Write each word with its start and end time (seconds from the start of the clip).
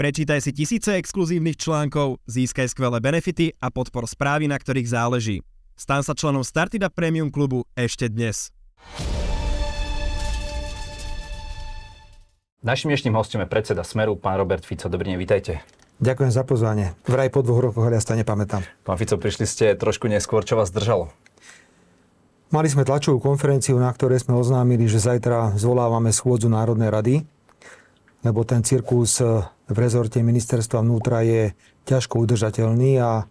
Prečítaj 0.00 0.40
si 0.40 0.56
tisíce 0.56 0.96
exkluzívnych 0.96 1.60
článkov, 1.60 2.24
získaj 2.24 2.72
skvelé 2.72 3.04
benefity 3.04 3.52
a 3.60 3.68
podpor 3.68 4.08
správy, 4.08 4.48
na 4.48 4.56
ktorých 4.56 4.88
záleží. 4.88 5.44
Stan 5.76 6.00
sa 6.00 6.16
členom 6.16 6.40
Startida 6.40 6.88
Premium 6.88 7.28
klubu 7.28 7.68
ešte 7.76 8.08
dnes. 8.08 8.48
Našim 12.64 12.88
dnešným 12.88 13.12
hostom 13.12 13.44
je 13.44 13.48
predseda 13.52 13.84
Smeru, 13.84 14.16
pán 14.16 14.40
Robert 14.40 14.64
Fico. 14.64 14.88
Dobrý 14.88 15.12
deň, 15.12 15.20
vítajte. 15.20 15.60
Ďakujem 16.00 16.32
za 16.32 16.48
pozvanie. 16.48 16.96
Vraj 17.04 17.28
po 17.28 17.44
dvoch 17.44 17.60
rokoch, 17.60 17.84
ale 17.84 18.00
ja 18.00 18.02
sa 18.02 18.16
nepamätám. 18.16 18.64
Pán 18.88 18.96
Fico, 18.96 19.20
prišli 19.20 19.44
ste 19.44 19.76
trošku 19.76 20.08
neskôr, 20.08 20.48
čo 20.48 20.56
vás 20.56 20.72
držalo? 20.72 21.12
Mali 22.48 22.72
sme 22.72 22.88
tlačovú 22.88 23.20
konferenciu, 23.20 23.76
na 23.76 23.92
ktorej 23.92 24.24
sme 24.24 24.32
oznámili, 24.32 24.88
že 24.88 24.96
zajtra 24.96 25.60
zvolávame 25.60 26.08
schôdzu 26.08 26.48
Národnej 26.48 26.88
rady, 26.88 27.14
lebo 28.20 28.44
ten 28.44 28.60
cirkus 28.60 29.20
v 29.70 29.76
rezorte 29.76 30.20
ministerstva 30.20 30.84
vnútra 30.84 31.22
je 31.24 31.56
ťažko 31.88 32.20
udržateľný 32.26 33.00
a 33.00 33.24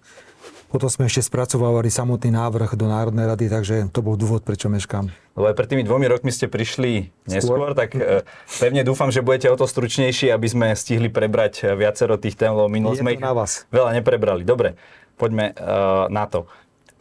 potom 0.70 0.86
sme 0.86 1.10
ešte 1.10 1.26
spracovávali 1.26 1.90
samotný 1.90 2.30
návrh 2.30 2.78
do 2.78 2.86
Národnej 2.86 3.26
rady, 3.26 3.50
takže 3.50 3.76
to 3.90 4.06
bol 4.06 4.14
dôvod, 4.14 4.46
prečo 4.46 4.70
meškám. 4.70 5.10
Lebo 5.34 5.46
aj 5.50 5.58
pred 5.58 5.68
tými 5.74 5.82
dvomi 5.82 6.06
rokmi 6.06 6.30
ste 6.30 6.46
prišli 6.46 7.10
neskôr, 7.26 7.58
Skôr. 7.58 7.72
tak 7.74 7.98
e, 7.98 8.22
pevne 8.62 8.86
dúfam, 8.86 9.10
že 9.10 9.26
budete 9.26 9.50
o 9.50 9.58
to 9.58 9.66
stručnejší, 9.66 10.30
aby 10.30 10.46
sme 10.46 10.68
stihli 10.78 11.10
prebrať 11.10 11.74
viacero 11.74 12.22
tých 12.22 12.38
tém, 12.38 12.54
lebo 12.54 12.70
minul 12.70 12.94
sme 12.94 13.18
ich 13.18 13.24
na 13.24 13.34
vás. 13.34 13.66
veľa 13.74 13.98
neprebrali. 13.98 14.46
Dobre, 14.46 14.78
poďme 15.18 15.58
uh, 15.58 16.06
na 16.14 16.30
to. 16.30 16.46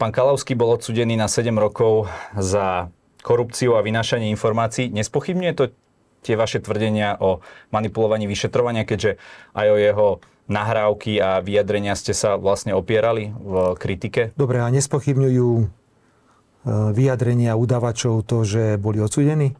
Pán 0.00 0.16
Kalavský 0.16 0.56
bol 0.56 0.72
odsudený 0.72 1.20
na 1.20 1.28
7 1.28 1.52
rokov 1.52 2.08
za 2.40 2.88
korupciu 3.20 3.76
a 3.76 3.84
vynášanie 3.84 4.32
informácií. 4.32 4.88
Nespochybňuje 4.96 5.52
to 5.52 5.64
tie 6.22 6.34
vaše 6.34 6.58
tvrdenia 6.62 7.18
o 7.18 7.40
manipulovaní 7.70 8.26
vyšetrovania, 8.26 8.88
keďže 8.88 9.16
aj 9.54 9.66
o 9.70 9.76
jeho 9.78 10.08
nahrávky 10.48 11.20
a 11.20 11.44
vyjadrenia 11.44 11.92
ste 11.94 12.16
sa 12.16 12.40
vlastne 12.40 12.72
opierali 12.72 13.30
v 13.36 13.76
kritike? 13.76 14.32
Dobre, 14.34 14.64
a 14.64 14.68
nespochybňujú 14.72 15.50
e, 15.60 15.64
vyjadrenia 16.96 17.52
udavačov 17.54 18.24
to, 18.24 18.42
že 18.48 18.80
boli 18.80 18.98
odsudení? 18.98 19.54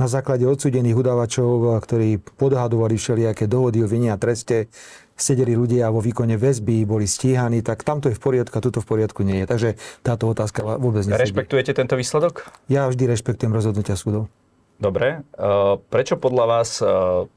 Na 0.00 0.08
základe 0.08 0.48
odsudených 0.48 0.96
udavačov, 0.96 1.78
ktorí 1.84 2.18
podhadovali 2.40 2.96
všelijaké 2.96 3.44
dohody 3.44 3.84
o 3.84 3.86
vine 3.86 4.10
a 4.10 4.18
treste, 4.18 4.72
sedeli 5.14 5.52
ľudia 5.54 5.92
vo 5.92 6.00
výkone 6.00 6.34
väzby, 6.40 6.88
boli 6.88 7.04
stíhaní, 7.04 7.60
tak 7.60 7.84
tamto 7.84 8.08
je 8.08 8.16
v 8.16 8.22
poriadku 8.24 8.56
a 8.56 8.64
tuto 8.64 8.80
v 8.82 8.88
poriadku 8.88 9.20
nie 9.22 9.44
je. 9.44 9.46
Takže 9.46 9.68
táto 10.00 10.26
otázka 10.26 10.64
vôbec 10.80 11.06
nesedí. 11.06 11.30
Rešpektujete 11.30 11.76
tento 11.76 11.94
výsledok? 11.94 12.48
Ja 12.66 12.88
vždy 12.88 13.14
rešpektujem 13.14 13.52
rozhodnutia 13.52 13.94
súdov. 13.94 14.32
Dobre. 14.82 15.22
Uh, 15.38 15.78
prečo 15.78 16.18
podľa 16.18 16.44
vás 16.50 16.82
uh, 16.82 17.30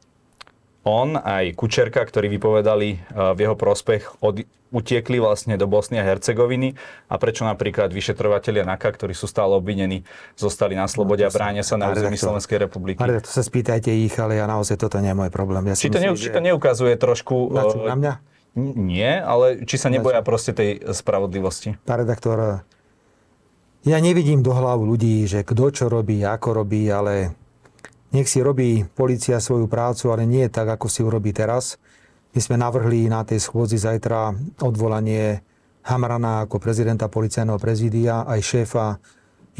on 0.81 1.13
aj 1.13 1.53
Kučerka, 1.53 2.01
ktorí 2.01 2.25
vypovedali 2.33 2.97
uh, 2.97 3.38
v 3.38 3.45
jeho 3.45 3.53
prospech, 3.53 4.25
od, 4.25 4.41
utiekli 4.73 5.21
vlastne 5.21 5.53
do 5.53 5.69
Bosny 5.69 6.01
a 6.01 6.03
Hercegoviny 6.03 6.73
a 7.05 7.16
prečo 7.21 7.45
napríklad 7.45 7.93
vyšetrovateľia 7.93 8.66
NAKA, 8.66 8.89
ktorí 8.97 9.13
sú 9.13 9.29
stále 9.29 9.53
obvinení, 9.53 10.01
zostali 10.33 10.73
na 10.73 10.89
slobode 10.89 11.21
no, 11.21 11.29
a 11.29 11.31
bránia 11.31 11.61
sa 11.61 11.77
na 11.77 11.93
území 11.93 12.17
Slovenskej 12.17 12.66
republiky? 12.66 12.97
Ale 12.97 13.21
to 13.21 13.29
sa 13.29 13.45
spýtajte 13.45 13.93
ich, 13.93 14.17
ale 14.17 14.41
ja 14.41 14.49
naozaj 14.49 14.81
toto 14.81 14.97
nie 14.97 15.13
je 15.13 15.17
môj 15.21 15.29
problém. 15.29 15.69
Ja 15.69 15.77
či, 15.77 15.93
to 15.93 16.01
myslím, 16.01 16.17
ne, 16.17 16.19
či 16.19 16.29
to 16.33 16.41
neukazuje 16.41 16.93
trošku... 16.97 17.53
Na, 17.53 17.63
na 17.93 17.95
mňa? 17.95 18.13
Nie, 18.75 19.19
ale 19.19 19.67
či 19.67 19.75
sa 19.75 19.91
neboja 19.91 20.23
proste 20.23 20.55
tej 20.55 20.79
spravodlivosti? 20.95 21.75
Pán 21.83 22.07
redaktor, 22.07 22.63
ja 23.86 24.02
nevidím 24.02 24.41
do 24.41 24.50
hlavu 24.50 24.81
ľudí, 24.81 25.30
že 25.30 25.45
kto 25.45 25.69
čo 25.69 25.86
robí, 25.86 26.25
ako 26.25 26.66
robí, 26.66 26.89
ale 26.89 27.38
nech 28.09 28.25
si 28.25 28.41
robí 28.41 28.81
policia 28.81 29.38
svoju 29.38 29.69
prácu, 29.69 30.09
ale 30.09 30.25
nie 30.25 30.50
tak, 30.50 30.73
ako 30.73 30.89
si 30.89 31.05
urobí 31.05 31.30
teraz. 31.30 31.78
My 32.33 32.39
sme 32.41 32.58
navrhli 32.58 33.06
na 33.06 33.22
tej 33.22 33.45
schôdzi 33.45 33.78
zajtra 33.78 34.33
odvolanie 34.66 35.45
Hamrana 35.86 36.50
ako 36.50 36.58
prezidenta 36.58 37.06
policajného 37.06 37.61
prezídia, 37.61 38.25
aj 38.25 38.41
šéfa 38.41 38.97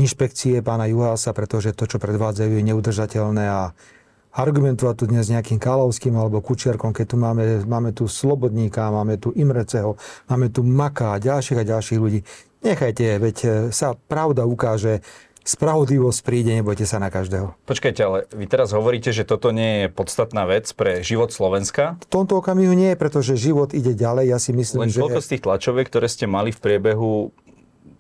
inšpekcie 0.02 0.60
pána 0.66 0.90
Juhasa, 0.90 1.32
pretože 1.32 1.78
to, 1.78 1.86
čo 1.86 2.02
predvádzajú, 2.02 2.50
je 2.50 2.64
neudržateľné 2.66 3.46
a 3.46 3.72
argumentovať 4.36 4.96
tu 5.00 5.06
dnes 5.08 5.24
nejakým 5.32 5.62
Kalovským 5.62 6.12
alebo 6.18 6.44
Kučerkom, 6.44 6.92
keď 6.92 7.06
tu 7.08 7.16
máme, 7.16 7.44
máme 7.64 7.96
tu 7.96 8.10
Slobodníka, 8.10 8.92
máme 8.92 9.16
tu 9.16 9.32
Imreceho, 9.32 9.96
máme 10.28 10.52
tu 10.52 10.66
Maka 10.66 11.16
a 11.16 11.22
ďalších 11.24 11.64
a 11.64 11.64
ďalších 11.64 12.00
ľudí. 12.02 12.20
Nechajte, 12.66 13.22
veď 13.22 13.38
e, 13.46 13.50
sa 13.70 13.94
pravda 13.94 14.50
ukáže, 14.50 15.06
spravodlivosť 15.46 16.20
príde, 16.26 16.58
nebojte 16.58 16.90
sa 16.90 16.98
na 16.98 17.14
každého. 17.14 17.54
Počkajte, 17.70 18.02
ale 18.02 18.18
vy 18.34 18.50
teraz 18.50 18.74
hovoríte, 18.74 19.14
že 19.14 19.22
toto 19.22 19.54
nie 19.54 19.86
je 19.86 19.88
podstatná 19.94 20.50
vec 20.50 20.66
pre 20.74 21.06
život 21.06 21.30
Slovenska? 21.30 22.02
V 22.02 22.10
tomto 22.10 22.42
okamihu 22.42 22.74
nie, 22.74 22.98
pretože 22.98 23.38
život 23.38 23.78
ide 23.78 23.94
ďalej. 23.94 24.34
Ja 24.34 24.40
si 24.42 24.58
myslím, 24.58 24.90
Len 24.90 24.92
že... 24.92 25.06
koľko 25.06 25.22
z 25.22 25.30
tých 25.38 25.44
tlačoviek, 25.46 25.86
ktoré 25.86 26.10
ste 26.10 26.26
mali 26.26 26.50
v 26.50 26.58
priebehu 26.58 27.30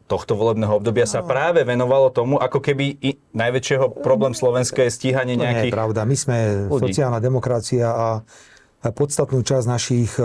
tohto 0.06 0.38
volebného 0.38 0.74
obdobia 0.82 1.06
no. 1.06 1.14
sa 1.14 1.22
práve 1.26 1.66
venovalo 1.66 2.14
tomu, 2.14 2.38
ako 2.38 2.62
keby 2.62 2.97
i 3.02 3.18
najväčšieho 3.34 4.06
problém 4.06 4.38
Slovenska 4.38 4.86
je 4.86 4.94
stíhanie 4.94 5.34
nejakých... 5.34 5.50
To 5.50 5.66
nie 5.66 5.74
je 5.74 5.78
pravda. 5.78 6.02
My 6.06 6.18
sme 6.18 6.38
ľudí. 6.70 6.94
sociálna 6.94 7.18
demokracia 7.22 7.90
a 7.90 8.08
podstatnú 8.81 9.41
časť 9.41 9.66
našich 9.66 10.12
e, 10.18 10.24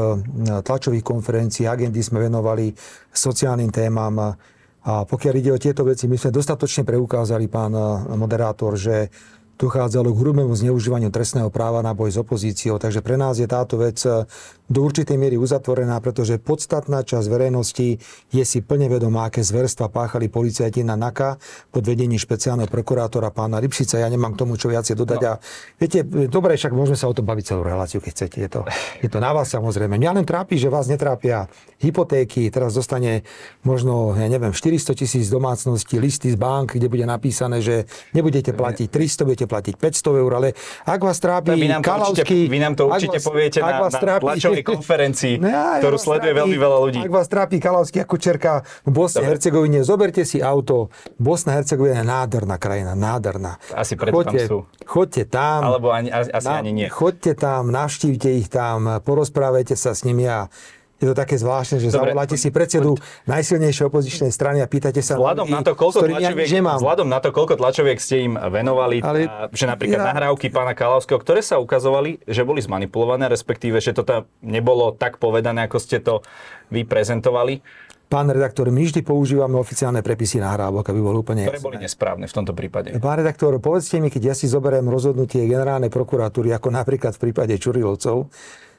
tlačových 0.61 1.05
konferencií, 1.05 1.65
agendy 1.65 2.00
sme 2.00 2.27
venovali 2.27 2.72
sociálnym 3.12 3.72
témam. 3.72 4.37
A 4.81 5.05
pokiaľ 5.05 5.34
ide 5.37 5.50
o 5.53 5.61
tieto 5.61 5.84
veci, 5.84 6.09
my 6.09 6.16
sme 6.16 6.33
dostatočne 6.33 6.89
preukázali, 6.89 7.49
pán 7.49 7.72
e, 7.72 7.83
moderátor, 8.16 8.77
že 8.77 9.12
dochádzalo 9.60 10.16
k 10.16 10.21
hrubému 10.25 10.56
zneužívaniu 10.56 11.12
trestného 11.12 11.53
práva 11.53 11.84
na 11.84 11.93
boj 11.93 12.16
s 12.16 12.16
opozíciou. 12.16 12.81
Takže 12.81 13.05
pre 13.05 13.21
nás 13.21 13.37
je 13.37 13.44
táto 13.44 13.77
vec 13.77 14.00
e, 14.09 14.25
do 14.70 14.86
určitej 14.86 15.19
miery 15.19 15.34
uzatvorená, 15.34 15.98
pretože 15.98 16.38
podstatná 16.38 17.03
časť 17.03 17.26
verejnosti 17.26 17.98
je 18.31 18.44
si 18.47 18.62
plne 18.62 18.86
vedomá, 18.86 19.26
aké 19.26 19.42
zverstva 19.42 19.91
páchali 19.91 20.31
policajti 20.31 20.86
na 20.86 20.94
NAKA 20.94 21.42
pod 21.75 21.82
vedením 21.82 22.22
špeciálneho 22.22 22.70
prokurátora 22.70 23.34
pána 23.34 23.59
Lipšica. 23.59 23.98
Ja 23.98 24.06
nemám 24.06 24.38
k 24.38 24.47
tomu 24.47 24.54
čo 24.54 24.70
viacej 24.70 24.94
dodať. 24.94 25.20
No. 25.20 25.26
A 25.26 25.32
viete, 25.75 26.06
dobre, 26.30 26.54
však 26.54 26.70
môžeme 26.70 26.94
sa 26.94 27.10
o 27.10 27.14
tom 27.14 27.26
baviť 27.26 27.44
celú 27.50 27.66
reláciu, 27.66 27.98
keď 27.98 28.12
chcete. 28.14 28.38
Je 28.38 28.48
to, 28.48 28.62
je 29.03 29.09
to 29.10 29.19
na 29.19 29.34
vás 29.34 29.50
samozrejme. 29.50 29.98
Mňa 29.98 30.22
len 30.22 30.26
trápi, 30.26 30.54
že 30.54 30.70
vás 30.70 30.86
netrápia 30.86 31.50
hypotéky. 31.82 32.47
Teraz 32.54 32.78
dostane 32.78 33.26
možno, 33.66 34.14
ja 34.14 34.30
neviem, 34.30 34.54
400 34.54 34.94
tisíc 34.94 35.26
domácností, 35.26 35.98
listy 35.98 36.30
z 36.30 36.38
bank, 36.38 36.78
kde 36.78 36.86
bude 36.86 37.03
napísané, 37.03 37.59
že 37.59 37.91
nebudete 38.14 38.54
platiť 38.54 38.86
300, 38.86 39.26
budete 39.26 39.47
platiť 39.50 39.75
500 39.75 40.22
eur, 40.22 40.32
ale 40.38 40.48
ak 40.86 41.00
vás 41.03 41.19
trápi 41.19 41.56
vy 41.56 41.66
nám 41.66 41.82
to 41.82 41.91
Kalavský, 41.91 42.20
určite, 42.22 42.53
vy 42.53 42.59
nám 42.60 42.75
to 42.76 42.84
určite 42.86 43.19
vás, 43.19 43.26
poviete 43.26 43.59
na, 43.64 43.72
na 43.88 44.14
tlačovej 44.20 44.59
tlačovej 44.60 44.76
konferencii, 44.76 45.34
ne, 45.41 45.81
ktorú 45.81 45.97
sleduje 45.97 46.32
trápi, 46.32 46.41
veľmi 46.44 46.56
veľa 46.60 46.78
ľudí. 46.84 47.00
Ak 47.00 47.12
vás 47.12 47.26
trápi 47.26 47.56
Kalavský 47.59 47.98
ako 48.04 48.16
Čerka 48.21 48.53
v 48.84 48.91
Bosne 48.93 49.25
a 49.25 49.28
Hercegovine, 49.32 49.81
zoberte 49.82 50.22
si 50.28 50.38
auto. 50.44 50.93
Bosna 51.16 51.56
Hercegovina 51.56 52.04
je 52.04 52.06
nádherná 52.06 52.56
krajina, 52.60 52.93
nádherná. 52.93 53.56
Asi 53.72 53.97
preto 53.97 54.21
chodte, 54.21 54.38
tam 54.44 54.48
sú. 54.48 54.59
Chodte 54.84 55.22
tam. 55.26 55.60
Alebo 55.65 55.88
ani, 55.91 56.12
asi 56.12 56.47
na, 56.47 56.60
ani 56.60 56.71
nie. 56.72 56.88
Chodte 56.93 57.32
tam, 57.34 57.72
navštívte 57.72 58.28
ich 58.37 58.48
tam, 58.53 59.00
porozprávajte 59.00 59.75
sa 59.75 59.97
s 59.97 60.04
nimi 60.04 60.28
a 60.28 60.53
je 61.00 61.06
to 61.09 61.16
také 61.16 61.41
zvláštne, 61.41 61.81
že 61.81 61.88
Dobre, 61.88 62.12
zavoláte 62.12 62.37
si 62.37 62.53
predsedu 62.53 63.00
najsilnejšej 63.25 63.84
opozičnej 63.88 64.28
strany 64.28 64.61
a 64.61 64.69
pýtate 64.69 65.00
sa 65.00 65.16
vzhľadom 65.16 65.49
na 65.49 65.65
to, 65.65 65.72
koľko 65.72 66.05
tlačoviek, 66.05 66.49
vzhľadom 66.61 67.09
na 67.09 67.19
to, 67.25 67.28
koľko 67.33 67.55
tlačoviek 67.56 67.97
ste 67.97 68.28
im 68.28 68.34
venovali, 68.37 69.00
Ale, 69.00 69.25
a, 69.25 69.49
že 69.49 69.65
napríklad 69.65 70.05
ja... 70.05 70.09
nahrávky 70.12 70.53
pána 70.53 70.77
Kalavského, 70.77 71.16
ktoré 71.16 71.41
sa 71.41 71.56
ukazovali, 71.56 72.21
že 72.28 72.44
boli 72.44 72.60
zmanipulované, 72.60 73.33
respektíve, 73.33 73.81
že 73.81 73.97
to 73.97 74.05
tam 74.05 74.28
nebolo 74.44 74.93
tak 74.93 75.16
povedané, 75.16 75.65
ako 75.65 75.78
ste 75.81 76.05
to 76.05 76.21
vy 76.69 76.84
prezentovali. 76.84 77.65
Pán 78.10 78.27
redaktor, 78.27 78.66
my 78.75 78.83
vždy 78.83 79.06
používame 79.06 79.55
oficiálne 79.55 80.03
prepisy 80.03 80.43
nahrávok, 80.43 80.91
aby 80.91 80.99
bol 80.99 81.22
úplne 81.22 81.47
Ktoré 81.47 81.62
boli 81.62 81.78
nesprávne 81.78 82.27
v 82.27 82.34
tomto 82.34 82.59
prípade. 82.59 82.91
Pán 82.99 83.22
redaktor, 83.22 83.55
povedzte 83.62 84.03
mi, 84.03 84.10
keď 84.10 84.22
ja 84.25 84.34
si 84.34 84.50
zoberiem 84.50 84.83
rozhodnutie 84.91 85.47
generálnej 85.47 85.94
prokuratúry, 85.94 86.50
ako 86.50 86.75
napríklad 86.75 87.15
v 87.15 87.31
prípade 87.31 87.55
Čurilovcov, 87.55 88.27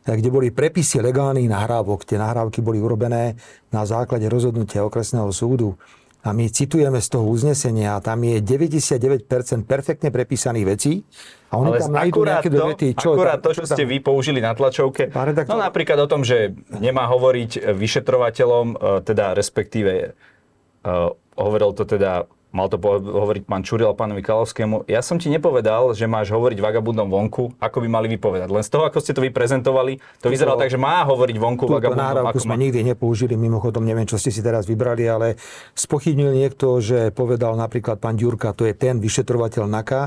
kde 0.05 0.29
boli 0.33 0.49
prepisy 0.49 1.01
legálnych 1.01 1.45
nahrávok. 1.45 2.05
Tie 2.05 2.17
nahrávky 2.17 2.65
boli 2.65 2.81
urobené 2.81 3.37
na 3.69 3.85
základe 3.85 4.25
rozhodnutia 4.25 4.81
okresného 4.81 5.29
súdu. 5.29 5.77
A 6.21 6.37
my 6.37 6.53
citujeme 6.53 7.01
z 7.01 7.17
toho 7.17 7.25
uznesenia, 7.25 7.97
a 7.97 7.99
tam 8.01 8.21
je 8.21 8.37
99% 8.45 9.25
perfektne 9.65 10.13
prepísaných 10.13 10.65
vecí. 10.69 11.01
A 11.49 11.57
oni 11.57 11.69
Ale 11.73 11.77
tam 11.81 11.91
nájdú 11.97 12.21
nejaké 12.21 12.49
to, 12.53 12.61
vety. 12.61 12.87
Čo, 12.93 13.09
akurát 13.17 13.41
to, 13.41 13.51
čo 13.57 13.65
ste 13.65 13.89
vy 13.89 13.97
použili 14.05 14.37
na 14.37 14.53
tlačovke, 14.53 15.09
no 15.49 15.57
napríklad 15.57 15.97
o 15.97 16.05
tom, 16.05 16.21
že 16.21 16.53
nemá 16.77 17.09
hovoriť 17.09 17.73
vyšetrovateľom, 17.73 18.65
e, 18.69 18.75
teda 19.01 19.33
respektíve 19.33 20.13
uh, 20.13 21.09
hovoril 21.41 21.73
to 21.73 21.89
teda 21.89 22.29
mal 22.51 22.67
to 22.67 22.75
hovoriť 22.79 23.47
pán 23.47 23.63
Čuril 23.63 23.91
pánovi 23.95 24.19
Kalovskému. 24.19 24.87
Ja 24.91 24.99
som 24.99 25.15
ti 25.15 25.31
nepovedal, 25.31 25.95
že 25.95 26.07
máš 26.07 26.31
hovoriť 26.35 26.59
vagabundom 26.59 27.07
vonku, 27.07 27.55
ako 27.59 27.77
by 27.83 27.87
mali 27.87 28.07
vypovedať. 28.15 28.51
Len 28.51 28.63
z 28.63 28.69
toho, 28.71 28.83
ako 28.87 28.99
ste 28.99 29.15
to 29.15 29.23
vyprezentovali, 29.23 29.99
to 30.19 30.27
vyzeralo 30.27 30.59
tak, 30.59 30.67
že 30.67 30.79
má 30.79 31.03
hovoriť 31.07 31.35
vonku 31.39 31.65
Túto 31.67 31.79
vagabundom. 31.79 32.27
Túto 32.31 32.43
sme 32.43 32.59
má... 32.59 32.63
nikdy 32.63 32.83
nepoužili, 32.91 33.39
mimochodom 33.39 33.83
neviem, 33.87 34.03
čo 34.03 34.19
ste 34.19 34.35
si 34.35 34.43
teraz 34.43 34.67
vybrali, 34.67 35.07
ale 35.07 35.39
spochybnil 35.73 36.35
niekto, 36.35 36.83
že 36.83 37.15
povedal 37.15 37.55
napríklad 37.55 38.03
pán 38.03 38.19
Ďurka, 38.19 38.51
to 38.51 38.67
je 38.67 38.75
ten 38.75 38.99
vyšetrovateľ 38.99 39.71
NAKA. 39.71 40.01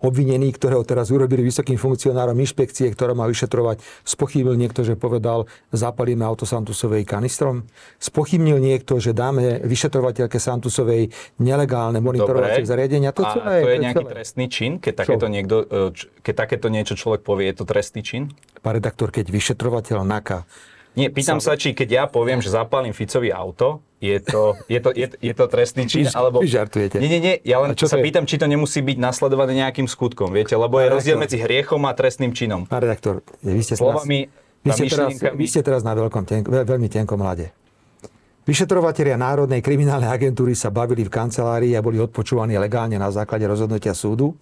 obvinený, 0.00 0.56
ktorého 0.56 0.82
teraz 0.82 1.12
urobili 1.12 1.44
vysokým 1.44 1.76
funkcionárom 1.76 2.36
inšpekcie, 2.40 2.88
ktorá 2.92 3.12
má 3.12 3.28
vyšetrovať. 3.28 3.84
Spochybnil 4.04 4.56
niekto, 4.56 4.80
že 4.80 4.96
povedal, 4.96 5.44
zapalíme 5.70 6.24
auto 6.24 6.48
Santusovej 6.48 7.04
kanistrom. 7.04 7.68
Spochybnil 8.00 8.58
niekto, 8.58 8.96
že 8.96 9.12
dáme 9.12 9.60
vyšetrovateľke 9.60 10.40
Santusovej 10.40 11.12
nelegálne 11.36 11.89
monitorovacie 11.98 12.62
zariadenia. 12.62 13.10
To, 13.10 13.26
celé, 13.26 13.66
to 13.66 13.70
je 13.74 13.74
to 13.74 13.82
nejaký 13.82 14.04
celé. 14.06 14.12
trestný 14.14 14.46
čin, 14.46 14.72
keď 14.78 14.92
takéto, 15.02 15.26
niekto, 15.26 15.56
e, 15.66 16.22
keď 16.22 16.34
takéto 16.46 16.70
niečo 16.70 16.94
človek 16.94 17.26
povie, 17.26 17.50
je 17.50 17.56
to 17.58 17.66
trestný 17.66 18.06
čin? 18.06 18.30
Pán 18.62 18.78
redaktor, 18.78 19.10
keď 19.10 19.26
vyšetrovateľ 19.34 20.06
NAKA 20.06 20.46
nie, 20.98 21.06
pýtam 21.06 21.38
sa, 21.38 21.54
či 21.54 21.70
keď 21.70 21.88
ja 21.88 22.04
poviem, 22.10 22.42
že 22.42 22.50
zapálim 22.50 22.90
Ficovi 22.90 23.30
auto, 23.30 23.78
je 24.02 24.18
to, 24.18 24.58
je 24.66 24.80
to, 24.82 24.90
je, 24.90 25.06
je 25.22 25.34
to 25.36 25.44
trestný 25.46 25.86
čin, 25.86 26.10
alebo... 26.10 26.42
Vy 26.42 26.50
žartujete. 26.50 26.98
Nie, 26.98 27.06
nie, 27.06 27.20
nie, 27.22 27.34
ja 27.46 27.62
len 27.62 27.78
sa 27.78 27.94
pýtam, 28.00 28.26
či 28.26 28.42
to 28.42 28.50
nemusí 28.50 28.82
byť 28.82 28.98
nasledované 28.98 29.54
nejakým 29.54 29.86
skutkom, 29.86 30.34
viete, 30.34 30.58
lebo 30.58 30.82
je 30.82 30.90
rozdiel 30.90 31.14
medzi 31.14 31.38
hriechom 31.38 31.78
a 31.86 31.94
trestným 31.94 32.34
činom. 32.34 32.66
Pán 32.66 32.82
redaktor, 32.82 33.22
vy 33.38 33.62
ste, 33.62 33.78
Slovami, 33.78 34.26
vy 34.66 34.70
ste, 34.74 34.90
teraz, 34.90 35.14
vy 35.14 35.46
ste 35.46 35.60
teraz 35.62 35.86
na 35.86 35.94
veľkom 35.94 36.26
tenk, 36.26 36.50
veľmi 36.50 36.88
tenkom 36.90 37.22
mlade. 37.22 37.54
Vyšetrovatelia 38.50 39.14
Národnej 39.14 39.62
kriminálnej 39.62 40.10
agentúry 40.10 40.58
sa 40.58 40.74
bavili 40.74 41.06
v 41.06 41.14
kancelárii 41.14 41.78
a 41.78 41.84
boli 41.86 42.02
odpočúvaní 42.02 42.58
legálne 42.58 42.98
na 42.98 43.06
základe 43.06 43.46
rozhodnutia 43.46 43.94
súdu 43.94 44.34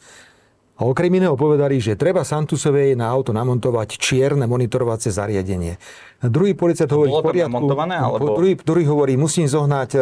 a 0.81 0.89
okrem 0.89 1.13
iného 1.13 1.37
povedali, 1.37 1.77
že 1.77 1.93
treba 1.93 2.25
Santusovej 2.25 2.97
na 2.97 3.05
auto 3.05 3.37
namontovať 3.37 4.01
čierne 4.01 4.49
monitorovacie 4.49 5.13
zariadenie. 5.13 5.77
Druhý 6.19 6.59
policajt 6.59 6.91
hovorí 6.91 7.15
v 7.15 7.23
poriadku. 7.23 7.71
Alebo... 7.79 8.43
Druhý, 8.43 8.59
druhý 8.59 8.85
hovorí, 8.91 9.15
musím 9.15 9.47
zohnať 9.47 9.91
e, 9.95 10.01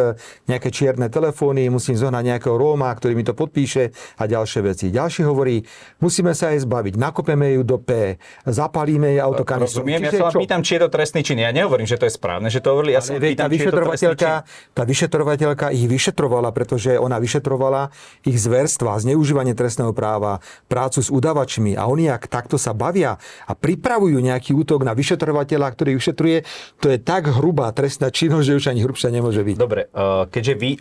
nejaké 0.49 0.73
čierne 0.73 1.13
telefóny, 1.13 1.69
musím 1.69 1.93
zohnať 1.93 2.23
nejakého 2.33 2.57
Róma, 2.57 2.89
ktorý 2.89 3.13
mi 3.13 3.21
to 3.21 3.37
podpíše 3.37 3.93
a 4.17 4.25
ďalšie 4.25 4.65
veci. 4.65 4.85
Ďalší 4.89 5.21
hovorí, 5.29 5.61
musíme 6.01 6.33
sa 6.33 6.57
aj 6.57 6.65
zbaviť, 6.65 6.97
nakopeme 6.97 7.53
ju 7.53 7.61
do 7.61 7.77
P, 7.77 8.17
zapalíme 8.49 9.13
jej 9.13 9.21
auto 9.21 9.45
kanistrom. 9.45 9.85
Rozumiem, 9.85 10.09
Čiže 10.09 10.17
ja 10.17 10.21
sa 10.25 10.33
čo? 10.33 10.39
pýtam, 10.41 10.61
či 10.65 10.71
je 10.73 10.81
to 10.81 10.89
trestný 10.89 11.21
čin. 11.21 11.37
Ja 11.37 11.53
nehovorím, 11.53 11.85
že 11.85 12.01
to 12.01 12.09
je 12.09 12.13
správne, 12.17 12.49
že 12.49 12.65
to 12.65 12.73
hovorili. 12.73 12.97
Ja 12.97 13.05
sa 13.05 13.13
pýtam, 13.13 13.45
tá 13.45 13.47
vyšetrovateľka, 13.53 14.31
tá 14.73 14.83
vyšetrovateľka 14.89 15.65
ich 15.69 15.85
vyšetrovala, 15.85 16.49
pretože 16.49 16.97
ona 16.97 17.21
vyšetrovala 17.21 17.93
ich 18.25 18.41
zverstva, 18.41 18.97
zneužívanie 19.05 19.53
trestného 19.53 19.93
práva, 19.93 20.41
prácu 20.65 20.97
s 20.97 21.13
udavačmi 21.13 21.77
a 21.77 21.85
oni 21.85 22.09
ak 22.09 22.25
takto 22.25 22.57
sa 22.57 22.73
bavia 22.73 23.21
a 23.45 23.53
pripravujú 23.53 24.17
nejaký 24.17 24.57
útok 24.57 24.81
na 24.81 24.97
vyšetrovateľa, 24.97 25.77
ktorý 25.77 26.06
vyšetruje, 26.07 26.47
to 26.79 26.87
je 26.95 26.97
tak 27.03 27.27
hrubá 27.27 27.67
trestná 27.75 28.07
činnosť, 28.07 28.45
že 28.47 28.57
už 28.63 28.65
ani 28.71 28.81
hrubšia 28.87 29.11
nemôže 29.11 29.43
byť. 29.43 29.55
Dobre, 29.59 29.91
uh, 29.91 30.23
keďže 30.31 30.53
vy 30.55 30.71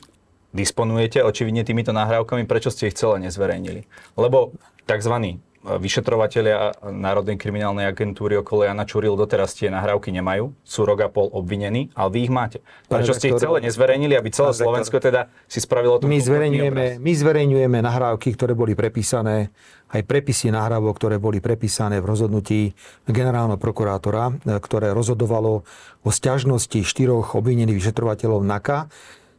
disponujete 0.54 1.26
očividne 1.26 1.66
týmito 1.66 1.90
nahrávkami, 1.90 2.46
prečo 2.46 2.70
ste 2.70 2.86
ich 2.86 2.94
celé 2.94 3.26
nezverejnili? 3.26 3.82
Lebo 4.14 4.54
tzv 4.86 5.42
vyšetrovateľia 5.66 6.78
Národnej 6.94 7.34
kriminálnej 7.34 7.90
agentúry 7.90 8.38
okolo 8.38 8.62
Jana 8.62 8.86
Čuril 8.86 9.18
doteraz 9.18 9.58
tie 9.58 9.66
nahrávky 9.66 10.14
nemajú, 10.14 10.54
sú 10.62 10.86
rok 10.86 11.02
a 11.02 11.08
pol 11.10 11.26
obvinení, 11.34 11.90
ale 11.98 12.08
vy 12.14 12.18
ich 12.30 12.32
máte. 12.32 12.62
Prečo 12.86 13.18
ste 13.18 13.34
ich 13.34 13.42
celé 13.42 13.66
nezverejnili, 13.66 14.14
aby 14.14 14.30
celé 14.30 14.54
Slovensko 14.54 15.02
teda 15.02 15.26
si 15.50 15.58
spravilo 15.58 15.98
tú 15.98 16.06
my 16.06 16.22
zverejňujeme, 16.22 17.02
my 17.02 17.12
zverejňujeme 17.18 17.78
nahrávky, 17.82 18.38
ktoré 18.38 18.54
boli 18.54 18.78
prepísané, 18.78 19.50
aj 19.90 20.02
prepisy 20.06 20.54
nahrávok, 20.54 20.94
ktoré 21.02 21.18
boli 21.18 21.42
prepísané 21.42 21.98
v 21.98 22.06
rozhodnutí 22.06 22.70
generálneho 23.10 23.58
prokurátora, 23.58 24.38
ktoré 24.62 24.94
rozhodovalo 24.94 25.66
o 26.06 26.10
sťažnosti 26.10 26.86
štyroch 26.86 27.34
obvinených 27.34 27.82
vyšetrovateľov 27.82 28.46
NAKA 28.46 28.78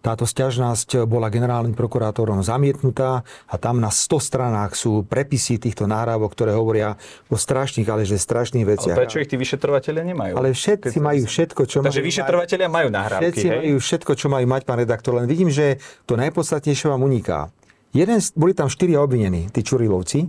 táto 0.07 0.23
sťažnosť 0.23 1.03
bola 1.03 1.27
generálnym 1.27 1.75
prokurátorom 1.75 2.39
zamietnutá 2.39 3.27
a 3.51 3.55
tam 3.59 3.83
na 3.83 3.91
100 3.91 4.23
stranách 4.23 4.79
sú 4.79 5.03
prepisy 5.03 5.59
týchto 5.59 5.83
náhrávok, 5.83 6.31
ktoré 6.31 6.55
hovoria 6.55 6.95
o 7.27 7.35
strašných, 7.35 7.83
ale 7.91 8.07
že 8.07 8.15
strašných 8.15 8.63
veciach. 8.63 8.95
Ale 8.95 9.03
prečo 9.03 9.19
ich 9.19 9.27
tí 9.27 9.35
vyšetrovateľe 9.35 9.99
nemajú? 10.15 10.33
Ale 10.39 10.55
všetci 10.55 10.97
majú 11.03 11.27
všetko, 11.27 11.61
čo 11.67 11.77
Takže 11.83 11.99
majú 11.99 12.07
vyšetrovateľia 12.07 12.67
majú 12.71 12.87
nahrávky, 12.87 13.23
Všetci 13.27 13.45
hej? 13.51 13.51
majú 13.51 13.75
všetko, 13.83 14.11
čo 14.15 14.27
majú 14.31 14.45
mať, 14.47 14.61
pán 14.63 14.79
redaktor, 14.79 15.11
len 15.19 15.27
vidím, 15.27 15.51
že 15.51 15.75
to 16.07 16.15
najpodstatnejšie 16.15 16.87
vám 16.87 17.03
uniká. 17.03 17.51
Jeden, 17.91 18.23
boli 18.39 18.55
tam 18.55 18.71
štyria 18.71 19.03
obvinení, 19.03 19.51
tí 19.51 19.59
Čurilovci, 19.59 20.23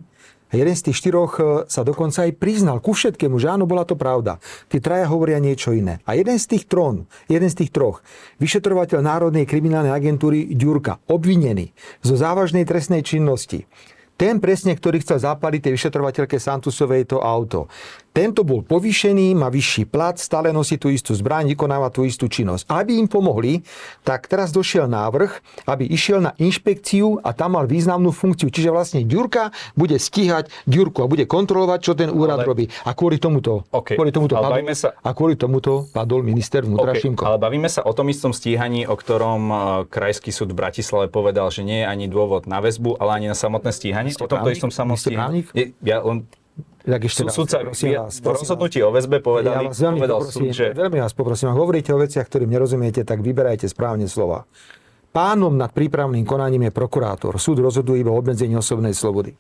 a 0.49 0.53
jeden 0.57 0.73
z 0.73 0.91
tých 0.91 0.97
štyroch 1.05 1.33
e, 1.37 1.43
sa 1.69 1.85
dokonca 1.85 2.25
aj 2.25 2.41
priznal 2.41 2.81
ku 2.81 2.97
všetkému, 2.97 3.37
že 3.37 3.53
áno, 3.53 3.69
bola 3.69 3.85
to 3.85 4.01
pravda. 4.01 4.41
Tí 4.73 4.81
traja 4.81 5.05
hovoria 5.13 5.37
niečo 5.37 5.77
iné. 5.77 6.01
A 6.09 6.17
jeden 6.17 6.41
z 6.41 6.57
tých 6.57 6.65
trón, 6.65 7.05
jeden 7.29 7.49
z 7.53 7.65
tých 7.65 7.71
troch, 7.71 8.01
vyšetrovateľ 8.41 9.05
Národnej 9.05 9.45
kriminálnej 9.45 9.93
agentúry 9.93 10.57
Ďurka, 10.57 11.05
obvinený 11.09 11.73
zo 12.01 12.17
závažnej 12.17 12.65
trestnej 12.65 13.05
činnosti, 13.05 13.69
ten 14.19 14.43
presne, 14.43 14.75
ktorý 14.75 14.99
chcel 14.99 15.23
zapaliť 15.23 15.71
tej 15.71 15.73
vyšetrovateľke 15.79 16.43
Santusovej 16.43 17.07
to 17.07 17.23
auto. 17.23 17.71
Tento 18.19 18.43
bol 18.43 18.67
povýšený, 18.67 19.39
má 19.39 19.47
vyšší 19.47 19.87
plat, 19.87 20.19
stále 20.19 20.51
nosí 20.51 20.75
tú 20.75 20.91
istú 20.91 21.15
zbraň, 21.15 21.55
vykonáva 21.55 21.87
tú 21.87 22.03
istú 22.03 22.27
činnosť. 22.27 22.67
Aby 22.67 22.99
im 22.99 23.07
pomohli, 23.07 23.63
tak 24.03 24.27
teraz 24.27 24.51
došiel 24.51 24.91
návrh, 24.91 25.39
aby 25.71 25.87
išiel 25.87 26.19
na 26.19 26.35
inšpekciu 26.35 27.23
a 27.23 27.31
tam 27.31 27.55
mal 27.55 27.71
významnú 27.71 28.11
funkciu. 28.11 28.51
Čiže 28.51 28.75
vlastne 28.75 29.07
Ďurka 29.07 29.55
bude 29.79 29.95
stíhať 30.03 30.51
Ďurku 30.67 30.99
a 30.99 31.07
bude 31.07 31.31
kontrolovať, 31.31 31.79
čo 31.79 31.95
ten 31.95 32.11
úrad 32.11 32.43
ale... 32.43 32.51
robí. 32.51 32.65
A 32.83 32.91
kvôli 32.91 33.23
tomuto, 33.23 33.63
okay. 33.71 33.95
kvôli 33.95 34.11
tomuto 34.11 34.35
padol, 34.35 34.67
sa... 34.75 34.99
a 34.99 35.11
kvôli 35.15 35.39
tomuto 35.39 35.87
padol 35.95 36.27
minister 36.27 36.67
vnútra 36.67 36.99
okay. 36.99 37.07
Šimko. 37.07 37.23
Ale 37.23 37.39
bavíme 37.39 37.71
sa 37.71 37.87
o 37.87 37.95
tom 37.95 38.11
istom 38.11 38.35
stíhaní, 38.35 38.83
o 38.91 38.99
ktorom 38.99 39.43
e, 39.47 39.55
Krajský 39.95 40.35
súd 40.35 40.59
v 40.59 40.67
Bratislave 40.67 41.07
povedal, 41.07 41.55
že 41.55 41.63
nie 41.63 41.87
je 41.87 41.87
ani 41.87 42.11
dôvod 42.11 42.51
na 42.51 42.59
väzbu, 42.59 42.99
ale 42.99 43.23
ani 43.23 43.31
na 43.31 43.39
samotné 43.39 43.71
stíhanie. 43.71 44.11
o 44.19 44.27
tomto 44.27 44.51
istom 44.51 44.75
samom 44.75 44.99
stíhaní. 44.99 45.47
Ja 45.87 46.03
len 46.03 46.27
tak 46.89 47.03
ešte 47.05 47.21
raz, 47.29 47.37
Súdca, 47.37 47.57
vás, 47.69 48.15
v 48.19 48.27
rozhodnutí 48.33 48.81
o 48.81 48.89
väzbe 48.89 49.21
povedali, 49.21 49.69
ja 49.69 49.71
vás 49.71 49.79
veľmi 49.79 50.01
povedal 50.01 50.19
poprosím, 50.25 50.49
súd, 50.49 50.57
že... 50.57 50.67
Veľmi 50.73 50.99
vás 51.05 51.13
poprosím, 51.13 51.53
ak 51.53 51.59
hovoríte 51.61 51.91
o 51.93 52.01
veciach, 52.01 52.25
ktorým 52.25 52.49
nerozumiete, 52.49 53.05
tak 53.05 53.21
vyberajte 53.21 53.69
správne 53.69 54.09
slova. 54.09 54.49
Pánom 55.13 55.53
nad 55.53 55.73
prípravným 55.73 56.25
konaním 56.25 56.69
je 56.69 56.73
prokurátor. 56.73 57.37
Súd 57.37 57.61
rozhoduje 57.61 58.05
iba 58.05 58.13
o 58.13 58.19
obmedzení 58.21 58.57
osobnej 58.57 58.93
slobody. 58.93 59.37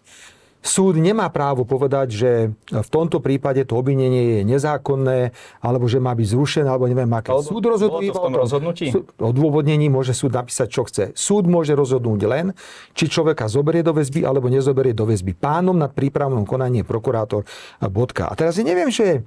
Súd 0.59 0.99
nemá 0.99 1.31
právo 1.31 1.63
povedať, 1.63 2.09
že 2.11 2.31
v 2.69 2.89
tomto 2.91 3.23
prípade 3.23 3.63
to 3.63 3.79
obvinenie 3.79 4.39
je 4.39 4.41
nezákonné, 4.43 5.31
alebo 5.63 5.87
že 5.87 6.03
má 6.03 6.11
byť 6.19 6.27
zrušené, 6.35 6.67
alebo 6.67 6.91
neviem 6.91 7.09
aké. 7.15 7.31
Alebo 7.31 7.47
súd 7.47 7.65
rozhoduje 7.65 8.11
v 8.11 8.19
tom 8.19 8.35
rozhodnutí? 8.35 8.87
O 9.23 9.31
dôvodnení 9.31 9.87
môže 9.87 10.19
súd 10.19 10.35
napísať, 10.35 10.67
čo 10.67 10.83
chce. 10.85 11.15
Súd 11.15 11.47
môže 11.47 11.79
rozhodnúť 11.79 12.21
len, 12.27 12.47
či 12.93 13.07
človeka 13.07 13.47
zoberie 13.47 13.87
do 13.87 13.95
väzby, 13.95 14.27
alebo 14.27 14.51
nezoberie 14.51 14.93
do 14.93 15.07
väzby. 15.07 15.39
Pánom 15.39 15.79
nad 15.79 15.95
prípravnom 15.95 16.43
konaním 16.43 16.83
je 16.83 16.91
prokurátor 16.91 17.43
bodka. 17.87 18.27
A 18.27 18.35
teraz 18.35 18.59
ja 18.59 18.67
neviem, 18.67 18.91
že 18.91 19.23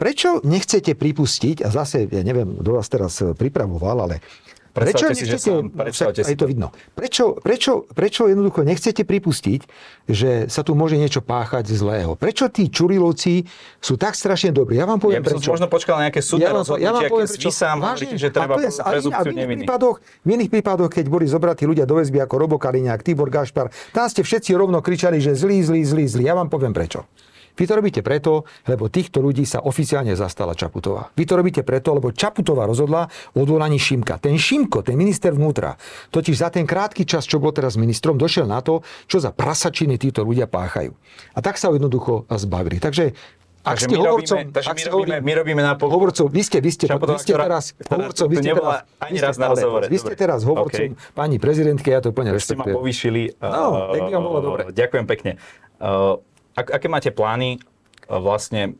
Prečo 0.00 0.40
nechcete 0.48 0.96
pripustiť, 0.96 1.60
a 1.60 1.68
zase, 1.68 2.08
ja 2.08 2.24
neviem, 2.24 2.56
kto 2.56 2.70
vás 2.72 2.88
teraz 2.88 3.20
pripravoval, 3.36 4.08
ale 4.08 4.24
Prečo 4.70 5.10
si, 5.10 5.26
nechcete, 5.26 5.30
že 5.34 5.38
sám, 5.42 6.22
si 6.22 6.34
to 6.38 6.46
vidno. 6.46 6.70
Prečo, 6.94 7.38
prečo, 7.42 7.90
prečo 7.90 8.30
jednoducho 8.30 8.62
nechcete 8.62 9.02
pripustiť, 9.02 9.60
že 10.06 10.46
sa 10.46 10.62
tu 10.62 10.78
môže 10.78 10.94
niečo 10.94 11.18
páchať 11.18 11.66
zlého? 11.74 12.14
Prečo 12.14 12.46
tí 12.46 12.70
Čurilovci 12.70 13.50
sú 13.82 13.98
tak 13.98 14.14
strašne 14.14 14.54
dobrí? 14.54 14.78
Ja 14.78 14.86
vám 14.86 15.02
poviem 15.02 15.26
ja 15.26 15.34
prečo. 15.34 15.50
možno 15.50 15.66
počkal 15.66 15.98
na 15.98 16.10
nejaké 16.10 16.22
súdne 16.22 16.46
ja 16.46 16.54
vám, 16.54 16.62
rozhodnutie, 16.62 16.86
ja 16.86 16.92
vám 16.94 17.02
poviem, 17.10 17.28
prečo. 17.28 17.50
sám 17.50 17.76
hovoríte, 17.82 18.16
že 18.16 18.28
treba 18.30 18.54
prezumciu 18.62 19.32
neviny. 19.34 19.62
Prípadoch, 19.66 19.96
v 20.22 20.28
iných 20.38 20.50
prípadoch, 20.54 20.90
keď 20.94 21.04
boli 21.10 21.26
zobratí 21.26 21.66
ľudia 21.66 21.82
do 21.82 21.98
väzby 21.98 22.22
ako 22.22 22.34
Robo 22.38 22.56
Kaliňák, 22.62 23.02
Tibor 23.02 23.26
Gašpar, 23.26 23.74
tam 23.90 24.06
ste 24.06 24.22
všetci 24.22 24.54
rovno 24.54 24.78
kričali, 24.78 25.18
že 25.18 25.34
zlý, 25.34 25.66
zlý, 25.66 25.82
zlý, 25.82 26.04
zlý. 26.06 26.22
Ja 26.30 26.38
vám 26.38 26.46
poviem 26.46 26.70
prečo. 26.70 27.10
Vy 27.54 27.64
to 27.66 27.72
robíte 27.78 28.00
preto, 28.00 28.46
lebo 28.68 28.86
týchto 28.90 29.18
ľudí 29.22 29.46
sa 29.46 29.62
oficiálne 29.64 30.12
zastala 30.14 30.54
Čaputová. 30.54 31.10
Vy 31.14 31.24
to 31.26 31.34
robíte 31.38 31.62
preto, 31.66 31.94
lebo 31.96 32.14
Čaputová 32.14 32.66
rozhodla 32.66 33.10
o 33.34 33.42
odvolaní 33.42 33.78
Šimka. 33.80 34.22
Ten 34.22 34.36
Šimko, 34.36 34.84
ten 34.84 34.94
minister 34.94 35.34
vnútra, 35.34 35.76
totiž 36.14 36.36
za 36.36 36.48
ten 36.48 36.68
krátky 36.68 37.04
čas, 37.08 37.26
čo 37.26 37.42
bol 37.42 37.50
teraz 37.50 37.74
ministrom, 37.80 38.16
došiel 38.20 38.46
na 38.46 38.60
to, 38.62 38.84
čo 39.10 39.18
za 39.18 39.34
prasačiny 39.34 39.98
títo 39.98 40.22
ľudia 40.22 40.46
páchajú. 40.46 40.94
A 41.34 41.38
tak 41.40 41.58
sa 41.58 41.68
ho 41.70 41.76
jednoducho 41.76 42.28
zbavili. 42.28 42.78
Takže 42.78 43.12
ak 43.60 43.76
takže 43.76 43.84
ste 43.84 43.92
my 43.92 44.00
hovorcom, 44.00 44.36
robíme, 44.40 44.52
takže 44.56 44.72
my, 44.72 44.82
robíme, 44.88 45.16
my 45.20 45.32
robíme 45.36 45.60
na 45.60 45.72
pochop... 45.76 45.92
Hovorcov, 46.00 46.26
vy 46.32 46.40
ste, 46.40 46.64
vy 46.64 46.72
ste, 46.72 46.88
vy 46.88 47.16
ste 47.20 47.36
teraz, 47.36 47.76
hovorcov, 47.92 48.24
vy 48.32 48.36
ste 48.40 48.50
teraz, 48.56 48.88
ani 49.04 49.18
raz 49.20 49.36
na 49.36 49.46
rozhovore. 49.52 49.84
Vy 49.84 49.98
ste 50.00 50.14
teraz 50.16 50.40
hovorcom 50.48 50.96
okay. 50.96 51.12
pani 51.12 51.36
prezidentke, 51.36 51.92
ja 51.92 52.00
to 52.00 52.08
plne 52.16 52.32
rešpektujem. 52.32 52.64
Ste 52.64 52.72
ma 52.72 52.80
povýšili. 52.80 53.22
No, 53.36 53.92
tak 53.92 54.00
by 54.00 54.12
vám 54.16 54.24
bolo 54.24 54.40
dobre. 54.40 54.62
Ďakujem 54.72 55.04
pekne. 55.04 55.30
Uh, 55.76 56.24
ak, 56.60 56.76
aké 56.76 56.86
máte 56.92 57.10
plány 57.10 57.58
vlastne 58.06 58.76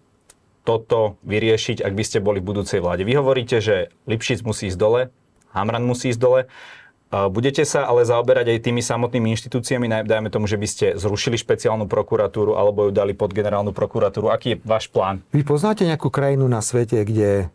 toto 0.69 1.17
vyriešiť, 1.25 1.81
ak 1.81 1.93
by 1.97 2.05
ste 2.05 2.19
boli 2.21 2.45
v 2.45 2.53
budúcej 2.53 2.85
vláde? 2.85 3.09
Vy 3.09 3.17
hovoríte, 3.17 3.65
že 3.65 3.89
Lipšic 4.05 4.45
musí 4.45 4.69
ísť 4.69 4.77
dole, 4.77 5.09
Hamran 5.57 5.83
musí 5.89 6.13
ísť 6.13 6.21
dole. 6.21 6.41
Budete 7.11 7.67
sa 7.67 7.91
ale 7.91 8.07
zaoberať 8.07 8.55
aj 8.55 8.71
tými 8.71 8.79
samotnými 8.87 9.35
inštitúciami, 9.35 10.07
dajme 10.07 10.31
tomu, 10.31 10.47
že 10.47 10.55
by 10.55 10.69
ste 10.71 10.87
zrušili 10.95 11.35
špeciálnu 11.35 11.91
prokuratúru 11.91 12.55
alebo 12.55 12.87
ju 12.87 12.95
dali 12.95 13.19
pod 13.19 13.35
generálnu 13.35 13.75
prokuratúru. 13.75 14.31
Aký 14.31 14.55
je 14.55 14.57
váš 14.63 14.87
plán? 14.87 15.27
Vy 15.35 15.43
poznáte 15.43 15.83
nejakú 15.83 16.07
krajinu 16.07 16.47
na 16.47 16.63
svete, 16.63 17.03
kde 17.03 17.51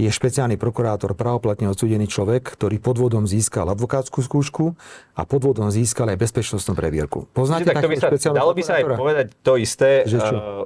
je 0.00 0.08
špeciálny 0.08 0.56
prokurátor 0.56 1.12
pravoplatne 1.12 1.68
odsudený 1.68 2.08
človek, 2.08 2.56
ktorý 2.56 2.80
podvodom 2.80 3.28
získal 3.28 3.68
advokátsku 3.68 4.24
skúšku 4.24 4.72
a 5.12 5.22
podvodom 5.28 5.68
získal 5.68 6.08
aj 6.08 6.18
bezpečnostnú 6.18 6.72
previerku. 6.72 7.28
Poznáte 7.36 7.68
tak 7.68 7.84
to 7.84 7.92
by 7.92 7.96
sa, 8.00 8.08
Dalo 8.32 8.56
by 8.56 8.62
sa 8.64 8.80
aj 8.80 8.84
povedať 8.96 9.26
to 9.44 9.60
isté 9.60 10.08
že 10.08 10.16
uh, 10.16 10.64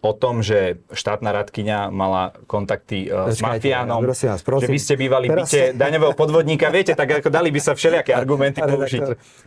o 0.00 0.12
tom, 0.16 0.40
že 0.40 0.80
štátna 0.94 1.34
radkyňa 1.34 1.90
mala 1.90 2.32
kontakty 2.46 3.10
uh, 3.10 3.28
s 3.28 3.42
mafiánom, 3.42 4.00
prosím 4.06 4.32
vás, 4.32 4.40
prosím. 4.40 4.64
že 4.64 4.66
vy 4.70 4.78
ste 4.78 4.94
bývali 4.96 5.26
Teraz... 5.28 5.50
byte 5.50 5.62
daňového 5.76 6.14
podvodníka, 6.14 6.70
viete, 6.70 6.94
tak 6.94 7.20
ako 7.20 7.28
dali 7.28 7.50
by 7.50 7.60
sa 7.60 7.74
všelijaké 7.74 8.14
argumenty 8.20 8.62
použiť. 8.62 9.00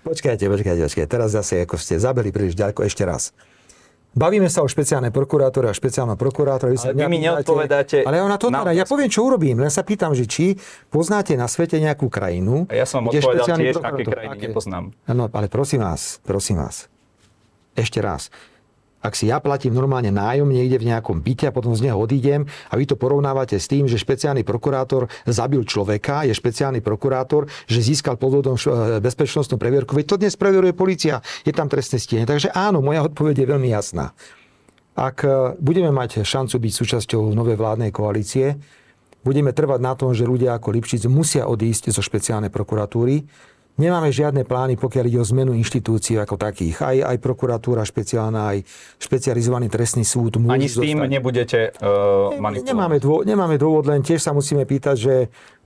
Počkajte, 0.04 0.46
počkajte, 0.52 0.82
počkajte, 0.84 1.10
teraz 1.10 1.32
zase 1.32 1.64
ako 1.64 1.80
ste 1.80 1.96
zabili 1.98 2.30
príliš 2.30 2.60
ďaleko 2.60 2.86
ešte 2.86 3.08
raz. 3.08 3.32
Bavíme 4.14 4.46
sa 4.46 4.62
o 4.62 4.70
špeciálnej 4.70 5.10
prokurátore 5.10 5.70
a 5.70 5.74
špeciálnom 5.74 6.14
prokurátore. 6.14 6.78
Ale 6.78 6.94
vy 6.94 7.06
mi 7.10 7.18
neodpovedáte. 7.18 8.06
Ale 8.06 8.22
ja 8.22 8.30
na 8.30 8.38
to 8.38 8.54
teda, 8.54 8.70
ja 8.70 8.86
poviem, 8.86 9.10
čo 9.10 9.26
urobím. 9.26 9.58
Len 9.58 9.74
sa 9.74 9.82
pýtam, 9.82 10.14
že 10.14 10.30
či 10.30 10.54
poznáte 10.94 11.34
na 11.34 11.50
svete 11.50 11.82
nejakú 11.82 12.14
krajinu. 12.14 12.70
A 12.70 12.78
ja 12.78 12.86
som 12.86 13.02
vám 13.02 13.10
odpovedal 13.10 13.58
tiež, 13.58 13.82
aké 13.82 14.04
krajiny 14.06 14.38
nepoznám. 14.54 14.94
No, 15.10 15.26
ale 15.34 15.50
prosím 15.50 15.82
vás, 15.82 16.22
prosím 16.22 16.62
vás. 16.62 16.86
Ešte 17.74 17.98
raz 18.06 18.30
ak 19.04 19.20
si 19.20 19.28
ja 19.28 19.44
platím 19.44 19.76
normálne 19.76 20.16
nájom 20.16 20.48
niekde 20.48 20.80
v 20.80 20.88
nejakom 20.96 21.20
byte 21.20 21.52
a 21.52 21.56
potom 21.56 21.76
z 21.76 21.92
neho 21.92 22.00
odídem 22.00 22.48
a 22.72 22.74
vy 22.80 22.88
to 22.88 22.96
porovnávate 22.96 23.60
s 23.60 23.68
tým, 23.68 23.92
že 23.92 24.00
špeciálny 24.00 24.48
prokurátor 24.48 25.12
zabil 25.28 25.68
človeka, 25.68 26.24
je 26.24 26.32
špeciálny 26.32 26.80
prokurátor, 26.80 27.52
že 27.68 27.84
získal 27.84 28.16
podvodom 28.16 28.56
bezpečnostnú 29.04 29.60
previerku. 29.60 29.92
Veď 30.00 30.06
to 30.08 30.20
dnes 30.24 30.40
preveruje 30.40 30.72
policia, 30.72 31.20
je 31.44 31.52
tam 31.52 31.68
trestné 31.68 32.00
stíhanie. 32.00 32.24
Takže 32.24 32.56
áno, 32.56 32.80
moja 32.80 33.04
odpoveď 33.04 33.44
je 33.44 33.48
veľmi 33.52 33.70
jasná. 33.70 34.16
Ak 34.94 35.26
e, 35.26 35.58
budeme 35.58 35.90
mať 35.90 36.22
šancu 36.22 36.62
byť 36.62 36.74
súčasťou 36.74 37.34
novej 37.34 37.58
vládnej 37.58 37.90
koalície, 37.90 38.62
budeme 39.26 39.50
trvať 39.50 39.80
na 39.82 39.98
tom, 39.98 40.14
že 40.14 40.30
ľudia 40.30 40.54
ako 40.54 40.70
Lipšic 40.70 41.10
musia 41.10 41.50
odísť 41.50 41.90
zo 41.90 42.06
špeciálnej 42.06 42.54
prokuratúry, 42.54 43.26
Nemáme 43.74 44.14
žiadne 44.14 44.46
plány, 44.46 44.78
pokiaľ 44.78 45.06
ide 45.10 45.18
o 45.18 45.26
zmenu 45.26 45.58
inštitúcií 45.58 46.22
ako 46.22 46.38
takých. 46.38 46.78
Aj, 46.86 46.98
aj 47.10 47.18
prokuratúra 47.18 47.82
špeciálna, 47.82 48.54
aj 48.54 48.58
špecializovaný 49.02 49.66
trestný 49.66 50.06
súd. 50.06 50.38
Ani 50.46 50.70
s 50.70 50.78
tým 50.78 51.02
dostať... 51.02 51.10
nebudete 51.10 51.60
uh, 51.82 52.38
manipulovať? 52.38 52.70
Nemáme 52.70 52.98
dôvod, 53.02 53.26
nemáme 53.26 53.56
dôvod, 53.58 53.90
len 53.90 54.06
tiež 54.06 54.22
sa 54.22 54.30
musíme 54.30 54.70
pýtať, 54.70 54.96
že 54.96 55.16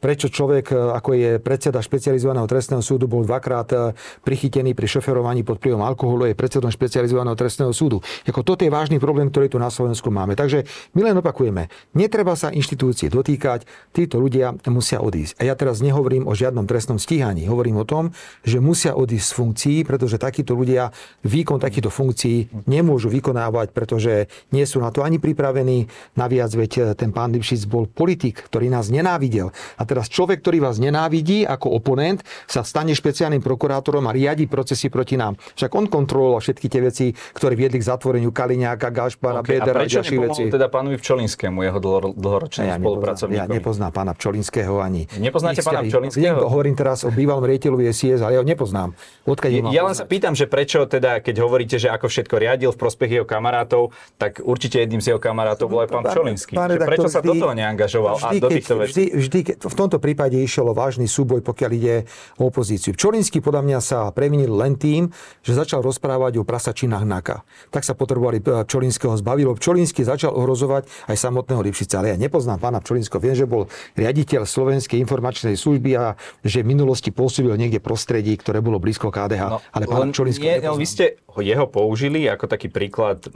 prečo 0.07 0.31
človek, 0.31 0.71
e, 0.71 0.79
ako 0.95 1.09
je 1.19 1.31
predseda 1.43 1.83
špecializovaného 1.83 2.47
trestného 2.47 2.79
súdu, 2.79 3.11
bol 3.11 3.27
dvakrát 3.27 3.67
e, 3.75 3.77
prichytený 4.23 4.71
pri 4.71 4.87
šoferovaní 4.87 5.43
pod 5.43 5.59
vplyvom 5.59 5.83
alkoholu, 5.83 6.31
je 6.31 6.39
predsedom 6.39 6.71
špecializovaného 6.71 7.35
trestného 7.35 7.75
súdu. 7.75 7.99
Ako 8.23 8.47
toto 8.47 8.63
je 8.63 8.71
vážny 8.71 9.03
problém, 9.03 9.27
ktorý 9.27 9.51
tu 9.51 9.59
na 9.59 9.67
Slovensku 9.67 10.07
máme. 10.07 10.39
Takže 10.39 10.63
my 10.95 11.11
len 11.11 11.19
opakujeme, 11.19 11.67
netreba 11.91 12.39
sa 12.39 12.55
inštitúcie 12.55 13.11
dotýkať, 13.11 13.67
títo 13.91 14.23
ľudia 14.23 14.55
musia 14.71 15.03
odísť. 15.03 15.43
A 15.43 15.51
ja 15.51 15.59
teraz 15.59 15.83
nehovorím 15.83 16.23
o 16.23 16.31
žiadnom 16.31 16.63
trestnom 16.63 16.95
stíhaní, 16.95 17.43
hovorím 17.51 17.83
o 17.83 17.85
tom, 17.89 18.15
že 18.47 18.63
musia 18.63 18.95
odísť 18.95 19.27
z 19.27 19.33
funkcií, 19.35 19.77
pretože 19.83 20.15
takíto 20.15 20.55
ľudia 20.55 20.95
výkon 21.27 21.59
takýchto 21.59 21.91
funkcií 21.91 22.63
nemôžu 22.63 23.11
vykonávať, 23.11 23.75
pretože 23.75 24.31
nie 24.55 24.63
sú 24.63 24.79
na 24.79 24.87
to 24.93 25.03
ani 25.03 25.19
pripravení. 25.19 25.91
Naviac, 26.15 26.53
veď 26.53 26.71
e, 26.77 26.81
ten 26.93 27.09
pán 27.09 27.33
Lipšic 27.33 27.65
bol 27.65 27.89
politik, 27.89 28.45
ktorý 28.45 28.69
nás 28.69 28.93
nenávidel. 28.93 29.49
A 29.75 29.83
teraz 29.96 29.96
človek, 30.05 30.45
ktorý 30.45 30.61
vás 30.61 30.77
nenávidí 30.77 31.41
ako 31.49 31.73
oponent, 31.73 32.21
sa 32.45 32.61
stane 32.61 32.93
špeciálnym 32.93 33.41
prokurátorom 33.41 34.05
a 34.05 34.13
riadi 34.13 34.45
procesy 34.45 34.93
proti 34.93 35.17
nám. 35.17 35.33
Však 35.57 35.73
on 35.73 35.89
kontroloval 35.89 36.37
všetky 36.37 36.67
tie 36.69 36.81
veci, 36.85 37.05
ktoré 37.33 37.57
viedli 37.57 37.81
k 37.81 37.85
zatvoreniu 37.89 38.29
Kaliňáka, 38.29 38.93
Gašpara, 38.93 39.41
okay, 39.41 39.57
Bedera 39.57 39.81
a 39.81 39.89
ďalších 39.89 40.21
vecí. 40.21 40.41
teda 40.53 40.69
pánovi 40.69 41.01
Pčolinskému, 41.01 41.65
jeho 41.65 41.79
dlhoročnému 42.13 42.69
ja 42.69 42.77
spolupracovníkovi? 42.77 43.41
Ja 43.41 43.45
nepoznám 43.49 43.91
pána 43.95 44.13
Pčolinského 44.13 44.77
ani. 44.77 45.09
Nepoznáte 45.17 45.65
pána 45.65 45.81
Pčolinského? 45.87 46.45
Hovorím 46.45 46.75
teraz 46.77 47.07
o 47.07 47.09
bývalom 47.09 47.41
riaditeľovi 47.47 47.89
SIS, 47.89 48.19
ale 48.21 48.37
ja 48.37 48.39
ho 48.43 48.47
nepoznám. 48.47 48.93
Odkiaľ 49.25 49.71
ja, 49.71 49.81
ja 49.81 49.83
len 49.87 49.95
sa 49.95 50.05
pýtam, 50.05 50.35
že 50.35 50.45
prečo 50.45 50.83
teda, 50.85 51.23
keď 51.23 51.35
hovoríte, 51.41 51.75
že 51.79 51.87
ako 51.87 52.11
všetko 52.11 52.35
riadil 52.37 52.69
v 52.73 52.77
prospech 52.77 53.09
jeho 53.21 53.25
kamarátov, 53.25 53.95
tak 54.19 54.43
určite 54.43 54.83
jedným 54.83 54.99
z 54.99 55.15
jeho 55.15 55.21
kamarátov 55.21 55.71
bol 55.71 55.85
aj 55.85 55.89
pán 55.93 56.03
Pčolinský. 56.03 56.53
Prečo 56.57 57.07
sa 57.07 57.21
do 57.23 57.33
toho 57.37 57.53
neangažoval 57.53 58.19
a 58.19 58.29
do 58.35 58.49
týchto 58.49 58.75
vecí? 58.81 58.91
Vždy, 58.91 59.05
vždy, 59.15 59.39
v 59.63 59.75
tomto 59.77 59.97
prípade 60.01 60.35
išiel 60.35 60.71
o 60.71 60.73
vážny 60.73 61.05
súboj, 61.05 61.45
pokiaľ 61.45 61.71
ide 61.77 61.95
o 62.41 62.49
opozíciu. 62.49 62.97
Čolinský 62.97 63.39
podľa 63.39 63.61
mňa 63.61 63.79
sa 63.79 64.09
previnil 64.09 64.49
len 64.57 64.73
tým, 64.75 65.13
že 65.45 65.53
začal 65.53 65.85
rozprávať 65.85 66.41
o 66.41 66.43
prasačinách 66.43 67.05
NAKA. 67.05 67.45
Tak 67.69 67.85
sa 67.85 67.93
potrebovali 67.93 68.41
e, 68.41 68.65
Čolinského 68.65 69.13
zbavilo. 69.15 69.53
Čolinský 69.53 70.01
začal 70.01 70.33
ohrozovať 70.33 70.89
aj 71.07 71.15
samotného 71.15 71.61
Lipšica. 71.61 72.01
Ale 72.01 72.13
ja 72.13 72.17
nepoznám 72.17 72.57
pána 72.57 72.81
Čolinského. 72.81 73.21
Viem, 73.21 73.37
že 73.37 73.45
bol 73.45 73.69
riaditeľ 73.93 74.49
Slovenskej 74.49 74.97
informačnej 74.97 75.53
služby 75.53 75.91
a 75.93 76.17
že 76.41 76.65
v 76.65 76.73
minulosti 76.73 77.13
pôsobil 77.13 77.53
niekde 77.53 77.77
prostredí, 77.77 78.33
ktoré 78.35 78.65
bolo 78.65 78.81
blízko 78.81 79.13
KDH. 79.13 79.43
No, 79.47 79.59
ale 79.61 79.85
pána 79.85 80.09
Čolinského 80.09 80.57
nie, 80.57 80.81
Vy 80.81 80.87
ste 80.89 81.05
jeho 81.37 81.65
použili 81.69 82.25
ako 82.25 82.49
taký 82.49 82.73
príklad 82.73 83.29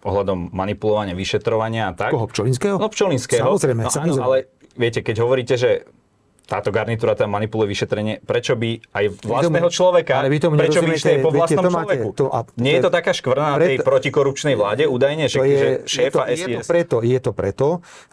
ohľadom 0.00 0.52
manipulovania, 0.52 1.12
vyšetrovania 1.12 1.92
a 1.92 1.96
tak. 1.96 2.10
Koho, 2.16 2.24
Pčolinského? 2.28 2.80
No 2.80 2.88
Pčolinského. 2.88 3.44
Samozrejme, 3.44 3.82
no, 3.84 3.90
samozrejme. 3.92 4.16
Áno, 4.16 4.28
ale 4.32 4.38
viete, 4.76 5.00
keď 5.02 5.16
hovoríte, 5.22 5.54
že 5.58 5.88
táto 6.50 6.74
garnitúra 6.74 7.14
tam 7.14 7.30
manipuluje 7.30 7.70
vyšetrenie, 7.70 8.26
prečo 8.26 8.58
by 8.58 8.82
aj 8.90 9.04
vlastného 9.22 9.70
človeka, 9.70 10.18
ale 10.18 10.26
vy 10.26 10.38
tomu 10.42 10.58
prečo 10.58 10.82
by 10.82 10.90
išli 10.98 11.22
po 11.22 11.30
vlastnom 11.30 11.62
viete, 11.62 11.74
človeku? 11.78 12.08
To, 12.18 12.24
a, 12.34 12.42
Nie 12.58 12.82
je 12.82 12.82
to 12.82 12.90
taká 12.90 13.14
škvrna 13.14 13.54
na 13.54 13.58
tej 13.62 13.78
protikorupčnej 13.86 14.58
vláde, 14.58 14.90
údajne, 14.90 15.30
že, 15.30 15.38
je, 15.46 15.58
že 15.62 15.68
šéfa 15.86 16.26
je 16.26 16.34
to, 16.34 16.34
SIS? 16.34 16.42
Je 16.42 16.46
to, 16.50 16.60
preto, 16.66 16.96
je 17.06 17.18
to 17.22 17.30
preto, 17.30 17.68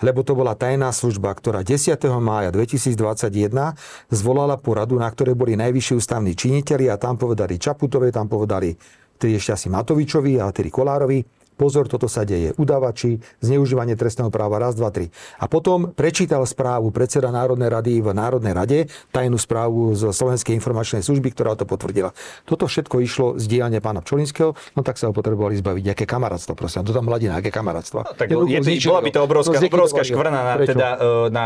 lebo 0.05 0.21
to 0.21 0.37
bola 0.37 0.53
tajná 0.53 0.93
služba, 0.93 1.33
ktorá 1.33 1.65
10. 1.65 1.97
mája 2.21 2.53
2021 2.53 3.73
zvolala 4.13 4.61
poradu, 4.61 5.01
na 5.01 5.09
ktorej 5.09 5.33
boli 5.33 5.57
najvyšší 5.57 5.97
ústavní 5.97 6.37
činiteľi 6.37 6.93
a 6.93 7.01
tam 7.01 7.17
povedali 7.17 7.57
Čaputovej, 7.57 8.13
tam 8.13 8.29
povedali 8.29 8.77
tedy 9.17 9.41
ešte 9.41 9.57
asi 9.57 9.67
Matovičovi 9.73 10.37
a 10.37 10.53
tedy 10.53 10.69
Kolárovi, 10.69 11.25
Pozor, 11.57 11.89
toto 11.89 12.05
sa 12.05 12.21
deje. 12.21 12.53
Udavači, 12.55 13.17
zneužívanie 13.41 13.97
trestného 13.97 14.29
práva, 14.29 14.61
raz, 14.61 14.77
dva, 14.77 14.93
tri. 14.93 15.09
A 15.41 15.49
potom 15.49 15.89
prečítal 15.89 16.45
správu 16.45 16.93
predseda 16.93 17.33
Národnej 17.33 17.73
rady 17.73 17.93
v 17.97 18.13
Národnej 18.13 18.53
rade, 18.53 18.79
tajnú 19.09 19.41
správu 19.41 19.97
z 19.97 20.13
Slovenskej 20.13 20.53
informačnej 20.53 21.01
služby, 21.01 21.33
ktorá 21.33 21.57
to 21.57 21.65
potvrdila. 21.65 22.13
Toto 22.45 22.69
všetko 22.69 23.01
išlo 23.01 23.27
z 23.41 23.49
diania 23.49 23.81
pána 23.81 24.05
Pčolinského, 24.05 24.53
no 24.77 24.81
tak 24.85 25.01
sa 25.01 25.09
ho 25.09 25.13
potrebovali 25.17 25.57
zbaviť. 25.57 25.97
Aké 25.97 26.05
kamarátstvo, 26.05 26.53
prosím. 26.53 26.85
To 26.85 26.93
tam 26.93 27.09
mladina, 27.09 27.41
aké 27.41 27.49
kamarátstvo. 27.49 28.05
No, 28.05 28.13
tak 28.13 28.29
je, 28.29 28.37
je, 28.37 28.85
bola 28.85 29.01
by 29.01 29.09
to 29.09 29.19
obrovská, 29.25 29.57
no, 29.57 29.65
obrovská 29.65 30.01
škvrna 30.05 30.39
na, 30.45 30.53
teda, 30.61 30.87
e, 31.01 31.33
na 31.33 31.45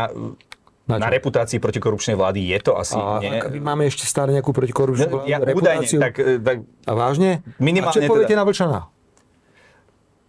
na, 0.82 0.98
na 0.98 1.08
reputácii 1.14 1.62
protikorupčnej 1.62 2.18
vlády 2.18 2.50
je 2.52 2.58
to 2.58 2.74
asi 2.74 2.98
a, 2.98 3.22
nie. 3.22 3.62
Máme 3.62 3.86
ešte 3.86 4.02
stále 4.02 4.34
nejakú 4.34 4.50
protikorupčnú 4.50 5.22
no, 5.22 5.30
ja? 5.30 5.38
Údajne, 5.38 5.86
tak, 5.86 6.18
e, 6.18 6.42
tak, 6.42 6.66
a 6.66 6.92
vážne? 6.92 7.46
Minimálne 7.62 8.02
a 8.02 8.02
čo 8.02 8.10
poviete 8.10 8.34
teda. 8.34 8.42
na 8.42 8.44
Vlčana? 8.44 8.80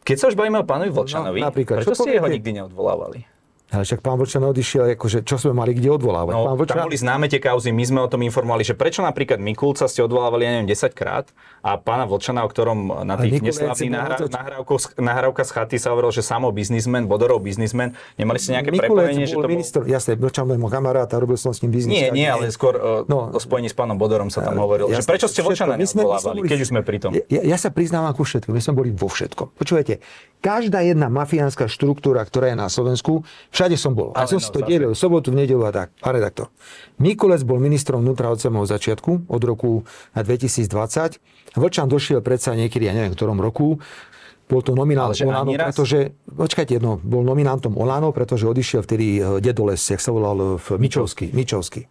Keď 0.04 0.16
sa 0.20 0.26
už 0.32 0.36
bavíme 0.36 0.60
o 0.60 0.68
pánovi 0.68 0.92
Vlčanovi, 0.92 1.40
no, 1.40 1.52
prečo 1.52 1.96
ste 1.96 2.20
jeho 2.20 2.28
nikdy 2.28 2.60
neodvolávali? 2.60 3.33
Ale 3.74 3.90
však 3.90 4.06
pán 4.06 4.22
Vlčan 4.22 4.46
odišiel, 4.46 4.94
akože 4.94 5.26
čo 5.26 5.42
sme 5.42 5.58
mali 5.58 5.74
kde 5.74 5.90
odvolávať? 5.98 6.34
No, 6.38 6.54
pán 6.54 6.58
Vlčan... 6.62 6.78
Tam 6.78 6.86
boli 6.86 7.00
známe 7.02 7.26
tie 7.26 7.42
kauzy, 7.42 7.74
my 7.74 7.84
sme 7.90 8.00
o 8.06 8.08
tom 8.08 8.22
informovali, 8.22 8.62
že 8.62 8.78
prečo 8.78 9.02
napríklad 9.02 9.42
Mikulca 9.42 9.90
ste 9.90 10.06
odvolávali, 10.06 10.46
ja 10.46 10.52
neviem, 10.54 10.70
10 10.70 10.94
krát 10.94 11.34
a 11.66 11.82
pána 11.82 12.06
Vlčana, 12.06 12.46
o 12.46 12.50
ktorom 12.54 13.02
na 13.02 13.18
tých 13.18 13.42
neslavných 13.42 13.90
nahrávkach 13.90 15.02
nahrávka 15.02 15.42
z 15.42 15.52
chaty 15.58 15.76
sa 15.82 15.90
hovoril, 15.90 16.14
že 16.14 16.22
samo 16.22 16.54
biznismen, 16.54 17.10
Bodorov 17.10 17.42
biznismen, 17.42 17.98
nemali 18.22 18.38
ste 18.38 18.62
nejaké 18.62 18.70
Mikulec 18.78 18.90
prepojenie, 18.94 19.26
že 19.26 19.36
to 19.42 19.50
minister, 19.50 19.82
bol... 19.82 19.90
Jasne, 19.90 20.12
Vlčan 20.22 20.46
bol 20.46 20.58
môj 20.62 20.70
kamarát 20.70 21.10
a 21.10 21.18
robil 21.18 21.42
som 21.42 21.50
s 21.50 21.66
ním 21.66 21.74
biznis. 21.74 21.98
Nie, 21.98 22.14
nie, 22.14 22.30
ale 22.30 22.54
skôr 22.54 22.78
e, 22.78 23.10
no, 23.10 23.34
o 23.34 23.40
spojení 23.42 23.74
s 23.74 23.76
pánom 23.76 23.98
Bodorom 23.98 24.30
sa 24.30 24.46
tam 24.46 24.62
hovoril. 24.62 24.94
Jasne, 24.94 25.02
že 25.02 25.10
prečo 25.10 25.26
ste 25.26 25.42
Vlčana 25.42 25.82
neodvolávali, 25.82 26.46
keď 26.46 26.58
už 26.62 26.68
sme 26.70 26.86
pri 26.86 26.98
tom? 27.02 27.12
Ja, 27.26 27.42
ja 27.42 27.58
sa 27.58 27.74
priznávam 27.74 28.14
ku 28.14 28.22
všetku, 28.22 28.54
my 28.54 28.62
sme 28.62 28.74
boli 28.78 28.90
vo 28.94 29.10
všetkom. 29.10 29.58
Počujete, 29.58 30.04
každá 30.44 30.84
jedna 30.84 31.08
mafiánska 31.08 31.72
štruktúra, 31.72 32.22
ktorá 32.28 32.52
je 32.52 32.58
na 32.60 32.68
Slovensku, 32.68 33.24
všade 33.64 33.80
som 33.80 33.96
bol. 33.96 34.12
A 34.12 34.28
som 34.28 34.44
si 34.44 34.52
to 34.52 34.60
delil 34.60 34.92
v 34.92 35.00
sobotu, 35.00 35.32
v 35.32 35.48
nedelu 35.48 35.64
a 35.64 35.72
tak. 35.72 35.96
Pán 36.04 36.20
redaktor. 36.20 36.52
Mikulec 37.00 37.48
bol 37.48 37.64
ministrom 37.64 38.04
vnútra 38.04 38.28
od 38.28 38.44
samého 38.44 38.68
začiatku, 38.68 39.32
od 39.32 39.42
roku 39.48 39.88
2020. 40.20 41.56
Vlčan 41.56 41.88
došiel 41.88 42.20
predsa 42.20 42.52
niekedy, 42.60 42.92
ja 42.92 42.94
neviem, 42.94 43.16
v 43.16 43.18
ktorom 43.24 43.40
roku, 43.40 43.80
bol 44.52 44.60
to 44.60 44.76
nominant 44.76 45.16
Olano, 45.16 45.56
pretože, 45.56 46.20
počkajte, 46.28 46.76
no, 46.84 47.00
bol 47.00 47.24
nominantom 47.24 47.80
Olano, 47.80 48.12
pretože 48.12 48.44
odišiel 48.44 48.84
vtedy 48.84 49.24
eh, 49.24 49.40
Dedoles, 49.40 49.80
jak 49.80 50.04
sa 50.04 50.12
volal 50.12 50.60
v 50.60 50.68
Mičovsky. 50.76 51.32
Mičovsky. 51.32 51.88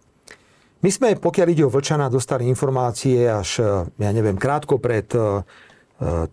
My 0.85 0.91
sme, 0.93 1.09
pokiaľ 1.17 1.47
ide 1.49 1.65
o 1.65 1.73
Vlčana, 1.73 2.13
dostali 2.13 2.45
informácie 2.45 3.25
až, 3.25 3.65
eh, 3.65 3.89
ja 3.89 4.11
neviem, 4.13 4.37
krátko 4.37 4.77
pred 4.77 5.09
eh, 5.17 5.41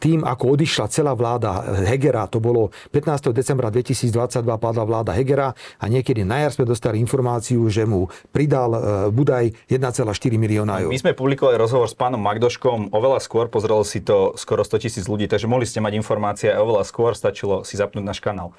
tým, 0.01 0.25
ako 0.25 0.57
odišla 0.57 0.85
celá 0.89 1.13
vláda 1.13 1.61
Hegera, 1.85 2.25
to 2.25 2.41
bolo 2.41 2.73
15. 2.89 3.29
decembra 3.29 3.69
2022 3.69 4.41
padla 4.57 4.83
vláda 4.83 5.11
Hegera 5.13 5.53
a 5.77 5.85
niekedy 5.85 6.25
na 6.25 6.41
jar 6.41 6.51
sme 6.55 6.65
dostali 6.65 6.97
informáciu, 6.97 7.69
že 7.69 7.85
mu 7.85 8.09
pridal 8.33 8.71
e, 8.73 8.79
Budaj 9.13 9.69
1,4 9.69 10.09
milióna 10.35 10.85
eur. 10.85 10.89
My 10.89 10.99
sme 10.99 11.13
publikovali 11.13 11.55
rozhovor 11.55 11.85
s 11.85 11.95
pánom 11.95 12.19
Magdoškom 12.19 12.89
oveľa 12.89 13.21
skôr, 13.21 13.45
pozrelo 13.47 13.85
si 13.85 14.01
to 14.01 14.33
skoro 14.35 14.65
100 14.65 14.83
tisíc 14.83 15.05
ľudí, 15.05 15.29
takže 15.29 15.45
mohli 15.45 15.69
ste 15.69 15.79
mať 15.79 15.93
informácie 15.95 16.49
oveľa 16.49 16.83
skôr, 16.87 17.13
stačilo 17.13 17.61
si 17.61 17.77
zapnúť 17.77 18.03
náš 18.03 18.19
kanál. 18.19 18.57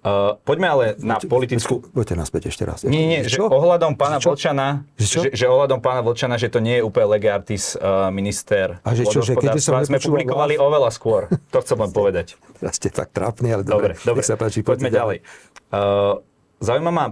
Uh, 0.00 0.40
poďme 0.48 0.66
ale 0.72 0.84
na 1.04 1.20
politickú... 1.20 1.84
Poďte 1.92 2.16
naspäť 2.16 2.48
ešte 2.48 2.64
raz. 2.64 2.88
Nie, 2.88 3.04
nie, 3.04 3.20
že 3.20 3.36
ohľadom 3.36 4.00
pána 4.00 4.16
čo? 4.16 4.32
Vlčana, 4.32 4.88
že, 4.96 5.28
že 5.28 5.44
ohľadom 5.44 5.84
pána 5.84 6.00
Vlčana, 6.00 6.40
že 6.40 6.48
to 6.48 6.56
nie 6.56 6.80
je 6.80 6.82
úplne 6.88 7.20
lege 7.20 7.28
artis 7.28 7.76
uh, 7.76 8.08
minister 8.08 8.80
A 8.80 8.96
že 8.96 9.04
čo, 9.04 9.20
že 9.20 9.36
keď 9.36 9.60
som 9.60 9.76
sme 9.84 10.00
publikovali 10.00 10.56
vás... 10.56 10.64
oveľa 10.64 10.90
skôr. 10.96 11.28
To 11.52 11.60
chcem 11.60 11.76
len 11.76 11.92
povedať. 12.00 12.40
Teraz 12.56 12.80
ste 12.80 12.88
tak 12.88 13.12
trápni, 13.12 13.52
ale 13.52 13.60
dobre. 13.60 13.92
Dobre, 14.00 14.08
dobre. 14.08 14.22
sa 14.24 14.40
páči, 14.40 14.64
poďme 14.64 14.88
ďalej. 14.88 15.20
Uh, 15.68 16.24
zaujíma 16.64 16.92
ma 16.96 17.06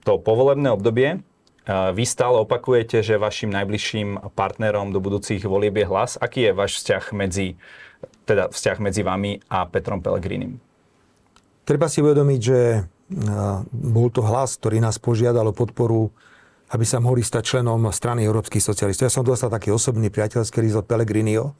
to 0.00 0.16
povolebné 0.16 0.72
obdobie. 0.72 1.20
Uh, 1.68 1.92
vy 1.92 2.08
stále 2.08 2.40
opakujete, 2.40 3.04
že 3.04 3.20
vašim 3.20 3.52
najbližším 3.52 4.32
partnerom 4.32 4.96
do 4.96 5.00
budúcich 5.04 5.44
volieb 5.44 5.76
je 5.76 5.84
hlas. 5.84 6.16
Aký 6.16 6.48
je 6.48 6.56
váš 6.56 6.80
vzťah 6.80 7.04
medzi, 7.12 7.60
teda 8.24 8.48
vzťah 8.48 8.76
medzi 8.80 9.04
vami 9.04 9.44
a 9.52 9.68
Petrom 9.68 10.00
Pelegrinim? 10.00 10.69
Treba 11.64 11.86
si 11.86 12.02
uvedomiť, 12.02 12.40
že 12.40 12.86
bol 13.70 14.08
to 14.10 14.22
hlas, 14.22 14.58
ktorý 14.58 14.78
nás 14.78 14.98
požiadal 15.02 15.50
o 15.50 15.54
podporu, 15.54 16.10
aby 16.70 16.86
sa 16.86 17.02
mohli 17.02 17.26
stať 17.26 17.58
členom 17.58 17.82
strany 17.90 18.22
európskych 18.22 18.62
socialistov. 18.62 19.10
Ja 19.10 19.14
som 19.14 19.26
dostal 19.26 19.50
taký 19.50 19.74
osobný 19.74 20.06
priateľský 20.10 20.62
list 20.62 20.78
od 20.78 20.86
Pellegrinio, 20.86 21.58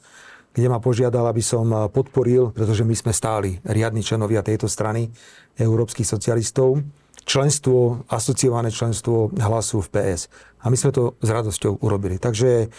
kde 0.55 0.67
ma 0.71 0.79
požiadal, 0.79 1.27
aby 1.27 1.43
som 1.43 1.67
podporil, 1.91 2.55
pretože 2.55 2.87
my 2.87 2.95
sme 2.95 3.11
stáli 3.15 3.59
riadni 3.67 4.03
členovia 4.03 4.43
tejto 4.43 4.71
strany 4.71 5.11
európskych 5.59 6.07
socialistov, 6.07 6.83
členstvo, 7.27 8.07
asociované 8.11 8.71
členstvo 8.71 9.31
hlasu 9.35 9.83
v 9.83 9.91
PS. 9.95 10.31
A 10.63 10.71
my 10.71 10.77
sme 10.79 10.91
to 10.91 11.15
s 11.23 11.29
radosťou 11.31 11.83
urobili. 11.83 12.19
Takže 12.19 12.71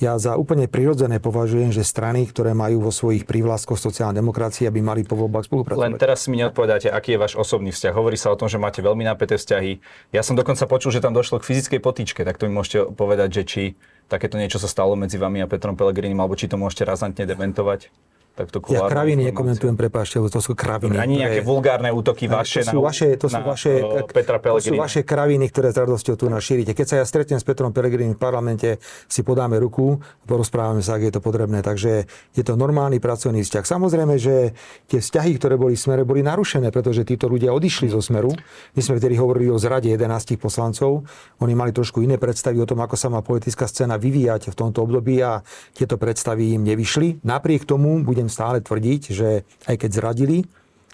ja 0.00 0.16
za 0.16 0.38
úplne 0.38 0.70
prirodzené 0.70 1.18
považujem, 1.18 1.74
že 1.74 1.84
strany, 1.84 2.24
ktoré 2.24 2.56
majú 2.56 2.88
vo 2.88 2.92
svojich 2.94 3.28
prívlastkoch 3.28 3.76
sociálna 3.76 4.16
demokracia, 4.16 4.72
by 4.72 4.80
mali 4.80 5.00
po 5.04 5.18
voľbách 5.18 5.50
spolupracovať. 5.50 5.82
Len 5.82 6.00
teraz 6.00 6.24
mi 6.30 6.40
neodpovedáte, 6.40 6.88
aký 6.88 7.16
je 7.16 7.20
váš 7.20 7.34
osobný 7.36 7.74
vzťah. 7.74 7.92
Hovorí 7.92 8.16
sa 8.16 8.32
o 8.32 8.38
tom, 8.38 8.48
že 8.48 8.56
máte 8.56 8.80
veľmi 8.80 9.04
napäté 9.04 9.36
vzťahy. 9.36 9.82
Ja 10.14 10.24
som 10.24 10.38
dokonca 10.38 10.64
počul, 10.64 10.94
že 10.94 11.02
tam 11.02 11.12
došlo 11.12 11.42
k 11.42 11.48
fyzickej 11.48 11.80
potýčke, 11.82 12.20
tak 12.22 12.38
to 12.38 12.48
mi 12.48 12.56
môžete 12.56 12.94
povedať, 12.94 13.28
že 13.40 13.42
či 13.44 13.62
takéto 14.06 14.36
niečo 14.36 14.60
sa 14.60 14.68
stalo 14.68 14.92
medzi 14.94 15.16
vami 15.16 15.40
a 15.40 15.48
Petrom 15.48 15.74
Pelegrinim, 15.74 16.20
alebo 16.20 16.36
či 16.36 16.48
to 16.48 16.60
môžete 16.60 16.84
razantne 16.84 17.24
dementovať 17.24 17.88
takto 18.32 18.64
Ja 18.72 18.88
kraviny 18.88 19.28
nekomentujem, 19.30 19.76
prepáčte, 19.76 20.16
to 20.18 20.40
sú 20.40 20.56
kraviny. 20.56 20.96
Ani 20.96 21.20
nejaké 21.20 21.44
vulgárne 21.44 21.92
útoky 21.92 22.26
vaše 22.26 22.64
to 22.64 22.72
sú 22.72 22.80
na, 22.80 22.88
vaše, 22.88 23.08
to 23.20 23.26
sú 23.28 23.36
na 23.36 23.44
vaše, 23.44 23.72
Petra 24.08 24.40
To 24.40 24.60
sú 24.60 24.74
vaše 24.76 25.04
kraviny, 25.04 25.48
ktoré 25.52 25.70
s 25.70 25.78
radosťou 25.78 26.14
tu 26.16 26.26
našírite. 26.32 26.72
Keď 26.72 26.86
sa 26.88 26.96
ja 27.00 27.04
stretnem 27.04 27.38
s 27.38 27.44
Petrom 27.44 27.70
Pelegrini 27.70 28.16
v 28.16 28.20
parlamente, 28.20 28.80
si 29.08 29.20
podáme 29.24 29.60
ruku, 29.60 30.00
porozprávame 30.28 30.84
sa, 30.84 30.96
ak 30.96 31.02
je 31.08 31.12
to 31.12 31.20
potrebné. 31.20 31.60
Takže 31.60 32.08
je 32.32 32.42
to 32.44 32.56
normálny 32.56 32.98
pracovný 32.98 33.44
vzťah. 33.44 33.64
Samozrejme, 33.64 34.14
že 34.16 34.56
tie 34.88 35.00
vzťahy, 35.00 35.36
ktoré 35.38 35.54
boli 35.56 35.76
v 35.76 35.82
smere, 35.84 36.02
boli 36.02 36.24
narušené, 36.24 36.72
pretože 36.74 37.04
títo 37.06 37.28
ľudia 37.28 37.52
odišli 37.52 37.92
zo 37.92 38.00
smeru. 38.00 38.32
My 38.76 38.80
sme 38.80 38.98
vtedy 38.98 39.16
hovorili 39.16 39.52
o 39.52 39.60
zrade 39.60 39.88
11 39.92 40.40
poslancov. 40.40 41.04
Oni 41.44 41.54
mali 41.56 41.70
trošku 41.72 42.02
iné 42.02 42.16
predstavy 42.16 42.58
o 42.58 42.66
tom, 42.68 42.80
ako 42.82 42.96
sa 42.98 43.08
má 43.12 43.20
politická 43.20 43.68
scéna 43.68 44.00
vyvíjať 44.00 44.52
v 44.52 44.56
tomto 44.56 44.82
období 44.84 45.20
a 45.22 45.40
tieto 45.76 45.96
predstavy 45.96 46.56
im 46.56 46.66
nevyšli. 46.66 47.22
Napriek 47.22 47.64
tomu 47.64 48.02
budem 48.02 48.21
budem 48.22 48.30
stále 48.30 48.62
tvrdiť, 48.62 49.02
že 49.10 49.42
aj 49.66 49.76
keď 49.82 49.90
zradili, 49.98 50.46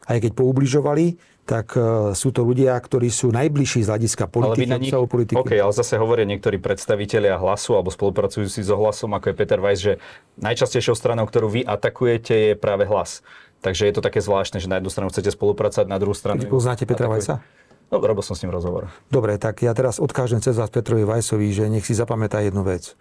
aj 0.08 0.24
keď 0.24 0.32
poubližovali, 0.32 1.20
tak 1.44 1.76
e, 1.76 2.12
sú 2.16 2.32
to 2.32 2.40
ľudia, 2.40 2.72
ktorí 2.76 3.12
sú 3.12 3.28
najbližší 3.28 3.84
z 3.84 3.88
hľadiska 3.92 4.24
politiky, 4.32 4.72
ale 4.72 4.80
nich, 4.80 4.92
politiky. 4.92 5.36
OK, 5.36 5.52
ale 5.60 5.72
zase 5.76 6.00
hovoria 6.00 6.24
niektorí 6.24 6.56
predstavitelia 6.56 7.36
hlasu 7.36 7.76
alebo 7.76 7.92
spolupracujúci 7.92 8.64
so 8.64 8.80
hlasom, 8.80 9.12
ako 9.12 9.32
je 9.32 9.34
Peter 9.36 9.60
Weiss, 9.60 9.80
že 9.84 10.00
najčastejšou 10.40 10.96
stranou, 10.96 11.28
ktorú 11.28 11.52
vy 11.52 11.60
atakujete, 11.64 12.32
je 12.32 12.54
práve 12.56 12.88
hlas. 12.88 13.20
Takže 13.60 13.88
je 13.88 13.94
to 13.96 14.04
také 14.04 14.24
zvláštne, 14.24 14.60
že 14.60 14.68
na 14.68 14.80
jednu 14.80 14.88
stranu 14.88 15.08
chcete 15.12 15.32
spolupracovať, 15.32 15.88
na 15.88 16.00
druhú 16.00 16.16
stranu... 16.16 16.40
Keď 16.40 16.52
poznáte 16.52 16.84
Petra 16.88 17.08
Weissa? 17.08 17.44
No, 17.88 18.00
robil 18.04 18.20
som 18.20 18.36
s 18.36 18.44
ním 18.44 18.52
rozhovor. 18.52 18.92
Dobre, 19.08 19.40
tak 19.40 19.64
ja 19.64 19.72
teraz 19.72 19.96
odkážem 19.96 20.44
cez 20.44 20.60
vás 20.60 20.68
Petrovi 20.68 21.08
Weissovi, 21.08 21.48
že 21.48 21.72
nech 21.72 21.88
si 21.88 21.96
zapamätá 21.96 22.44
jednu 22.44 22.60
vec. 22.60 22.92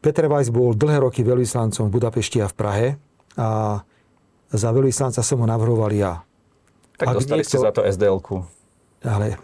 Peter 0.00 0.24
Weiss 0.32 0.48
bol 0.48 0.72
dlhé 0.72 1.04
roky 1.04 1.20
veľvyslancom 1.20 1.92
v 1.92 1.92
Budapešti 1.92 2.40
a 2.40 2.48
v 2.48 2.56
Prahe 2.56 2.88
a 3.40 3.80
za 4.52 4.68
veľvyslanca 4.68 5.24
som 5.24 5.40
ho 5.40 5.46
navrhoval 5.48 5.88
ja. 5.96 6.20
Tak 7.00 7.06
Ak 7.08 7.14
dostali 7.16 7.40
niekto, 7.40 7.56
ste 7.56 7.64
za 7.64 7.72
to 7.72 7.80
SDL-ku. 7.80 8.44
Ale 9.00 9.40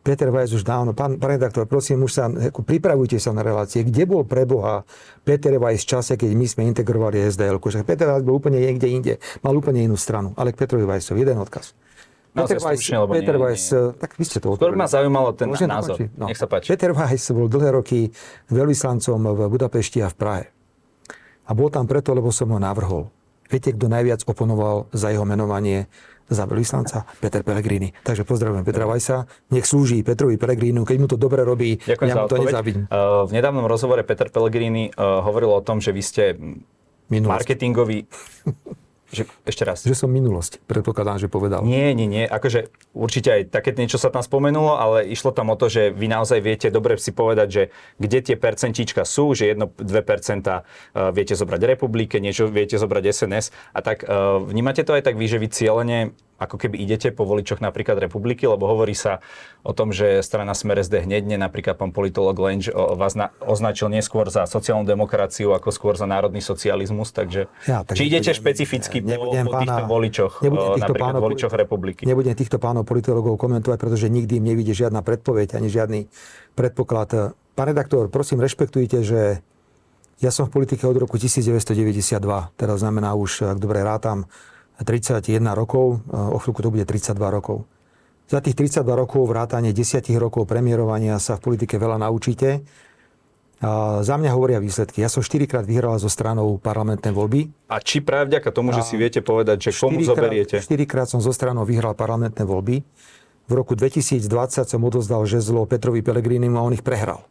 Peter 0.00 0.32
Vajs 0.32 0.56
už 0.56 0.64
dávno, 0.64 0.96
pán, 0.96 1.20
pán 1.20 1.36
redaktor, 1.36 1.68
prosím, 1.68 2.00
už 2.08 2.12
sa, 2.16 2.32
ako, 2.32 2.64
pripravujte 2.64 3.20
sa 3.20 3.36
na 3.36 3.44
relácie. 3.44 3.84
Kde 3.84 4.08
bol 4.08 4.24
pre 4.24 4.48
Boha 4.48 4.88
Peter 5.20 5.52
Vajs 5.52 5.84
v 5.84 5.88
čase, 5.92 6.12
keď 6.16 6.32
my 6.32 6.46
sme 6.48 6.62
integrovali 6.72 7.28
SDL? 7.28 7.60
Že 7.60 7.84
Peter 7.84 8.08
Vajs 8.08 8.24
bol 8.24 8.40
úplne 8.40 8.56
niekde 8.56 8.88
inde, 8.88 9.14
mal 9.44 9.52
úplne 9.52 9.84
inú 9.84 10.00
stranu. 10.00 10.32
Ale 10.40 10.56
k 10.56 10.64
Petrovi 10.64 10.88
Vajsovi 10.88 11.20
jeden 11.20 11.36
odkaz. 11.36 11.76
Peter 12.28 12.60
Weiss, 12.60 12.78
stručne, 12.84 12.96
Peter 13.10 13.34
nie, 13.34 13.42
Weiss, 13.42 13.64
nie. 13.72 13.98
tak 13.98 14.10
vy 14.14 14.24
ste 14.24 14.38
to 14.38 14.54
Skôr 14.54 14.76
ma 14.78 14.86
zaujímalo 14.86 15.34
ten 15.34 15.48
Môžem 15.50 15.66
názor. 15.66 15.96
No. 16.14 16.30
Nech 16.30 16.38
sa 16.38 16.46
páči. 16.46 16.70
Peter 16.70 16.94
Weiss 16.94 17.34
bol 17.34 17.50
dlhé 17.50 17.74
roky 17.74 18.14
veľvyslancom 18.52 19.18
v 19.34 19.40
Budapešti 19.50 19.98
a 20.04 20.08
v 20.12 20.16
Prahe. 20.16 20.44
A 21.48 21.56
bol 21.56 21.72
tam 21.72 21.88
preto, 21.88 22.12
lebo 22.12 22.28
som 22.28 22.52
ho 22.52 22.60
navrhol. 22.60 23.08
Viete, 23.48 23.72
kto 23.72 23.88
najviac 23.88 24.28
oponoval 24.28 24.92
za 24.92 25.08
jeho 25.08 25.24
menovanie 25.24 25.88
za 26.28 26.44
veľvyslanca? 26.44 27.08
Peter 27.24 27.40
Pellegrini. 27.40 27.96
Takže 28.04 28.28
pozdravujem 28.28 28.60
Petra 28.60 28.84
Vajsa. 28.84 29.24
Nech 29.48 29.64
slúži 29.64 30.04
Petrovi 30.04 30.36
Pellegrinu, 30.36 30.84
keď 30.84 30.96
mu 31.00 31.08
to 31.08 31.16
dobre 31.16 31.40
robí, 31.40 31.80
Ďakujem 31.80 32.08
ja 32.12 32.14
mu 32.20 32.28
to 32.28 32.36
nezávidím. 32.44 32.84
Uh, 32.92 33.24
v 33.24 33.32
nedávnom 33.32 33.64
rozhovore 33.64 34.04
Peter 34.04 34.28
Pellegrini 34.28 34.92
uh, 34.92 35.24
hovoril 35.24 35.48
o 35.48 35.64
tom, 35.64 35.80
že 35.80 35.96
vy 35.96 36.02
ste 36.04 36.36
Minulosť. 37.08 37.32
marketingový 37.32 38.04
Že, 39.08 39.24
ešte 39.48 39.62
raz. 39.64 39.80
Že 39.88 40.04
som 40.04 40.10
minulosť, 40.12 40.60
predpokladám, 40.68 41.16
že 41.16 41.32
povedal. 41.32 41.64
Nie, 41.64 41.96
nie, 41.96 42.04
nie. 42.04 42.28
Akože 42.28 42.68
určite 42.92 43.40
aj 43.40 43.42
také 43.48 43.72
niečo 43.72 43.96
sa 43.96 44.12
tam 44.12 44.20
spomenulo, 44.20 44.76
ale 44.76 45.08
išlo 45.08 45.32
tam 45.32 45.48
o 45.48 45.56
to, 45.56 45.72
že 45.72 45.88
vy 45.88 46.12
naozaj 46.12 46.44
viete 46.44 46.68
dobre 46.68 47.00
si 47.00 47.16
povedať, 47.16 47.48
že 47.48 47.62
kde 47.96 48.18
tie 48.20 48.36
percentíčka 48.36 49.08
sú, 49.08 49.32
že 49.32 49.48
1-2% 49.56 49.80
e, 49.80 50.60
viete 51.16 51.32
zobrať 51.32 51.60
republike, 51.64 52.20
niečo 52.20 52.52
viete 52.52 52.76
zobrať 52.76 53.04
SNS. 53.08 53.48
A 53.72 53.80
tak 53.80 54.04
e, 54.04 54.12
vnímate 54.44 54.84
to 54.84 54.92
aj 54.92 55.08
tak 55.08 55.16
vy, 55.16 55.24
že 55.24 55.40
vy 55.40 55.48
cieľene 55.48 56.12
ako 56.38 56.54
keby 56.54 56.78
idete 56.78 57.10
po 57.10 57.26
voličoch 57.26 57.58
napríklad 57.58 57.98
republiky, 57.98 58.46
lebo 58.46 58.70
hovorí 58.70 58.94
sa 58.94 59.18
o 59.66 59.74
tom, 59.74 59.90
že 59.90 60.22
strana 60.22 60.54
Smer 60.54 60.78
SD 60.78 61.02
hneď, 61.02 61.34
napríklad 61.34 61.74
pán 61.74 61.90
politolog 61.90 62.38
Lenč 62.38 62.70
vás 62.70 63.18
na, 63.18 63.34
označil 63.42 63.90
neskôr 63.90 64.30
za 64.30 64.46
sociálnu 64.46 64.86
demokraciu 64.86 65.50
ako 65.52 65.74
skôr 65.74 65.94
za 65.98 66.06
národný 66.06 66.38
socializmus, 66.38 67.10
takže 67.10 67.50
ja, 67.66 67.82
tak 67.82 67.98
či 67.98 68.06
idete 68.06 68.30
nebudem, 69.04 69.44
špecificky 69.44 69.46
po, 69.46 69.50
po 69.50 69.54
pána, 69.54 69.62
týchto 69.62 69.84
voličoch, 69.86 70.32
týchto 70.42 70.94
napríklad 70.94 70.98
pánov, 70.98 71.20
voličoch 71.22 71.54
republiky? 71.54 72.02
Nebudem 72.08 72.34
týchto 72.34 72.58
pánov 72.58 72.82
politologov 72.88 73.34
komentovať, 73.38 73.78
pretože 73.78 74.06
nikdy 74.10 74.42
im 74.42 74.44
nevidie 74.50 74.74
žiadna 74.74 75.04
predpoveď 75.06 75.58
ani 75.58 75.68
žiadny 75.70 76.00
predpoklad. 76.58 77.36
Pán 77.54 77.66
redaktor, 77.66 78.10
prosím, 78.10 78.42
rešpektujte, 78.42 79.02
že 79.02 79.42
ja 80.18 80.30
som 80.34 80.50
v 80.50 80.62
politike 80.62 80.82
od 80.82 80.98
roku 80.98 81.14
1992, 81.14 82.18
teraz 82.58 82.76
znamená 82.82 83.14
už, 83.14 83.54
ak 83.54 83.58
dobre 83.62 83.86
rátam, 83.86 84.26
31 84.82 85.22
rokov, 85.54 86.02
e, 86.06 86.14
o 86.14 86.38
chvíľku 86.38 86.62
to 86.62 86.70
bude 86.70 86.86
32 86.86 87.18
rokov. 87.30 87.66
Za 88.28 88.44
tých 88.44 88.54
32 88.54 88.84
rokov 88.92 89.24
vrátane 89.24 89.72
10 89.72 90.04
rokov 90.20 90.44
premiérovania 90.44 91.16
sa 91.16 91.40
v 91.40 91.50
politike 91.50 91.80
veľa 91.80 92.02
naučíte. 92.02 92.60
A 93.58 94.00
za 94.06 94.14
mňa 94.14 94.30
hovoria 94.38 94.62
výsledky. 94.62 95.02
Ja 95.02 95.10
som 95.10 95.18
4 95.18 95.50
krát 95.50 95.66
vyhral 95.66 95.98
zo 95.98 96.06
stranou 96.06 96.62
parlamentné 96.62 97.10
voľby. 97.10 97.50
A 97.66 97.82
či 97.82 97.98
práve 97.98 98.30
vďaka 98.30 98.54
tomu, 98.54 98.70
že 98.70 98.86
si 98.86 98.94
viete 98.94 99.18
povedať, 99.18 99.70
že 99.70 99.70
komu 99.74 99.98
zoberiete? 100.06 100.62
4 100.62 100.68
krát 100.86 101.10
som 101.10 101.18
zo 101.18 101.34
stranou 101.34 101.66
vyhral 101.66 101.98
parlamentné 101.98 102.46
voľby. 102.46 102.86
V 103.48 103.52
roku 103.56 103.74
2020 103.74 104.22
som 104.62 104.80
odozdal 104.86 105.26
žezlo 105.26 105.66
Petrovi 105.66 106.06
Pelegrinimu 106.06 106.54
a 106.54 106.62
on 106.62 106.76
ich 106.76 106.86
prehral 106.86 107.26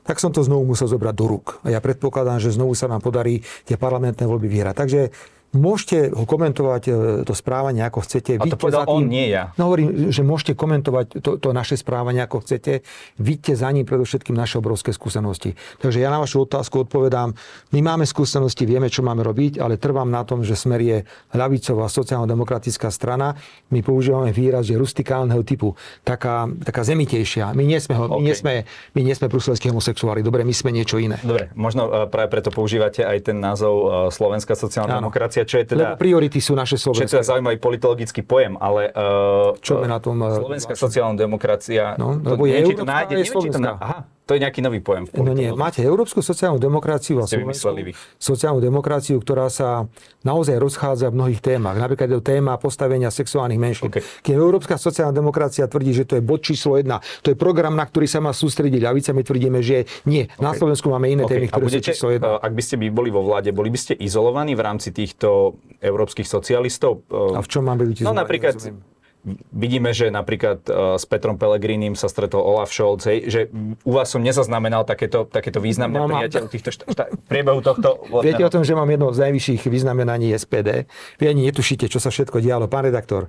tak 0.00 0.16
som 0.16 0.32
to 0.32 0.40
znovu 0.40 0.64
musel 0.64 0.88
zobrať 0.88 1.14
do 1.14 1.26
rúk. 1.28 1.60
A 1.62 1.70
ja 1.70 1.78
predpokladám, 1.78 2.40
že 2.40 2.50
znovu 2.50 2.72
sa 2.72 2.88
nám 2.88 3.04
podarí 3.04 3.44
tie 3.68 3.76
parlamentné 3.76 4.24
voľby 4.24 4.48
vyhrať. 4.48 4.74
Takže 4.74 5.00
Môžete 5.50 6.14
ho 6.14 6.22
komentovať, 6.30 6.82
e, 6.86 6.92
to 7.26 7.34
správanie, 7.34 7.82
ako 7.82 8.06
chcete. 8.06 8.38
A 8.38 8.46
to 8.46 8.54
povedal 8.54 8.86
tým, 8.86 9.02
on, 9.02 9.10
nie 9.10 9.34
ja. 9.34 9.50
No 9.58 9.66
hovorím, 9.66 10.14
že 10.14 10.22
môžete 10.22 10.54
komentovať 10.54 11.18
to, 11.18 11.42
to 11.42 11.48
naše 11.50 11.74
správanie, 11.74 12.22
ako 12.22 12.46
chcete. 12.46 12.86
Vidíte 13.18 13.58
za 13.58 13.66
ním 13.74 13.82
predovšetkým 13.82 14.38
naše 14.38 14.62
obrovské 14.62 14.94
skúsenosti. 14.94 15.58
Takže 15.82 15.98
ja 15.98 16.06
na 16.06 16.22
vašu 16.22 16.46
otázku 16.46 16.86
odpovedám, 16.86 17.34
my 17.74 17.80
máme 17.82 18.06
skúsenosti, 18.06 18.62
vieme, 18.62 18.86
čo 18.86 19.02
máme 19.02 19.26
robiť, 19.26 19.58
ale 19.58 19.74
trvám 19.74 20.06
na 20.06 20.22
tom, 20.22 20.46
že 20.46 20.54
Smer 20.54 20.78
je 20.86 20.98
ľavicová 21.34 21.90
sociálno-demokratická 21.90 22.86
strana. 22.94 23.34
My 23.74 23.82
používame 23.82 24.30
výraz, 24.30 24.70
že 24.70 24.78
rustikálneho 24.78 25.42
typu, 25.42 25.74
taká, 26.06 26.46
taká 26.62 26.86
zemitejšia. 26.86 27.58
My 27.58 27.66
nie 27.66 27.82
sme, 27.82 27.98
okay. 27.98 28.14
my 28.14 28.22
nie 28.22 28.36
sme, 28.38 28.52
my 28.94 29.00
nie 29.02 29.14
sme 29.18 29.26
bruselskí 29.26 29.66
homosexuáli, 29.66 30.22
dobre, 30.22 30.46
my 30.46 30.54
sme 30.54 30.70
niečo 30.70 31.02
iné. 31.02 31.18
Dobre, 31.26 31.50
možno 31.58 31.90
e, 31.90 32.06
práve 32.06 32.30
preto 32.30 32.54
používate 32.54 33.02
aj 33.02 33.34
ten 33.34 33.42
názov 33.42 33.74
e, 33.74 34.14
Slovenská 34.14 34.54
sociálna 34.54 35.02
demokracia 35.02 35.39
demokracia, 35.40 35.48
čo 35.48 35.56
je 35.60 35.64
teda... 35.76 35.84
Lebo 35.94 36.00
priority 36.00 36.38
sú 36.40 36.52
naše 36.56 36.76
slovenské. 36.76 37.06
Čo 37.06 37.08
je 37.08 37.12
teda 37.18 37.24
zaujímavý 37.24 37.58
politologický 37.58 38.20
pojem, 38.22 38.54
ale... 38.60 38.92
Uh, 38.92 39.56
čo 39.60 39.80
je 39.80 39.88
na 39.88 39.98
tom... 40.00 40.20
Uh, 40.20 40.36
Slovenská 40.36 40.74
sociálna 40.76 41.16
demokracia... 41.16 41.96
No, 41.96 42.16
lebo 42.20 42.44
je 42.44 42.60
či 42.60 42.74
to 42.76 42.84
nájde, 42.84 43.14
to 43.24 43.60
na, 43.60 43.72
aha, 43.80 43.98
to 44.30 44.38
je 44.38 44.46
nejaký 44.46 44.62
nový 44.62 44.78
pojem. 44.78 45.10
V 45.10 45.26
no 45.26 45.34
nie, 45.34 45.50
máte 45.50 45.82
európsku 45.82 46.22
sociálnu 46.22 46.62
demokraciu 46.62 47.18
a 47.18 47.26
slovenskú 47.26 47.90
sociálnu 48.14 48.62
demokraciu, 48.62 49.18
ktorá 49.18 49.50
sa 49.50 49.90
naozaj 50.22 50.54
rozchádza 50.54 51.10
v 51.10 51.18
mnohých 51.18 51.42
témach. 51.42 51.74
Napríklad 51.74 52.06
je 52.06 52.16
to 52.22 52.24
téma 52.30 52.54
postavenia 52.54 53.10
sexuálnych 53.10 53.58
menšín. 53.58 53.90
Okay. 53.90 54.06
Keď 54.22 54.38
európska 54.38 54.78
sociálna 54.78 55.10
demokracia 55.10 55.66
tvrdí, 55.66 55.98
že 55.98 56.06
to 56.06 56.14
je 56.14 56.22
bod 56.22 56.46
číslo 56.46 56.78
jedna, 56.78 57.02
to 57.26 57.34
je 57.34 57.36
program, 57.36 57.74
na 57.74 57.82
ktorý 57.82 58.06
sa 58.06 58.22
má 58.22 58.30
sústrediť 58.30 58.78
ľavica, 58.78 59.10
my 59.10 59.22
tvrdíme, 59.26 59.58
že 59.66 59.90
nie. 60.06 60.30
Okay. 60.30 60.38
Na 60.38 60.54
Slovensku 60.54 60.86
máme 60.86 61.10
iné 61.10 61.26
okay. 61.26 61.42
témy, 61.42 61.46
ktoré 61.50 61.64
budete, 61.66 61.90
sú 61.90 61.98
číslo 61.98 62.08
jedna. 62.14 62.38
Ak 62.38 62.54
by 62.54 62.62
ste 62.62 62.78
by 62.78 62.86
boli 62.94 63.10
vo 63.10 63.26
vláde, 63.26 63.50
boli 63.50 63.74
by 63.74 63.78
ste 63.82 63.98
izolovaní 63.98 64.54
v 64.54 64.62
rámci 64.62 64.94
týchto 64.94 65.58
európskych 65.82 66.30
socialistov? 66.30 67.02
A 67.10 67.42
v 67.42 67.48
čom 67.50 67.66
mám 67.66 67.82
byť 67.82 67.98
izolovaní? 67.98 68.06
No 68.06 68.14
napríklad, 68.14 68.54
rozumiem 68.54 68.99
Vidíme, 69.52 69.92
že 69.92 70.08
napríklad 70.08 70.64
uh, 70.64 70.96
s 70.96 71.04
Petrom 71.04 71.36
Pelegrínim 71.36 71.92
sa 71.92 72.08
stretol 72.08 72.40
Olaf 72.40 72.72
Scholz, 72.72 73.04
hej, 73.04 73.18
že 73.28 73.40
u 73.84 73.92
vás 73.92 74.08
som 74.08 74.24
nezaznamenal 74.24 74.88
takéto, 74.88 75.28
takéto 75.28 75.60
významné 75.60 76.00
no, 76.00 76.08
prijateľ 76.08 76.48
týchto 76.48 76.72
šta, 76.72 76.84
šta, 76.88 77.04
priebehu 77.28 77.60
tohto... 77.60 78.00
Viete 78.24 78.40
o 78.40 78.52
tom, 78.52 78.64
že 78.64 78.72
mám 78.72 78.88
jedno 78.88 79.12
z 79.12 79.28
najvyšších 79.28 79.68
vyznamenaní 79.68 80.32
SPD? 80.32 80.88
Vy 81.20 81.24
ani 81.28 81.52
netušíte, 81.52 81.92
čo 81.92 82.00
sa 82.00 82.08
všetko 82.08 82.40
dialo. 82.40 82.64
Pán 82.64 82.88
redaktor, 82.88 83.28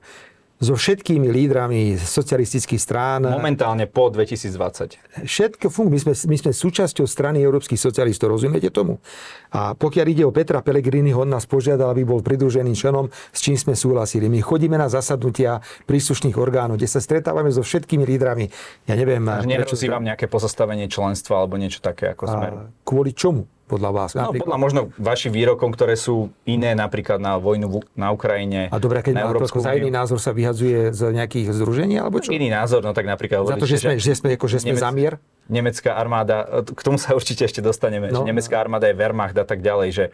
so 0.62 0.78
všetkými 0.78 1.26
lídrami 1.26 1.97
socialistických 1.97 2.78
strán. 2.78 3.26
Momentálne 3.26 3.89
po 3.89 4.13
2020. 4.13 5.26
Všetko 5.26 5.74
funguje. 5.74 5.97
My 5.97 6.00
sme, 6.06 6.13
my 6.13 6.38
sme 6.38 6.52
súčasťou 6.54 7.10
strany 7.10 7.41
európskych 7.41 7.82
socialistov, 7.82 8.30
rozumiete 8.30 8.69
tomu? 8.69 9.02
A 9.50 9.74
pokiaľ 9.74 10.06
ide 10.13 10.24
o 10.24 10.32
Petra 10.32 10.62
Pellegrini, 10.62 11.17
on 11.17 11.34
nás 11.34 11.50
požiadal, 11.50 11.89
aby 11.97 12.06
bol 12.06 12.21
pridruženým 12.21 12.78
členom, 12.78 13.10
s 13.10 13.41
čím 13.41 13.58
sme 13.58 13.74
súhlasili. 13.74 14.30
My 14.30 14.39
chodíme 14.39 14.78
na 14.78 14.86
zasadnutia 14.86 15.65
príslušných 15.89 16.38
orgánov, 16.38 16.78
kde 16.78 16.88
sa 16.88 17.02
stretávame 17.02 17.50
so 17.50 17.65
všetkými 17.65 18.06
lídrami. 18.06 18.54
Ja 18.86 18.93
neviem... 18.93 19.26
Nehrozí 19.26 19.89
vám 19.89 20.06
nejaké 20.06 20.30
pozastavenie 20.30 20.86
členstva 20.86 21.41
alebo 21.41 21.58
niečo 21.58 21.82
také 21.82 22.13
ako 22.13 22.24
smer? 22.30 22.52
Kvôli 22.86 23.17
čomu? 23.17 23.50
Podľa 23.69 23.91
vás? 23.91 24.10
No, 24.17 24.32
podľa 24.36 24.58
možno 24.60 24.80
vašim 25.00 25.32
výrokom, 25.32 25.71
ktoré 25.71 25.95
sú 25.95 26.30
iné 26.43 26.76
napríklad 26.76 27.21
na 27.21 27.39
vojnu 27.39 27.84
na 27.95 28.12
Ukrajine. 28.12 28.67
A 28.67 28.78
dobre, 28.82 29.00
keď 29.06 29.13
na 29.19 29.24
Európsku 29.28 29.63
za 29.63 29.78
iný 29.78 29.89
názor 29.93 30.19
sa 30.19 30.36
vyhadzuje 30.36 30.91
z 30.91 31.02
nejakých 31.15 31.56
združení, 31.56 32.02
alebo 32.02 32.19
čo? 32.19 32.36
Iný 32.36 32.52
názor, 32.52 32.84
no 32.84 32.91
tak 32.91 33.08
napríklad... 33.08 33.47
Za 33.47 33.58
to, 33.58 33.69
že 33.69 33.80
sme, 33.80 33.93
že, 34.02 34.13
sme, 34.17 34.36
ako, 34.36 34.45
že 34.52 34.60
sme 34.63 34.76
Nemec, 34.76 34.84
zamier? 34.84 35.13
Nemecká 35.52 35.95
armáda, 36.00 36.63
k 36.63 36.82
tomu 36.84 36.95
sa 37.00 37.12
určite 37.12 37.43
ešte 37.47 37.60
dostaneme, 37.60 38.12
no, 38.12 38.24
že 38.24 38.30
nemecká 38.30 38.62
armáda 38.62 38.88
je 38.88 38.95
Wehrmacht 38.95 39.36
a 39.36 39.43
tak 39.43 39.60
ďalej, 39.60 39.89
že 39.91 40.06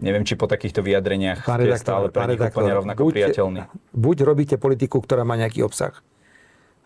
neviem, 0.00 0.24
či 0.24 0.36
po 0.36 0.48
takýchto 0.48 0.80
vyjadreniach 0.80 1.44
ste 1.44 1.76
stále 1.76 2.08
pre 2.08 2.24
nich 2.32 2.40
úplne 2.40 2.72
rovnako 2.80 3.08
buď, 3.08 3.12
priateľný. 3.12 3.60
Buď 3.92 4.16
robíte 4.24 4.56
politiku, 4.56 5.04
ktorá 5.04 5.26
má 5.26 5.36
nejaký 5.36 5.64
obsah, 5.64 5.92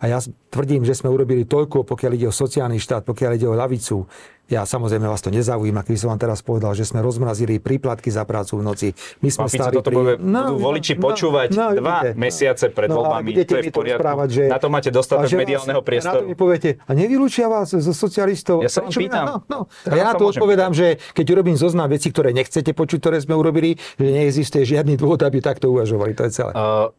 a 0.01 0.09
ja 0.09 0.19
tvrdím, 0.49 0.89
že 0.89 0.97
sme 0.97 1.13
urobili 1.13 1.45
toľko, 1.45 1.85
pokiaľ 1.85 2.13
ide 2.17 2.27
o 2.33 2.35
sociálny 2.35 2.81
štát, 2.81 3.05
pokiaľ 3.05 3.37
ide 3.37 3.45
o 3.45 3.53
lavicu. 3.53 4.09
Ja 4.51 4.67
samozrejme 4.67 5.07
vás 5.07 5.23
to 5.23 5.31
nezaujíma, 5.31 5.87
keď 5.87 5.95
som 5.95 6.09
vám 6.11 6.19
teraz 6.19 6.43
povedal, 6.43 6.75
že 6.75 6.83
sme 6.83 6.99
rozmrazili 7.07 7.63
príplatky 7.63 8.11
za 8.11 8.27
prácu 8.27 8.59
v 8.59 8.63
noci. 8.67 8.89
My 9.23 9.31
sme 9.31 9.47
Pán 9.47 9.55
stáli 9.55 9.75
toto 9.79 9.95
pri... 9.95 10.19
no, 10.19 10.41
budú 10.43 10.57
voliči 10.59 10.99
no, 10.99 11.03
počúvať 11.07 11.49
no, 11.55 11.67
dva 11.79 12.03
vidíte, 12.03 12.11
mesiace 12.19 12.67
pred 12.75 12.91
no, 12.91 12.99
voľbami. 12.99 13.31
To 13.47 13.55
je 13.55 13.63
v 13.63 13.71
poriadku. 13.71 14.11
Že... 14.27 14.45
Na 14.51 14.59
to 14.59 14.67
máte 14.67 14.91
dostatok 14.91 15.31
mediálneho 15.31 15.81
priestoru. 15.87 16.27
Na 16.27 16.27
to 16.27 16.31
mi 16.31 16.35
poviete, 16.35 16.83
a 16.83 16.91
nevylúčia 16.99 17.47
vás 17.47 17.71
zo 17.71 17.95
socialistov? 17.95 18.67
Ja 18.67 18.71
sa 18.75 18.83
vám 18.83 18.91
pýtam. 18.91 19.25
No, 19.31 19.35
no. 19.47 19.61
A 19.87 19.95
ja 19.95 20.19
tu 20.19 20.27
odpovedám, 20.27 20.75
pýtať. 20.75 20.99
že 20.99 21.15
keď 21.15 21.27
urobím 21.39 21.55
zoznam 21.55 21.87
veci, 21.87 22.11
ktoré 22.11 22.35
nechcete 22.35 22.75
počuť, 22.75 22.99
ktoré 22.99 23.23
sme 23.23 23.39
urobili, 23.39 23.79
že 24.03 24.11
neexistuje 24.11 24.67
žiadny 24.67 24.99
dôvod, 24.99 25.23
aby 25.23 25.39
takto 25.39 25.71
uvažovali. 25.71 26.11
To 26.19 26.27
je 26.27 26.33
celé. 26.35 26.53
Uh, 26.59 26.91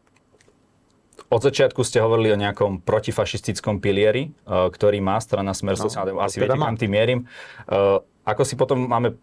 od 1.32 1.40
začiatku 1.40 1.80
ste 1.80 2.04
hovorili 2.04 2.36
o 2.36 2.38
nejakom 2.38 2.84
protifašistickom 2.84 3.80
pilieri, 3.80 4.36
uh, 4.44 4.68
ktorý 4.68 5.00
má 5.00 5.16
strana 5.24 5.56
Smer 5.56 5.80
no, 5.80 5.88
sociálne, 5.88 6.12
asi 6.20 6.36
teda 6.36 6.60
viete, 6.60 6.64
kam 6.68 6.76
tým 6.76 6.92
mierim. 6.92 7.18
Uh, 7.64 8.04
ako 8.28 8.42
si 8.44 8.54
potom 8.54 8.84
máme 8.84 9.16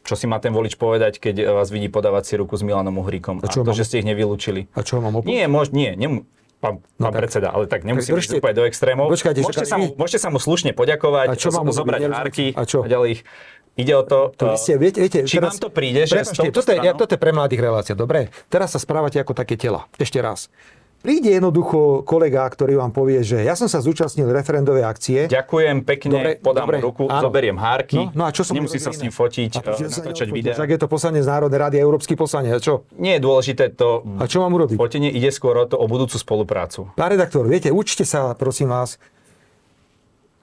čo 0.00 0.16
si 0.16 0.24
má 0.24 0.40
ten 0.40 0.50
volič 0.50 0.80
povedať, 0.80 1.20
keď 1.20 1.60
vás 1.60 1.68
vidí 1.68 1.92
podávať 1.92 2.24
si 2.24 2.34
ruku 2.40 2.56
s 2.56 2.64
Milanom 2.64 3.04
Uhríkom 3.04 3.44
a, 3.44 3.46
a 3.46 3.52
to, 3.52 3.62
mám... 3.62 3.76
že 3.76 3.84
ste 3.84 4.00
ich 4.00 4.08
nevylúčili? 4.08 4.72
A 4.72 4.80
čo 4.80 4.96
mám 5.04 5.20
opovedať? 5.20 5.28
Nie, 5.28 5.44
mož, 5.44 5.76
nie, 5.76 5.92
nem, 5.92 6.24
pán, 6.56 6.80
no 6.96 7.08
pán 7.08 7.12
tak, 7.12 7.20
predseda, 7.20 7.48
ale 7.52 7.68
tak 7.68 7.84
nemusíme 7.84 8.16
ísť 8.16 8.40
úplne 8.40 8.56
do 8.56 8.64
extrémov. 8.64 9.12
Počkajte, 9.12 9.44
môžete, 9.44 9.68
sa 9.68 9.76
mu, 9.76 9.92
môžete 9.96 10.20
sa 10.24 10.28
mu 10.32 10.40
slušne 10.40 10.72
poďakovať, 10.72 11.26
a 11.28 11.34
čo 11.36 11.52
mám 11.52 11.68
zobrať 11.68 12.00
hárky 12.08 12.46
a, 12.56 12.64
čo? 12.64 12.80
a 12.80 12.88
ďalej 12.88 13.20
ich. 13.20 13.22
Ide 13.78 13.94
o 13.96 14.04
to, 14.04 14.34
to 14.34 14.58
ste, 14.58 14.76
viete, 14.76 14.98
viete, 14.98 15.24
či 15.24 15.38
teraz, 15.38 15.56
vám 15.56 15.58
to 15.62 15.68
príde, 15.70 16.02
že 16.04 16.20
prepačte, 16.20 16.48
toto, 16.52 16.70
je, 16.74 16.90
toto 16.96 17.12
je 17.16 17.20
pre 17.22 17.32
mladých 17.32 17.60
relácia, 17.62 17.94
dobre? 17.94 18.28
Teraz 18.50 18.74
sa 18.74 18.82
správate 18.82 19.22
ako 19.22 19.32
také 19.32 19.54
tela. 19.54 19.86
Ešte 19.96 20.18
raz. 20.20 20.50
Príde 21.00 21.32
jednoducho 21.32 22.04
kolega, 22.04 22.44
ktorý 22.44 22.76
vám 22.76 22.92
povie, 22.92 23.24
že 23.24 23.40
ja 23.40 23.56
som 23.56 23.72
sa 23.72 23.80
zúčastnil 23.80 24.28
referendovej 24.28 24.84
akcie. 24.84 25.18
Ďakujem 25.32 25.80
pekne, 25.80 26.12
dobre, 26.12 26.30
podám 26.36 26.68
dobre, 26.68 26.76
ruku, 26.84 27.08
áno. 27.08 27.24
zoberiem 27.24 27.56
hárky. 27.56 27.96
No, 27.96 28.12
no 28.12 28.22
a 28.28 28.30
čo 28.36 28.44
som 28.44 28.52
Nemusí 28.52 28.76
sa 28.76 28.92
s 28.92 29.00
ním 29.00 29.08
fotiť, 29.08 29.64
uh, 29.64 29.80
natáčať 29.80 30.28
video. 30.28 30.52
Tak 30.52 30.68
je 30.68 30.76
to 30.76 30.92
poslanec 30.92 31.24
Národnej 31.24 31.56
rady 31.56 31.76
a 31.80 31.82
Európsky 31.88 32.20
poslanec. 32.20 32.60
Čo? 32.60 32.84
Nie 33.00 33.16
je 33.16 33.24
dôležité 33.24 33.72
to 33.72 34.04
a 34.20 34.28
čo 34.28 34.44
mám 34.44 34.52
urobiť? 34.52 34.76
fotenie, 34.76 35.08
ide 35.08 35.32
skôr 35.32 35.56
o 35.56 35.64
to 35.64 35.80
o 35.80 35.88
budúcu 35.88 36.20
spoluprácu. 36.20 36.92
Pán 36.92 37.16
redaktor, 37.16 37.48
viete, 37.48 37.72
učte 37.72 38.04
sa, 38.04 38.36
prosím 38.36 38.68
vás, 38.68 39.00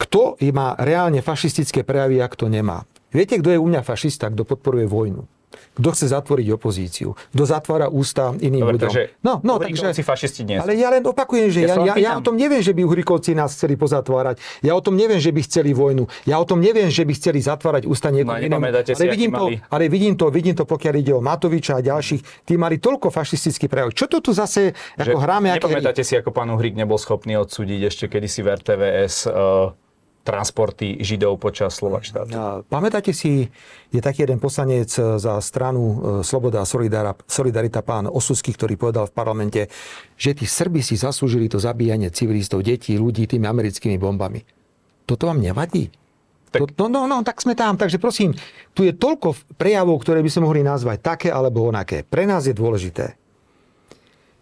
kto 0.01 0.41
má 0.57 0.73
reálne 0.81 1.21
fašistické 1.21 1.85
prejavy 1.85 2.17
a 2.17 2.25
kto 2.25 2.49
nemá. 2.49 2.81
Viete, 3.13 3.37
kto 3.37 3.53
je 3.53 3.61
u 3.61 3.67
mňa 3.69 3.85
fašista, 3.85 4.33
kto 4.33 4.41
podporuje 4.41 4.89
vojnu? 4.89 5.36
Kto 5.77 5.89
chce 5.93 6.05
zatvoriť 6.11 6.47
opozíciu? 6.57 7.13
Kto 7.13 7.43
zatvára 7.47 7.87
ústa 7.87 8.35
iným 8.35 8.65
Dobre, 8.65 8.73
ľuďom? 8.75 8.89
Takže 8.89 9.03
no, 9.23 9.33
no, 9.45 9.53
takže, 9.61 9.93
fašisti 10.03 10.41
nie 10.43 10.57
Ale 10.57 10.73
ja 10.75 10.91
len 10.91 11.05
opakujem, 11.05 11.53
že 11.53 11.59
ja, 11.63 11.77
ja, 11.85 11.95
ja, 11.95 12.11
o 12.17 12.23
tom 12.25 12.35
neviem, 12.35 12.59
že 12.59 12.73
by 12.73 12.81
Uhrikovci 12.83 13.37
nás 13.37 13.55
chceli 13.55 13.79
pozatvárať. 13.79 14.41
Ja 14.65 14.75
o 14.75 14.81
tom 14.81 14.97
neviem, 14.97 15.21
že 15.21 15.29
by 15.29 15.41
chceli 15.45 15.71
vojnu. 15.71 16.09
Ja 16.25 16.41
o 16.41 16.45
tom 16.49 16.59
neviem, 16.59 16.89
že 16.91 17.05
by 17.05 17.13
chceli 17.15 17.39
zatvárať 17.39 17.87
ústa 17.87 18.11
niekomu 18.11 18.35
no, 18.35 18.43
inému. 18.43 18.63
Ale, 18.67 19.05
vidím 19.07 19.31
to, 19.31 19.45
ale 19.69 19.83
vidím 19.87 20.13
to, 20.17 20.25
vidím 20.33 20.55
to, 20.57 20.65
pokiaľ 20.65 20.93
ide 20.99 21.13
o 21.13 21.21
Matoviča 21.21 21.79
a 21.79 21.81
ďalších. 21.85 22.43
Tí 22.43 22.53
mali 22.57 22.81
toľko 22.81 23.07
fašistický 23.13 23.69
prejav. 23.69 23.93
Čo 23.93 24.09
to 24.09 24.17
tu 24.19 24.31
zase 24.33 24.73
že 24.73 25.13
ako 25.13 25.17
hráme? 25.21 25.53
Nepamätáte 25.53 26.03
si, 26.03 26.17
ako 26.17 26.33
pán 26.33 26.51
Uhrik 26.51 26.73
nebol 26.73 26.97
schopný 26.99 27.37
odsúdiť 27.39 27.79
ešte 27.87 28.05
kedysi 28.09 28.41
v 28.43 28.47
RTVS 28.57 29.29
uh, 29.29 29.71
transporty 30.27 30.99
Židov 30.99 31.39
počas 31.39 31.71
Slovak 31.79 32.03
štátu. 32.03 32.35
Pamätáte 32.67 33.15
si, 33.15 33.47
je 33.95 34.01
taký 34.03 34.27
jeden 34.27 34.43
poslanec 34.43 34.91
e, 34.99 35.15
za 35.15 35.39
stranu 35.39 35.81
e, 35.81 35.95
Sloboda 36.27 36.59
a 36.59 36.67
Solidarita, 36.67 37.79
pán 37.79 38.11
Osusky, 38.11 38.51
ktorý 38.51 38.75
povedal 38.75 39.07
v 39.07 39.15
parlamente, 39.15 39.61
že 40.19 40.35
tí 40.35 40.43
Srbi 40.43 40.83
si 40.83 40.99
zaslúžili 40.99 41.47
to 41.47 41.63
zabíjanie 41.63 42.11
civilistov, 42.11 42.67
detí, 42.67 42.99
ľudí 42.99 43.23
tými 43.23 43.47
americkými 43.47 43.95
bombami. 43.95 44.43
Toto 45.07 45.31
vám 45.31 45.39
nevadí? 45.39 45.87
Tak... 46.51 46.75
To, 46.75 46.91
no, 46.91 47.07
no, 47.07 47.07
no, 47.07 47.17
tak 47.23 47.39
sme 47.39 47.55
tam. 47.55 47.79
Takže 47.79 47.95
prosím, 47.95 48.35
tu 48.75 48.83
je 48.83 48.91
toľko 48.91 49.55
prejavov, 49.55 50.03
ktoré 50.03 50.19
by 50.19 50.31
sme 50.31 50.51
mohli 50.51 50.59
nazvať 50.63 50.97
také 50.99 51.29
alebo 51.31 51.63
onaké. 51.71 52.03
Pre 52.03 52.27
nás 52.27 52.43
je 52.43 52.55
dôležité, 52.55 53.15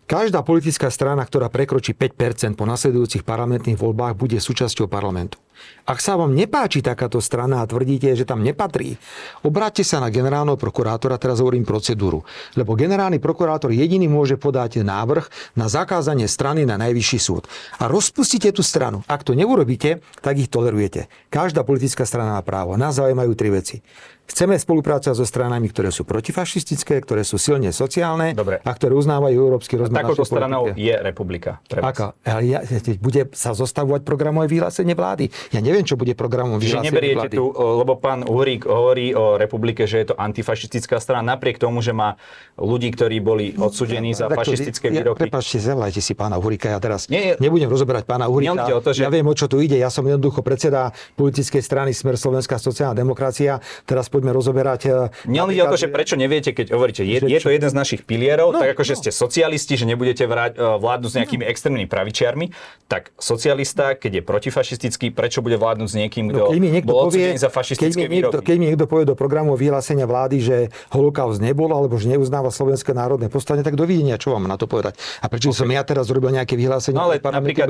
Každá 0.05 0.45
politická 0.45 0.93
strana, 0.93 1.25
ktorá 1.25 1.49
prekročí 1.49 1.97
5% 1.97 2.53
po 2.53 2.69
nasledujúcich 2.69 3.25
parlamentných 3.25 3.73
voľbách, 3.73 4.13
bude 4.13 4.37
súčasťou 4.37 4.85
parlamentu. 4.85 5.41
Ak 5.85 5.97
sa 5.97 6.13
vám 6.13 6.37
nepáči 6.37 6.85
takáto 6.85 7.17
strana 7.17 7.61
a 7.61 7.69
tvrdíte, 7.69 8.13
že 8.13 8.25
tam 8.25 8.45
nepatrí, 8.45 9.01
obráťte 9.41 9.81
sa 9.81 9.97
na 9.97 10.13
generálneho 10.13 10.61
prokurátora, 10.61 11.17
teraz 11.17 11.41
hovorím 11.41 11.65
procedúru. 11.65 12.21
Lebo 12.53 12.77
generálny 12.77 13.17
prokurátor 13.17 13.73
jediný 13.73 14.05
môže 14.05 14.37
podať 14.37 14.85
návrh 14.85 15.57
na 15.57 15.65
zakázanie 15.65 16.29
strany 16.29 16.69
na 16.69 16.77
najvyšší 16.77 17.19
súd. 17.21 17.49
A 17.81 17.89
rozpustite 17.89 18.49
tú 18.53 18.61
stranu. 18.61 19.01
Ak 19.09 19.25
to 19.25 19.33
neurobíte, 19.33 20.05
tak 20.21 20.37
ich 20.37 20.53
tolerujete. 20.53 21.09
Každá 21.33 21.65
politická 21.65 22.05
strana 22.05 22.37
má 22.37 22.41
právo. 22.45 22.77
Nás 22.77 23.01
zaujímajú 23.01 23.31
tri 23.33 23.49
veci. 23.49 23.77
Chceme 24.25 24.57
spolupracovať 24.57 25.21
so 25.21 25.25
stranami, 25.25 25.69
ktoré 25.69 25.93
sú 25.93 26.01
protifašistické, 26.01 26.97
ktoré 27.05 27.21
sú 27.21 27.37
silne 27.37 27.69
sociálne 27.69 28.33
Dobre. 28.33 28.57
a 28.57 28.71
ktoré 28.73 28.97
uznávajú 28.97 29.37
európsky 29.37 29.77
rozmer. 29.77 30.01
Takouto 30.01 30.25
stranou 30.25 30.73
je 30.73 30.95
republika. 30.97 31.61
Aká? 31.69 32.17
Ja, 32.41 32.65
bude 32.97 33.29
sa 33.37 33.53
zostavovať 33.53 34.01
programové 34.01 34.49
vyhlásenie 34.49 34.97
vlády. 34.97 35.29
Ja 35.53 35.61
neviem, 35.61 35.85
čo 35.85 35.93
bude 35.93 36.17
programom 36.17 36.57
vyhlásenie 36.57 36.89
vlády. 36.89 37.37
tu, 37.37 37.53
lebo 37.53 38.01
pán 38.01 38.25
Uhrík 38.25 38.65
hovorí 38.65 39.13
o 39.13 39.37
republike, 39.37 39.85
že 39.85 40.01
je 40.01 40.07
to 40.09 40.15
antifašistická 40.17 40.97
strana, 40.97 41.37
napriek 41.37 41.61
tomu, 41.61 41.85
že 41.85 41.93
má 41.93 42.17
ľudí, 42.57 42.89
ktorí 42.97 43.21
boli 43.21 43.53
odsudení 43.53 44.17
za 44.17 44.25
fašistické 44.25 44.89
ja, 44.89 45.05
výroky. 45.05 45.29
Prepačte, 45.29 45.61
zavolajte 45.61 46.01
si 46.01 46.17
pána 46.17 46.41
Uhríka. 46.41 46.73
Ja 46.73 46.81
teraz 46.81 47.05
Nie, 47.13 47.37
nebudem 47.37 47.69
rozoberať 47.69 48.09
pána 48.09 48.25
Uhríka. 48.25 48.73
O 48.73 48.81
to, 48.81 48.89
že... 48.89 49.05
Ja 49.05 49.13
viem, 49.13 49.27
o 49.27 49.35
čo 49.37 49.45
tu 49.45 49.61
ide. 49.61 49.77
Ja 49.77 49.93
som 49.93 50.01
jednoducho 50.01 50.41
predseda 50.41 50.89
politickej 51.13 51.61
strany 51.61 51.93
Smer 51.93 52.17
Slovenská 52.17 52.57
sociálna 52.57 52.97
demokracia. 52.97 53.61
Teraz 53.85 54.09
poďme 54.15 54.31
rozoberať. 54.31 54.81
E, 54.87 55.27
Mňa 55.27 55.41
ide 55.51 55.61
o 55.67 55.71
to, 55.75 55.75
že 55.75 55.91
prečo 55.91 56.15
neviete, 56.15 56.55
keď 56.55 56.71
hovoríte, 56.71 57.03
je, 57.03 57.27
je 57.27 57.39
to 57.43 57.51
jeden 57.51 57.67
z 57.67 57.75
našich 57.75 58.07
pilierov, 58.07 58.55
no, 58.55 58.63
tak 58.63 58.79
ako 58.79 58.83
no. 58.83 58.89
že 58.89 58.95
ste 59.03 59.09
socialisti, 59.11 59.75
že 59.75 59.83
nebudete 59.83 60.23
vrať, 60.23 60.55
e, 60.55 60.79
vládnuť 60.79 61.09
s 61.11 61.15
nejakými 61.19 61.43
no. 61.43 61.49
extrémnymi 61.51 61.87
pravičiarmi, 61.91 62.45
tak 62.87 63.11
socialista, 63.19 63.99
keď 63.99 64.21
je 64.21 64.23
protifašistický, 64.23 65.11
prečo 65.11 65.43
bude 65.43 65.59
vládnuť 65.59 65.87
s 65.91 65.95
niekým, 65.99 66.31
no, 66.31 66.31
kto 66.31 66.41
no, 66.47 66.51
keď 66.55 66.59
mi 66.63 66.69
niekto 66.71 66.91
bol 66.95 67.11
povie, 67.11 67.35
za 67.35 67.51
fašistické 67.51 67.91
keď 67.91 68.07
mi, 68.07 68.15
niekto, 68.23 68.37
keď 68.39 68.55
mi 68.55 68.65
niekto 68.71 68.87
povie 68.87 69.03
do 69.03 69.19
programu 69.19 69.59
vyhlásenia 69.59 70.07
vlády, 70.07 70.37
že 70.39 70.57
holokaust 70.95 71.43
nebol, 71.43 71.67
alebo 71.75 71.99
že 71.99 72.07
neuznáva 72.07 72.53
Slovenské 72.55 72.95
národné 72.95 73.27
povstanie, 73.27 73.67
tak 73.67 73.75
dovidenia, 73.75 74.15
čo 74.15 74.31
vám 74.31 74.47
na 74.47 74.55
to 74.55 74.69
povedať. 74.71 74.95
A 75.19 75.27
prečo 75.27 75.51
okay. 75.51 75.59
som 75.59 75.67
ja 75.67 75.83
teraz 75.83 76.07
zrobil 76.07 76.31
nejaké 76.31 76.55
vyhlásenie? 76.55 76.95
No 76.95 77.11
ale 77.11 77.19
napríklad 77.19 77.67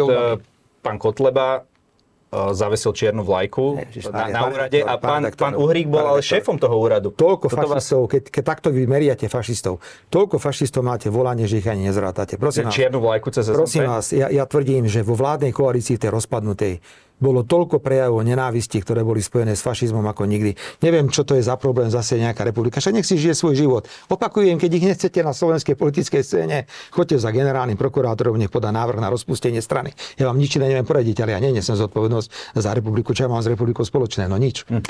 pán 0.86 1.01
Kotleba 1.01 1.65
zavesil 2.33 2.91
čiernu 2.91 3.23
vlajku 3.23 3.79
Ježiš, 3.91 4.11
na, 4.11 4.27
na 4.27 4.41
úrade 4.49 4.79
a 4.81 4.97
pán, 4.99 5.29
pán 5.38 5.53
Uhrík 5.55 5.88
bol 5.88 6.03
ale 6.03 6.21
šéfom 6.25 6.59
toho 6.59 6.75
úradu. 6.75 7.13
Toľko 7.13 7.47
Toto 7.47 7.55
fašistov, 7.55 8.01
vás... 8.05 8.11
keď, 8.11 8.23
keď 8.33 8.43
takto 8.43 8.67
vy 8.73 8.83
meriate 8.89 9.27
fašistov, 9.29 9.79
toľko 10.11 10.41
fašistov 10.41 10.81
máte 10.83 11.07
volanie, 11.07 11.47
že 11.47 11.63
ich 11.63 11.67
ani 11.69 11.88
nezrátate. 11.88 12.35
Prosím 12.35 12.67
vás, 12.67 12.75
čiernu 12.75 12.99
vlajku 12.99 13.29
cez 13.31 13.45
Prosím 13.53 13.88
vás, 13.88 14.11
ja, 14.11 14.27
ja 14.27 14.43
tvrdím, 14.43 14.89
že 14.89 15.05
vo 15.05 15.15
vládnej 15.15 15.53
koalícii 15.55 15.95
tej 15.95 16.11
rozpadnutej 16.11 16.83
bolo 17.15 17.47
toľko 17.47 17.80
prejavov 17.80 18.21
nenávisti, 18.28 18.84
ktoré 18.84 18.99
boli 19.01 19.23
spojené 19.23 19.56
s 19.56 19.63
fašizmom 19.63 20.04
ako 20.04 20.28
nikdy. 20.28 20.56
Neviem, 20.84 21.08
čo 21.08 21.23
to 21.23 21.39
je 21.39 21.43
za 21.43 21.56
problém 21.56 21.88
zase 21.88 22.19
nejaká 22.19 22.43
republika. 22.43 22.84
Však 22.84 22.95
nech 22.95 23.08
si 23.08 23.15
žije 23.15 23.36
svoj 23.36 23.56
život. 23.56 23.84
Opakujem, 24.12 24.60
keď 24.60 24.71
ich 24.75 24.86
nechcete 24.86 25.19
na 25.23 25.32
slovenskej 25.32 25.80
politickej 25.80 26.21
scéne, 26.21 26.67
choďte 26.91 27.23
za 27.23 27.32
generálnym 27.32 27.80
prokurátorom, 27.80 28.36
nech 28.36 28.51
podá 28.51 28.75
návrh 28.75 28.99
na 28.99 29.08
rozpustenie 29.08 29.63
strany. 29.63 29.95
Ja 30.19 30.28
vám 30.28 30.36
nič 30.36 30.60
neviem 30.60 30.84
poradiť, 30.84 31.23
ale 31.23 31.36
ja 31.36 31.39
nenesem 31.39 31.80
zodpovednosť 31.80 32.60
za 32.60 32.71
republiku, 32.75 33.15
čo 33.15 33.25
ja 33.25 33.32
mám 33.32 33.39
s 33.39 33.47
republikou 33.47 33.88
spoločné. 33.88 34.28
No 34.28 34.36
nič. 34.36 34.67
Hm. 34.67 34.84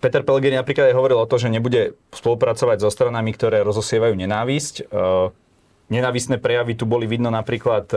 Peter 0.00 0.20
Pellegrini 0.20 0.60
napríklad 0.60 0.92
aj 0.92 0.96
hovoril 1.00 1.16
o 1.20 1.28
to, 1.28 1.40
že 1.40 1.48
nebude 1.48 1.96
spolupracovať 2.12 2.76
so 2.80 2.92
stranami, 2.92 3.32
ktoré 3.32 3.64
rozosievajú 3.64 4.12
nenávisť. 4.12 4.92
Nenávistné 5.88 6.40
prejavy 6.40 6.76
tu 6.76 6.84
boli 6.84 7.08
vidno 7.08 7.32
napríklad 7.32 7.88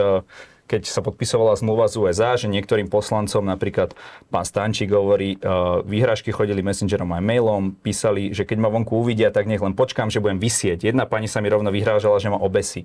keď 0.68 0.84
sa 0.84 1.00
podpisovala 1.00 1.56
zmluva 1.56 1.88
z 1.88 1.96
USA, 1.96 2.36
že 2.36 2.52
niektorým 2.52 2.92
poslancom, 2.92 3.40
napríklad 3.40 3.96
pán 4.28 4.44
Stančík 4.44 4.92
hovorí, 4.92 5.40
uh, 5.40 5.80
výhražky 5.80 6.28
chodili 6.28 6.60
messengerom 6.60 7.08
aj 7.16 7.24
mailom, 7.24 7.72
písali, 7.72 8.36
že 8.36 8.44
keď 8.44 8.60
ma 8.60 8.68
vonku 8.68 9.00
uvidia, 9.00 9.32
tak 9.32 9.48
nech 9.48 9.64
len 9.64 9.72
počkám, 9.72 10.12
že 10.12 10.20
budem 10.20 10.36
vysieť. 10.36 10.84
Jedna 10.84 11.08
pani 11.08 11.24
sa 11.26 11.40
mi 11.40 11.48
rovno 11.48 11.72
vyhrážala, 11.72 12.20
že 12.20 12.28
ma 12.28 12.36
obesí. 12.36 12.84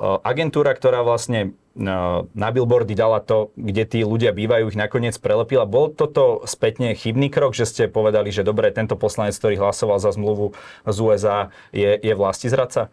Uh, 0.00 0.18
agentúra, 0.24 0.72
ktorá 0.72 1.04
vlastne 1.04 1.52
uh, 1.76 2.24
na 2.32 2.48
billboardy 2.48 2.96
dala 2.96 3.20
to, 3.20 3.52
kde 3.60 3.84
tí 3.84 4.00
ľudia 4.02 4.32
bývajú, 4.32 4.72
ich 4.72 4.80
nakoniec 4.80 5.14
prelepila. 5.20 5.68
Bol 5.68 5.92
toto 5.92 6.40
spätne 6.48 6.96
chybný 6.96 7.28
krok, 7.28 7.52
že 7.52 7.68
ste 7.68 7.92
povedali, 7.92 8.32
že 8.32 8.40
dobre, 8.40 8.72
tento 8.72 8.96
poslanec, 8.96 9.36
ktorý 9.36 9.60
hlasoval 9.60 10.00
za 10.00 10.16
zmluvu 10.16 10.56
z 10.88 10.96
USA, 10.96 11.52
je, 11.76 11.92
je 12.00 12.12
vlasti 12.16 12.48
zradca? 12.48 12.88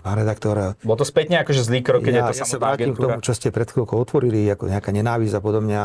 Pán 0.00 0.16
redaktor. 0.18 0.74
Bol 0.80 0.96
to 0.96 1.06
späť 1.06 1.36
akože 1.40 1.62
zlý 1.62 1.80
krok, 1.84 2.04
keď 2.04 2.12
ja, 2.12 2.18
je 2.18 2.22
to 2.32 2.34
ja 2.40 2.46
sa 2.48 2.58
vrátim 2.58 2.92
agentúra. 2.92 3.00
k 3.00 3.06
tomu, 3.06 3.18
čo 3.22 3.32
ste 3.36 3.48
pred 3.52 3.68
chvíľkou 3.68 3.96
otvorili, 4.00 4.48
ako 4.48 4.72
nejaká 4.72 4.90
nenávisť 4.90 5.34
a 5.36 5.40
podobne. 5.40 5.76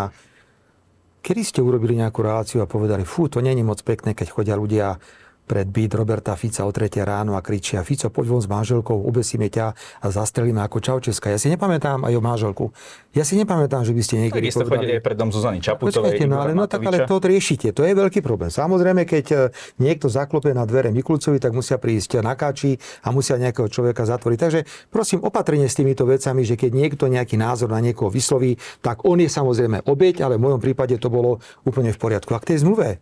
Kedy 1.26 1.42
ste 1.42 1.60
urobili 1.66 1.98
nejakú 1.98 2.22
reláciu 2.22 2.62
a 2.62 2.70
povedali, 2.70 3.02
fú, 3.02 3.26
to 3.26 3.42
není 3.42 3.66
moc 3.66 3.82
pekné, 3.82 4.14
keď 4.14 4.28
chodia 4.30 4.56
ľudia 4.56 5.02
pred 5.46 5.70
byt 5.70 5.94
Roberta 5.94 6.34
Fica 6.34 6.66
o 6.66 6.72
3 6.74 7.06
ráno 7.06 7.38
a 7.38 7.42
kričia 7.46 7.86
Fico, 7.86 8.10
poď 8.10 8.26
von 8.34 8.42
s 8.42 8.50
manželkou, 8.50 8.98
ubesíme 9.06 9.48
ťa 9.48 9.66
a 10.02 10.06
zastrelíme 10.10 10.60
ako 10.66 10.82
Čaučeska. 10.82 11.30
Ja 11.30 11.38
si 11.38 11.54
nepamätám 11.54 12.02
aj 12.02 12.14
o 12.18 12.22
manželku. 12.22 12.66
Ja 13.14 13.24
si 13.24 13.40
nepamätám, 13.40 13.86
že 13.86 13.96
by 13.96 14.02
ste 14.04 14.16
niekedy 14.28 14.52
tak 14.52 14.66
povedali... 14.66 14.76
chodili 14.76 14.94
aj 15.00 15.04
pred 15.06 15.18
dom 15.18 15.30
Zuzany 15.32 15.62
Čaputovej. 15.62 16.20
Počkajte, 16.20 16.26
no, 16.28 16.36
ale, 16.42 16.52
no, 16.52 16.66
tak, 16.68 16.84
ale 16.84 17.08
to 17.08 17.16
riešite. 17.22 17.72
To 17.72 17.86
je 17.86 17.94
veľký 17.96 18.20
problém. 18.20 18.52
Samozrejme, 18.52 19.08
keď 19.08 19.26
e, 19.32 19.38
niekto 19.80 20.12
zaklope 20.12 20.52
na 20.52 20.68
dvere 20.68 20.92
Mikulcovi, 20.92 21.40
tak 21.40 21.56
musia 21.56 21.80
prísť 21.80 22.20
nakáči 22.20 22.76
a 23.06 23.16
musia 23.16 23.40
nejakého 23.40 23.72
človeka 23.72 24.04
zatvoriť. 24.04 24.38
Takže 24.42 24.60
prosím, 24.92 25.24
opatrne 25.24 25.70
s 25.70 25.78
týmito 25.78 26.04
vecami, 26.04 26.44
že 26.44 26.60
keď 26.60 26.72
niekto 26.76 27.08
nejaký 27.08 27.40
názor 27.40 27.72
na 27.72 27.80
niekoho 27.80 28.12
vysloví, 28.12 28.60
tak 28.84 29.08
on 29.08 29.22
je 29.22 29.32
samozrejme 29.32 29.88
obeď, 29.88 30.26
ale 30.26 30.36
v 30.36 30.52
mojom 30.52 30.60
prípade 30.60 31.00
to 31.00 31.08
bolo 31.08 31.40
úplne 31.64 31.96
v 31.96 32.00
poriadku. 32.02 32.36
A 32.36 32.44
k 32.44 32.52
tej 32.52 32.68
zmluve, 32.68 33.00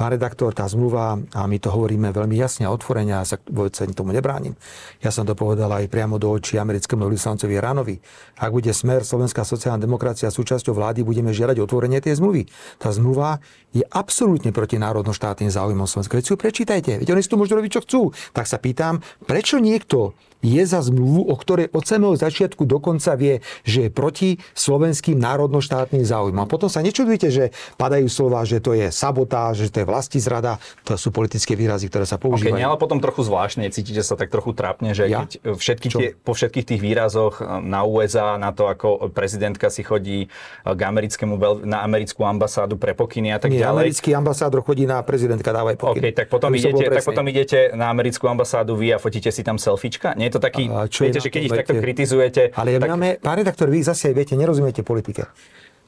Pán 0.00 0.16
redaktor, 0.16 0.56
tá 0.56 0.64
zmluva, 0.64 1.20
a 1.36 1.44
my 1.44 1.60
to 1.60 1.68
hovoríme 1.68 2.08
veľmi 2.08 2.32
jasne 2.32 2.64
a 2.64 2.72
otvorene, 2.72 3.20
a 3.20 3.28
sa 3.28 3.36
vôbec 3.52 3.76
tomu 3.92 4.16
nebránim. 4.16 4.56
Ja 5.04 5.12
som 5.12 5.28
to 5.28 5.36
povedal 5.36 5.68
aj 5.68 5.92
priamo 5.92 6.16
do 6.16 6.32
očí 6.32 6.56
americkému 6.56 7.04
vyslancovi 7.04 7.60
Ranovi. 7.60 8.00
Ak 8.40 8.48
bude 8.48 8.72
smer 8.72 9.04
Slovenská 9.04 9.44
sociálna 9.44 9.76
demokracia 9.76 10.32
súčasťou 10.32 10.72
vlády, 10.72 11.04
budeme 11.04 11.36
žiadať 11.36 11.60
otvorenie 11.60 12.00
tej 12.00 12.16
zmluvy. 12.16 12.48
Tá 12.80 12.88
zmluva 12.96 13.44
je 13.76 13.84
absolútne 13.92 14.56
proti 14.56 14.80
národno-štátnym 14.80 15.52
záujmom 15.52 15.84
Slovenska. 15.84 16.16
Veď 16.16 16.24
si 16.24 16.32
ju 16.32 16.38
prečítajte, 16.40 16.92
veď 17.04 17.08
oni 17.12 17.20
si 17.20 17.28
tu 17.28 17.36
môžu 17.36 17.60
robiť, 17.60 17.70
čo 17.76 17.84
chcú. 17.84 18.02
Tak 18.32 18.48
sa 18.48 18.56
pýtam, 18.56 19.04
prečo 19.28 19.60
niekto 19.60 20.16
je 20.40 20.64
za 20.64 20.80
zmluvu, 20.80 21.28
o 21.28 21.36
ktorej 21.36 21.68
od 21.76 21.84
samého 21.84 22.16
začiatku 22.16 22.64
dokonca 22.64 23.12
vie, 23.20 23.44
že 23.60 23.86
je 23.86 23.90
proti 23.92 24.40
slovenským 24.56 25.20
národno-štátnym 25.20 26.00
záujmom. 26.00 26.40
A 26.40 26.48
potom 26.48 26.72
sa 26.72 26.80
nečudujte, 26.80 27.28
že 27.28 27.52
padajú 27.76 28.08
slova, 28.08 28.48
že 28.48 28.64
to 28.64 28.72
je 28.72 28.88
sabotáž, 28.88 29.68
že 29.68 29.70
to 29.70 29.84
je 29.84 29.89
vlasti 29.90 30.22
zrada. 30.22 30.62
To 30.86 30.94
sú 30.94 31.10
politické 31.10 31.58
výrazy, 31.58 31.90
ktoré 31.90 32.06
sa 32.06 32.16
používajú. 32.16 32.54
Okay, 32.54 32.62
ale 32.62 32.78
potom 32.78 33.02
trochu 33.02 33.26
zvláštne, 33.26 33.66
cítite 33.74 34.06
sa 34.06 34.14
tak 34.14 34.30
trochu 34.30 34.54
trápne, 34.54 34.94
že 34.94 35.10
ja? 35.10 35.26
keď 35.26 35.58
všetky 35.58 35.88
tie, 35.90 36.08
po 36.14 36.32
všetkých 36.38 36.66
tých 36.70 36.80
výrazoch 36.80 37.42
na 37.42 37.82
USA, 37.82 38.38
na 38.38 38.54
to, 38.54 38.70
ako 38.70 39.10
prezidentka 39.10 39.66
si 39.68 39.82
chodí 39.82 40.30
k 40.62 40.80
americkému, 40.80 41.66
na 41.66 41.82
americkú 41.82 42.22
ambasádu 42.22 42.78
pre 42.78 42.94
pokyny 42.94 43.34
a 43.34 43.42
tak 43.42 43.50
Nie, 43.50 43.66
ďalej. 43.66 43.90
americký 43.90 44.10
ambasádor 44.14 44.62
chodí 44.62 44.86
na 44.86 45.02
prezidentka, 45.02 45.50
dávaj 45.50 45.74
pokyny. 45.76 46.14
Okay, 46.14 46.14
tak 46.14 46.26
potom, 46.30 46.54
idete, 46.54 46.86
tak 46.86 47.02
potom 47.02 47.26
idete 47.26 47.74
na 47.74 47.90
americkú 47.90 48.30
ambasádu 48.30 48.78
vy 48.78 48.94
a 48.94 48.98
fotíte 49.02 49.34
si 49.34 49.42
tam 49.42 49.58
selfiečka? 49.58 50.14
Nie 50.14 50.30
je 50.30 50.38
to 50.38 50.40
taký, 50.40 50.70
a 50.70 50.86
čo 50.86 51.08
viete, 51.08 51.18
že 51.18 51.32
keď 51.32 51.42
ich 51.42 51.52
takto 51.52 51.74
kritizujete... 51.82 52.42
Ale 52.54 52.78
tak... 52.78 52.88
máme, 52.94 53.08
pán 53.18 53.40
redaktor, 53.40 53.66
vy 53.72 53.82
zase 53.82 54.12
viete, 54.14 54.38
nerozumiete 54.38 54.86
politike. 54.86 55.26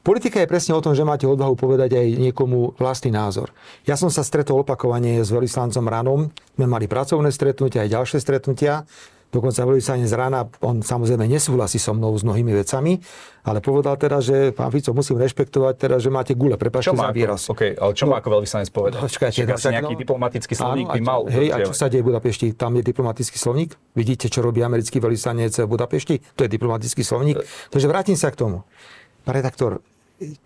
Politika 0.03 0.43
je 0.43 0.51
presne 0.51 0.75
o 0.75 0.83
tom, 0.83 0.99
že 0.99 1.07
máte 1.07 1.31
odvahu 1.31 1.55
povedať 1.55 1.95
aj 1.95 2.07
niekomu 2.19 2.75
vlastný 2.75 3.15
názor. 3.15 3.55
Ja 3.87 3.95
som 3.95 4.11
sa 4.11 4.27
stretol 4.27 4.67
opakovane 4.67 5.23
s 5.23 5.31
veľvyslancom 5.31 5.87
Ranom, 5.87 6.21
sme 6.59 6.67
mali 6.67 6.91
pracovné 6.91 7.31
stretnutia 7.31 7.87
aj 7.87 7.91
ďalšie 7.95 8.19
stretnutia 8.19 8.83
Dokonca 9.33 9.65
veľvyslanec 9.65 10.13
z 10.13 10.13
rána, 10.13 10.45
on 10.61 10.85
samozrejme 10.85 11.25
nesúhlasí 11.25 11.81
so 11.81 11.97
mnou 11.97 12.13
s 12.13 12.21
mnohými 12.21 12.53
vecami, 12.53 13.01
ale 13.49 13.65
povedal 13.65 13.97
teda, 13.97 14.21
že 14.21 14.53
pán 14.53 14.69
Fico, 14.69 14.93
musím 14.93 15.17
rešpektovať 15.17 15.75
teda, 15.81 15.97
že 15.97 16.13
máte 16.13 16.37
gule, 16.37 16.61
prepačte 16.61 16.93
za 16.93 17.09
výraz. 17.09 17.49
Okay, 17.49 17.73
ale 17.73 17.97
čo 17.97 18.05
no, 18.05 18.13
má 18.13 18.21
ako 18.21 18.29
veľvyslanec 18.37 18.69
povedal? 18.69 19.01
Počkajte, 19.01 19.49
no, 19.49 19.57
asi 19.57 19.73
nejaký 19.73 19.97
no, 19.97 20.01
diplomatický 20.05 20.53
slovník 20.53 20.85
áno, 20.93 20.97
by 21.01 21.01
mal. 21.01 21.21
Hej, 21.33 21.49
a 21.49 21.57
čo 21.65 21.73
sa 21.73 21.89
deje 21.89 22.05
v 22.05 22.13
Budapešti? 22.13 22.53
Tam 22.53 22.77
je 22.77 22.85
diplomatický 22.85 23.37
slovník? 23.41 23.73
Vidíte, 23.97 24.29
čo 24.29 24.45
robí 24.45 24.61
americký 24.61 25.01
veľvyslanec 25.01 25.65
v 25.65 25.69
Budapešti? 25.81 26.15
To 26.37 26.45
je 26.45 26.53
diplomatický 26.53 27.01
slovník. 27.01 27.41
Takže 27.73 27.89
vrátim 27.89 28.21
sa 28.21 28.29
k 28.29 28.37
tomu. 28.37 28.69
Pán 29.25 29.33
redaktor, 29.33 29.81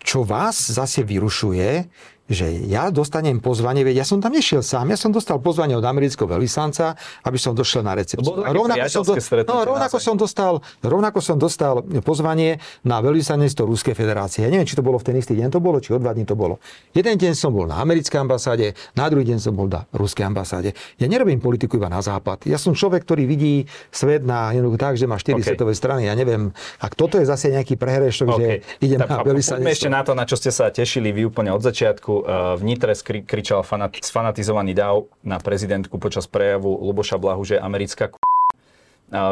čo 0.01 0.25
vás 0.25 0.71
zase 0.73 1.03
vyrušuje, 1.05 1.85
že 2.27 2.51
ja 2.67 2.91
dostanem 2.91 3.39
pozvanie, 3.39 3.87
veď 3.87 4.03
ja 4.03 4.07
som 4.07 4.19
tam 4.19 4.35
nešiel 4.35 4.59
sám, 4.59 4.91
ja 4.91 4.99
som 4.99 5.15
dostal 5.15 5.39
pozvanie 5.39 5.79
od 5.79 5.87
amerického 5.87 6.27
veľvyslanca, 6.27 6.99
aby 7.23 7.39
som 7.39 7.55
došiel 7.55 7.87
na 7.87 7.95
recepciu. 7.95 8.35
Rovnako, 8.35 8.91
som, 8.91 9.03
do, 9.07 9.15
no, 9.47 9.57
rovnako, 9.63 9.97
som 10.03 10.15
dostal, 10.19 10.53
rovnako 10.83 11.19
som 11.23 11.37
dostal 11.39 11.87
pozvanie 12.03 12.59
na 12.83 12.99
veľvyslanectvo 12.99 13.71
Ruskej 13.71 13.95
federácie. 13.95 14.43
Ja 14.43 14.51
neviem, 14.51 14.67
či 14.67 14.75
to 14.75 14.83
bolo 14.83 14.99
v 14.99 15.07
ten 15.07 15.15
istý 15.15 15.39
deň 15.39 15.55
to 15.55 15.63
bolo, 15.63 15.79
či 15.79 15.95
o 15.95 15.99
dva 16.03 16.11
dní 16.11 16.27
to 16.27 16.35
bolo. 16.35 16.59
Jeden 16.91 17.15
deň 17.15 17.33
som 17.39 17.55
bol 17.55 17.71
na 17.71 17.79
americkej 17.79 18.19
ambasáde, 18.19 18.75
na 18.99 19.07
druhý 19.07 19.23
deň 19.31 19.39
som 19.39 19.55
bol 19.55 19.71
na 19.71 19.87
ruskej 19.95 20.27
ambasáde. 20.27 20.75
Ja 20.99 21.07
nerobím 21.07 21.39
politiku 21.39 21.79
iba 21.79 21.87
na 21.87 22.03
západ. 22.03 22.43
Ja 22.51 22.59
som 22.59 22.75
človek, 22.75 23.07
ktorý 23.07 23.23
vidí 23.31 23.71
svet 23.95 24.27
na 24.27 24.51
jednoducho 24.51 24.79
tak, 24.83 24.95
že 24.99 25.07
má 25.07 25.15
štyri 25.15 25.39
okay. 25.39 25.55
svetové 25.55 25.79
strany. 25.79 26.11
Ja 26.11 26.19
neviem, 26.19 26.51
ak 26.83 26.99
toto 26.99 27.23
je 27.23 27.27
zase 27.29 27.55
nejaký 27.55 27.79
prehrešok, 27.79 28.29
okay. 28.35 28.39
že 28.39 28.47
idem 28.83 28.99
tak, 28.99 29.15
na 29.15 29.17
veľvyslanectvo. 29.23 29.71
ešte 29.71 29.89
na 29.93 30.03
to, 30.03 30.13
na 30.19 30.25
čo 30.27 30.35
ste 30.35 30.51
sa 30.51 30.75
tešili 30.75 31.15
vy 31.15 31.31
úplne 31.31 31.55
od 31.55 31.63
začiatku 31.63 32.16
v 32.57 32.63
Nitre 32.63 32.95
kričal 33.27 33.67
fanat, 33.67 33.99
sfanatizovaný 33.99 34.73
dáv 34.73 35.11
na 35.21 35.43
prezidentku 35.43 35.99
počas 35.99 36.31
prejavu 36.31 36.71
Luboša 36.71 37.19
Blahu, 37.19 37.43
že 37.43 37.59
americká 37.59 38.09
k... 38.09 38.21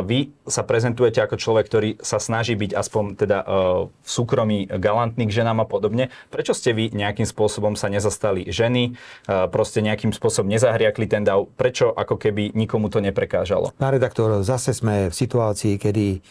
Vy 0.07 0.31
sa 0.47 0.63
prezentujete 0.63 1.19
ako 1.19 1.35
človek, 1.35 1.67
ktorý 1.67 1.91
sa 1.99 2.23
snaží 2.23 2.55
byť 2.55 2.79
aspoň 2.79 3.05
teda 3.19 3.39
v 3.83 4.07
súkromí 4.07 4.71
galantný 4.71 5.27
k 5.27 5.43
ženám 5.43 5.63
a 5.63 5.67
podobne. 5.67 6.15
Prečo 6.31 6.55
ste 6.55 6.71
vy 6.71 6.95
nejakým 6.95 7.27
spôsobom 7.27 7.75
sa 7.75 7.91
nezastali 7.91 8.47
ženy, 8.47 8.95
proste 9.27 9.83
nejakým 9.83 10.15
spôsobom 10.15 10.47
nezahriakli 10.47 11.11
ten 11.11 11.27
dáv? 11.27 11.51
Prečo 11.59 11.91
ako 11.91 12.23
keby 12.23 12.55
nikomu 12.55 12.87
to 12.87 13.03
neprekážalo? 13.03 13.75
Pán 13.75 13.99
redaktor, 13.99 14.47
zase 14.47 14.71
sme 14.79 15.11
v 15.11 15.15
situácii, 15.19 15.75
kedy 15.75 16.23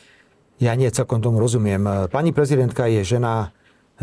ja 0.64 0.72
nie 0.80 0.88
celkom 0.88 1.20
tomu 1.20 1.44
rozumiem. 1.44 2.08
Pani 2.08 2.32
prezidentka 2.32 2.88
je 2.88 3.04
žena, 3.04 3.52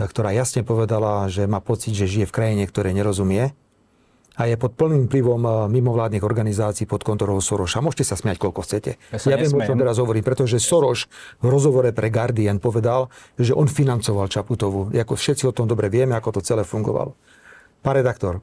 ktorá 0.06 0.32
jasne 0.32 0.64
povedala, 0.64 1.28
že 1.28 1.44
má 1.44 1.60
pocit, 1.60 1.92
že 1.92 2.08
žije 2.08 2.28
v 2.28 2.34
krajine, 2.36 2.64
ktoré 2.64 2.96
nerozumie 2.96 3.52
a 4.40 4.48
je 4.48 4.56
pod 4.56 4.72
plným 4.72 5.12
vplyvom 5.12 5.42
eh, 5.44 5.52
mimovládnych 5.68 6.24
organizácií 6.24 6.88
pod 6.88 7.04
kontrolou 7.04 7.44
Soroša. 7.44 7.84
Môžete 7.84 8.08
sa 8.08 8.16
smiať, 8.16 8.40
koľko 8.40 8.64
chcete. 8.64 8.96
Ja, 9.12 9.18
ja 9.20 9.36
viem, 9.36 9.52
o 9.52 9.60
čom 9.60 9.76
teraz 9.76 10.00
hovorím, 10.00 10.24
pretože 10.24 10.56
Soros 10.56 11.04
v 11.44 11.46
rozhovore 11.52 11.92
pre 11.92 12.08
Guardian 12.08 12.56
povedal, 12.56 13.12
že 13.36 13.52
on 13.52 13.68
financoval 13.68 14.32
Čaputovu. 14.32 14.96
Ako 14.96 15.12
všetci 15.12 15.44
o 15.44 15.52
tom 15.52 15.68
dobre 15.68 15.92
vieme, 15.92 16.16
ako 16.16 16.38
to 16.38 16.40
celé 16.40 16.64
fungovalo. 16.64 17.12
Pán 17.84 18.00
redaktor, 18.00 18.40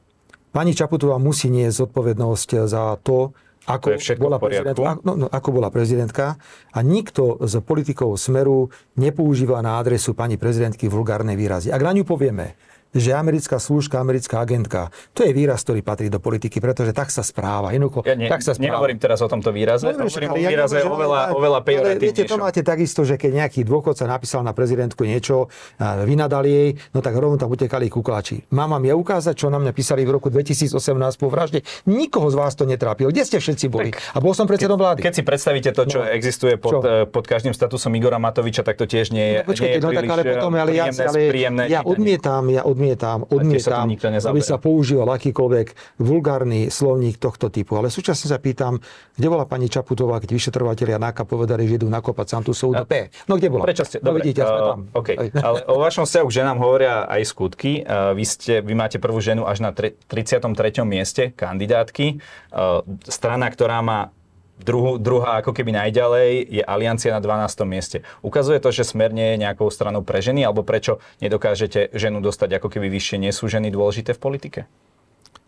pani 0.54 0.74
Čaputová 0.74 1.18
musí 1.18 1.50
niesť 1.50 1.86
zodpovednosť 1.86 2.48
za 2.70 2.94
to, 3.02 3.34
ako, 3.68 3.86
to 3.92 4.00
je 4.00 4.16
bola 4.16 4.40
prezidentka, 4.40 4.90
no, 5.04 5.12
no, 5.14 5.26
ako 5.28 5.48
bola 5.52 5.68
prezidentka 5.68 6.40
a 6.72 6.78
nikto 6.80 7.36
z 7.44 7.60
politikov 7.60 8.16
Smeru 8.16 8.72
nepoužíva 8.96 9.60
na 9.60 9.76
adresu 9.76 10.16
pani 10.16 10.40
prezidentky 10.40 10.88
vulgárne 10.88 11.36
výrazy. 11.36 11.68
Ak 11.68 11.84
na 11.84 11.92
ňu 11.92 12.08
povieme, 12.08 12.56
že 12.94 13.12
americká 13.12 13.60
služka, 13.60 14.00
americká 14.00 14.40
agentka, 14.40 14.88
to 15.12 15.24
je 15.24 15.32
výraz, 15.36 15.62
ktorý 15.64 15.84
patrí 15.84 16.08
do 16.08 16.20
politiky, 16.22 16.60
pretože 16.60 16.92
tak 16.96 17.12
sa 17.12 17.20
správa. 17.20 17.72
Inuko, 17.76 18.00
ja 18.04 18.16
ne, 18.16 18.28
tak 18.28 18.40
sa 18.40 18.56
správa. 18.56 18.80
nehovorím 18.80 18.98
teraz 18.98 19.20
o 19.20 19.28
tomto 19.28 19.52
výraze, 19.52 19.92
no, 19.92 20.08
hovorím 20.08 20.30
o 20.32 20.36
výraze 20.38 20.76
ja 20.80 20.88
oveľa, 20.88 21.20
oveľa 21.36 21.58
ale 21.68 22.00
viete, 22.00 22.24
to 22.24 22.40
máte 22.40 22.60
takisto, 22.64 23.04
že 23.04 23.20
keď 23.20 23.44
nejaký 23.44 23.60
dôchodca 23.64 24.08
napísal 24.08 24.40
na 24.40 24.56
prezidentku 24.56 25.04
niečo, 25.04 25.52
vynadal 25.78 26.44
jej, 26.48 26.76
no 26.96 27.04
tak 27.04 27.14
rovno 27.16 27.36
tam 27.36 27.52
utekali 27.52 27.92
kuklači. 27.92 28.48
Mám 28.54 28.78
vám 28.78 28.84
ja 28.88 28.94
ukázať, 28.96 29.34
čo 29.36 29.52
na 29.52 29.60
mňa 29.60 29.72
písali 29.76 30.02
v 30.08 30.16
roku 30.16 30.28
2018 30.32 30.74
po 31.20 31.28
vražde. 31.28 31.64
Nikoho 31.84 32.28
z 32.32 32.36
vás 32.36 32.52
to 32.56 32.64
netrápilo. 32.64 33.12
Kde 33.12 33.24
ste 33.24 33.38
všetci 33.38 33.66
boli? 33.68 33.90
Tak, 33.92 34.16
a 34.16 34.18
bol 34.18 34.32
som 34.32 34.48
predsedom 34.48 34.78
vlády. 34.78 35.04
Keď 35.04 35.14
si 35.14 35.22
predstavíte 35.24 35.70
to, 35.72 35.82
čo 35.88 36.00
no. 36.02 36.08
existuje 36.08 36.56
pod, 36.56 36.72
čo? 36.72 36.78
Eh, 36.84 37.04
pod 37.08 37.24
každým 37.28 37.52
statusom 37.52 37.92
Igora 37.94 38.16
Matoviča, 38.20 38.64
tak 38.64 38.80
to 38.80 38.88
tiež 38.88 39.12
nie 39.12 39.36
je, 39.36 39.38
no, 39.42 39.48
počkajte, 39.48 39.76
nie 39.76 39.80
je 39.80 39.84
no, 39.84 39.90
tak 39.92 40.04
ale 40.08 40.22
potom, 40.24 40.50
ale 40.56 40.70
ja, 40.74 40.84
ale 40.88 41.20
ja 41.68 41.80
odmietam, 41.84 42.44
ja 42.48 42.62
odmietam, 42.64 42.77
odmietam, 42.78 43.90
aby 44.06 44.40
sa 44.40 44.56
používal 44.62 45.10
akýkoľvek 45.18 45.98
vulgárny 45.98 46.70
slovník 46.70 47.18
tohto 47.18 47.50
typu. 47.50 47.74
Ale 47.74 47.90
súčasne 47.90 48.30
sa 48.30 48.38
pýtam, 48.38 48.78
kde 49.18 49.28
bola 49.28 49.44
pani 49.44 49.66
Čaputová, 49.66 50.22
keď 50.22 50.30
vyšetrovateľia 50.38 51.02
NAKA 51.02 51.26
povedali, 51.26 51.66
že 51.66 51.82
idú 51.82 51.90
nakopať 51.90 52.26
Santusov 52.38 52.76
do 52.78 52.84
P. 52.86 53.10
No 53.26 53.34
kde 53.34 53.48
bola? 53.50 53.66
Prečo 53.66 53.84
ste? 53.84 53.98
No, 53.98 54.14
vidíte, 54.14 54.46
uh, 54.46 54.78
tam. 54.78 54.80
Okay. 54.94 55.16
Ale 55.34 55.66
o 55.66 55.82
vašom 55.82 56.06
vzťahu 56.06 56.26
k 56.30 56.32
ženám 56.38 56.56
hovoria 56.62 57.04
aj 57.10 57.22
skutky. 57.26 57.82
Uh, 57.82 58.14
vy, 58.14 58.24
ste, 58.24 58.62
vy 58.62 58.74
máte 58.78 59.02
prvú 59.02 59.18
ženu 59.18 59.48
až 59.48 59.64
na 59.64 59.70
33. 59.74 60.86
mieste 60.86 61.34
kandidátky. 61.34 62.22
Uh, 62.52 62.86
strana, 63.08 63.50
ktorá 63.50 63.82
má 63.82 64.14
Druhú, 64.58 64.98
druhá 64.98 65.38
ako 65.38 65.54
keby 65.54 65.70
najďalej 65.70 66.30
je 66.50 66.62
Aliancia 66.66 67.14
na 67.14 67.22
12. 67.22 67.62
mieste. 67.62 68.02
Ukazuje 68.26 68.58
to, 68.58 68.74
že 68.74 68.82
smer 68.82 69.14
nie 69.14 69.34
je 69.34 69.42
nejakou 69.46 69.70
stranou 69.70 70.02
pre 70.02 70.18
ženy, 70.18 70.42
alebo 70.42 70.66
prečo 70.66 70.98
nedokážete 71.22 71.94
ženu 71.94 72.18
dostať 72.18 72.58
ako 72.58 72.66
keby 72.66 72.90
vyššie? 72.90 73.22
Nie 73.22 73.30
sú 73.30 73.46
ženy 73.46 73.70
dôležité 73.70 74.18
v 74.18 74.20
politike? 74.20 74.60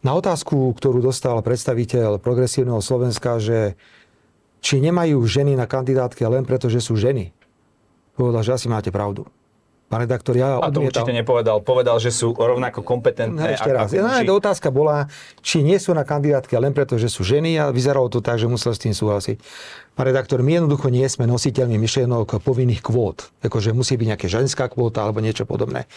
Na 0.01 0.15
otázku, 0.15 0.73
ktorú 0.79 1.03
dostal 1.03 1.37
predstaviteľ 1.43 2.23
progresívneho 2.23 2.79
Slovenska, 2.81 3.37
že 3.43 3.75
či 4.63 4.79
nemajú 4.79 5.21
ženy 5.27 5.59
na 5.59 5.67
kandidátke 5.67 6.23
len 6.25 6.47
preto, 6.47 6.71
že 6.71 6.81
sú 6.81 6.97
ženy, 6.97 7.35
povedal, 8.15 8.47
že 8.47 8.55
asi 8.57 8.67
máte 8.71 8.89
pravdu. 8.95 9.27
Pán 9.91 10.07
redaktor, 10.07 10.39
ja 10.39 10.63
A 10.63 10.71
to 10.71 10.87
určite 10.87 11.11
nepovedal. 11.11 11.67
Povedal, 11.67 11.99
že 11.99 12.15
sú 12.15 12.31
rovnako 12.31 12.87
kompetentné. 12.87 13.43
No, 13.43 13.51
ešte 13.51 13.71
raz. 13.75 13.91
Ja, 13.91 14.23
no, 14.23 14.39
otázka 14.39 14.71
bola, 14.71 15.11
či 15.43 15.67
nie 15.67 15.83
sú 15.83 15.91
na 15.99 16.07
kandidátke 16.07 16.55
len 16.55 16.71
preto, 16.71 16.95
že 16.95 17.11
sú 17.11 17.27
ženy 17.27 17.59
a 17.59 17.75
vyzeralo 17.75 18.07
to 18.07 18.23
tak, 18.23 18.39
že 18.39 18.47
musel 18.47 18.71
s 18.71 18.79
tým 18.79 18.95
súhlasiť. 18.95 19.43
Pán 19.99 20.07
redaktor, 20.07 20.47
my 20.47 20.63
jednoducho 20.63 20.95
nie 20.95 21.03
sme 21.11 21.27
nositeľmi 21.27 21.75
myšlienok 21.75 22.39
povinných 22.39 22.87
kvót. 22.87 23.35
Akože 23.43 23.75
musí 23.75 23.99
byť 23.99 24.07
nejaká 24.15 24.27
ženská 24.31 24.71
kvóta 24.71 25.03
alebo 25.03 25.19
niečo 25.19 25.43
podobné. 25.43 25.91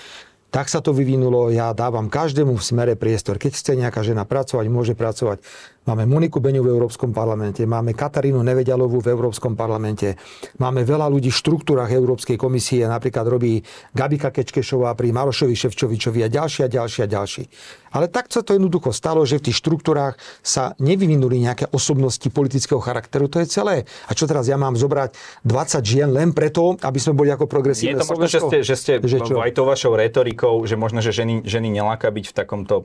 Tak 0.50 0.74
sa 0.74 0.82
to 0.82 0.94
vyvinulo, 0.94 1.54
ja 1.54 1.74
dávam 1.78 2.10
každému 2.10 2.58
v 2.58 2.66
smere 2.66 2.94
priestor. 2.98 3.38
Keď 3.38 3.58
chce 3.58 3.74
nejaká 3.78 4.02
žena 4.02 4.26
pracovať, 4.26 4.66
môže 4.74 4.94
pracovať. 4.98 5.42
Máme 5.84 6.08
Moniku 6.08 6.40
Beňu 6.40 6.64
v 6.64 6.72
Európskom 6.72 7.12
parlamente, 7.12 7.68
máme 7.68 7.92
Katarínu 7.92 8.40
Nevedialovú 8.40 9.04
v 9.04 9.12
Európskom 9.12 9.60
parlamente, 9.60 10.16
máme 10.56 10.88
veľa 10.88 11.12
ľudí 11.12 11.28
v 11.28 11.36
štruktúrach 11.36 11.92
Európskej 11.92 12.40
komisie, 12.40 12.88
napríklad 12.88 13.28
robí 13.28 13.60
Gabika 13.92 14.32
Kečkešová 14.32 14.96
pri 14.96 15.12
Marošovi 15.12 15.52
Ševčovičovi 15.52 16.24
a 16.24 16.32
ďalší 16.32 16.64
a 16.64 16.70
ďalší 16.72 17.00
a 17.04 17.08
ďalší. 17.12 17.44
Ale 17.92 18.08
tak 18.08 18.32
sa 18.32 18.48
to 18.48 18.56
jednoducho 18.56 18.96
stalo, 18.96 19.28
že 19.28 19.44
v 19.44 19.52
tých 19.52 19.60
štruktúrách 19.60 20.16
sa 20.40 20.72
nevyvinuli 20.80 21.44
nejaké 21.44 21.68
osobnosti 21.76 22.26
politického 22.32 22.80
charakteru. 22.80 23.28
To 23.28 23.44
je 23.44 23.48
celé. 23.52 23.84
A 24.08 24.16
čo 24.16 24.24
teraz 24.24 24.48
ja 24.48 24.56
mám 24.56 24.80
zobrať 24.80 25.14
20 25.44 25.84
žien 25.84 26.10
len 26.10 26.32
preto, 26.32 26.80
aby 26.80 26.98
sme 26.98 27.12
boli 27.12 27.30
ako 27.30 27.46
progresívne 27.46 28.00
je 28.00 28.08
to 28.08 28.08
možno, 28.08 28.26
že 28.32 28.40
ste, 28.40 28.58
že 28.64 28.76
ste 28.80 28.92
že 29.04 29.20
čo? 29.20 29.36
aj 29.36 29.52
tou 29.52 29.68
vašou 29.68 30.00
retorikou, 30.00 30.64
že 30.64 30.80
možno, 30.80 31.04
že 31.04 31.12
ženy, 31.12 31.44
ženy 31.44 31.70
neláka 31.70 32.08
byť 32.08 32.26
v 32.32 32.34
takomto 32.34 32.76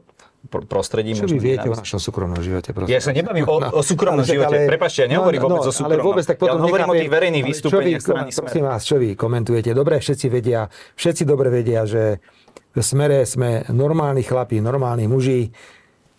prostredí. 0.46 1.18
Čo 1.18 1.26
vy 1.26 1.38
viete 1.42 1.66
o 1.66 1.74
našom 1.74 1.98
súkromnom 1.98 2.38
živote? 2.38 2.70
Prosím. 2.70 2.94
Ja 2.94 3.02
sa 3.02 3.10
nebavím 3.10 3.44
o, 3.44 3.58
o 3.58 3.82
súkromnom 3.82 4.22
ale, 4.22 4.30
živote. 4.30 4.56
Ale, 4.64 4.70
Prepačte, 4.70 4.98
ja 5.04 5.08
nehovorím 5.10 5.40
no, 5.42 5.44
no, 5.44 5.50
vôbec 5.58 5.66
o 5.68 5.74
súkromnom. 5.74 5.98
Ale 5.98 6.06
vôbec, 6.06 6.24
tak 6.24 6.36
potom 6.38 6.58
ja 6.58 6.64
hovorím 6.64 6.88
o 6.88 6.96
tých 6.96 7.12
verejných 7.12 7.44
vystúpeniach 7.44 8.02
strany 8.02 8.30
Prosím 8.30 8.64
vás, 8.64 8.82
čo 8.86 8.96
vy 8.96 9.08
komentujete? 9.18 9.70
Dobre, 9.74 9.98
všetci 9.98 10.26
vedia, 10.30 10.70
všetci 10.94 11.22
dobre 11.26 11.50
vedia, 11.50 11.84
že 11.84 12.22
v 12.72 12.80
smere 12.80 13.26
sme 13.26 13.66
normálni 13.74 14.22
chlapí, 14.22 14.62
normálni 14.62 15.10
muži. 15.10 15.50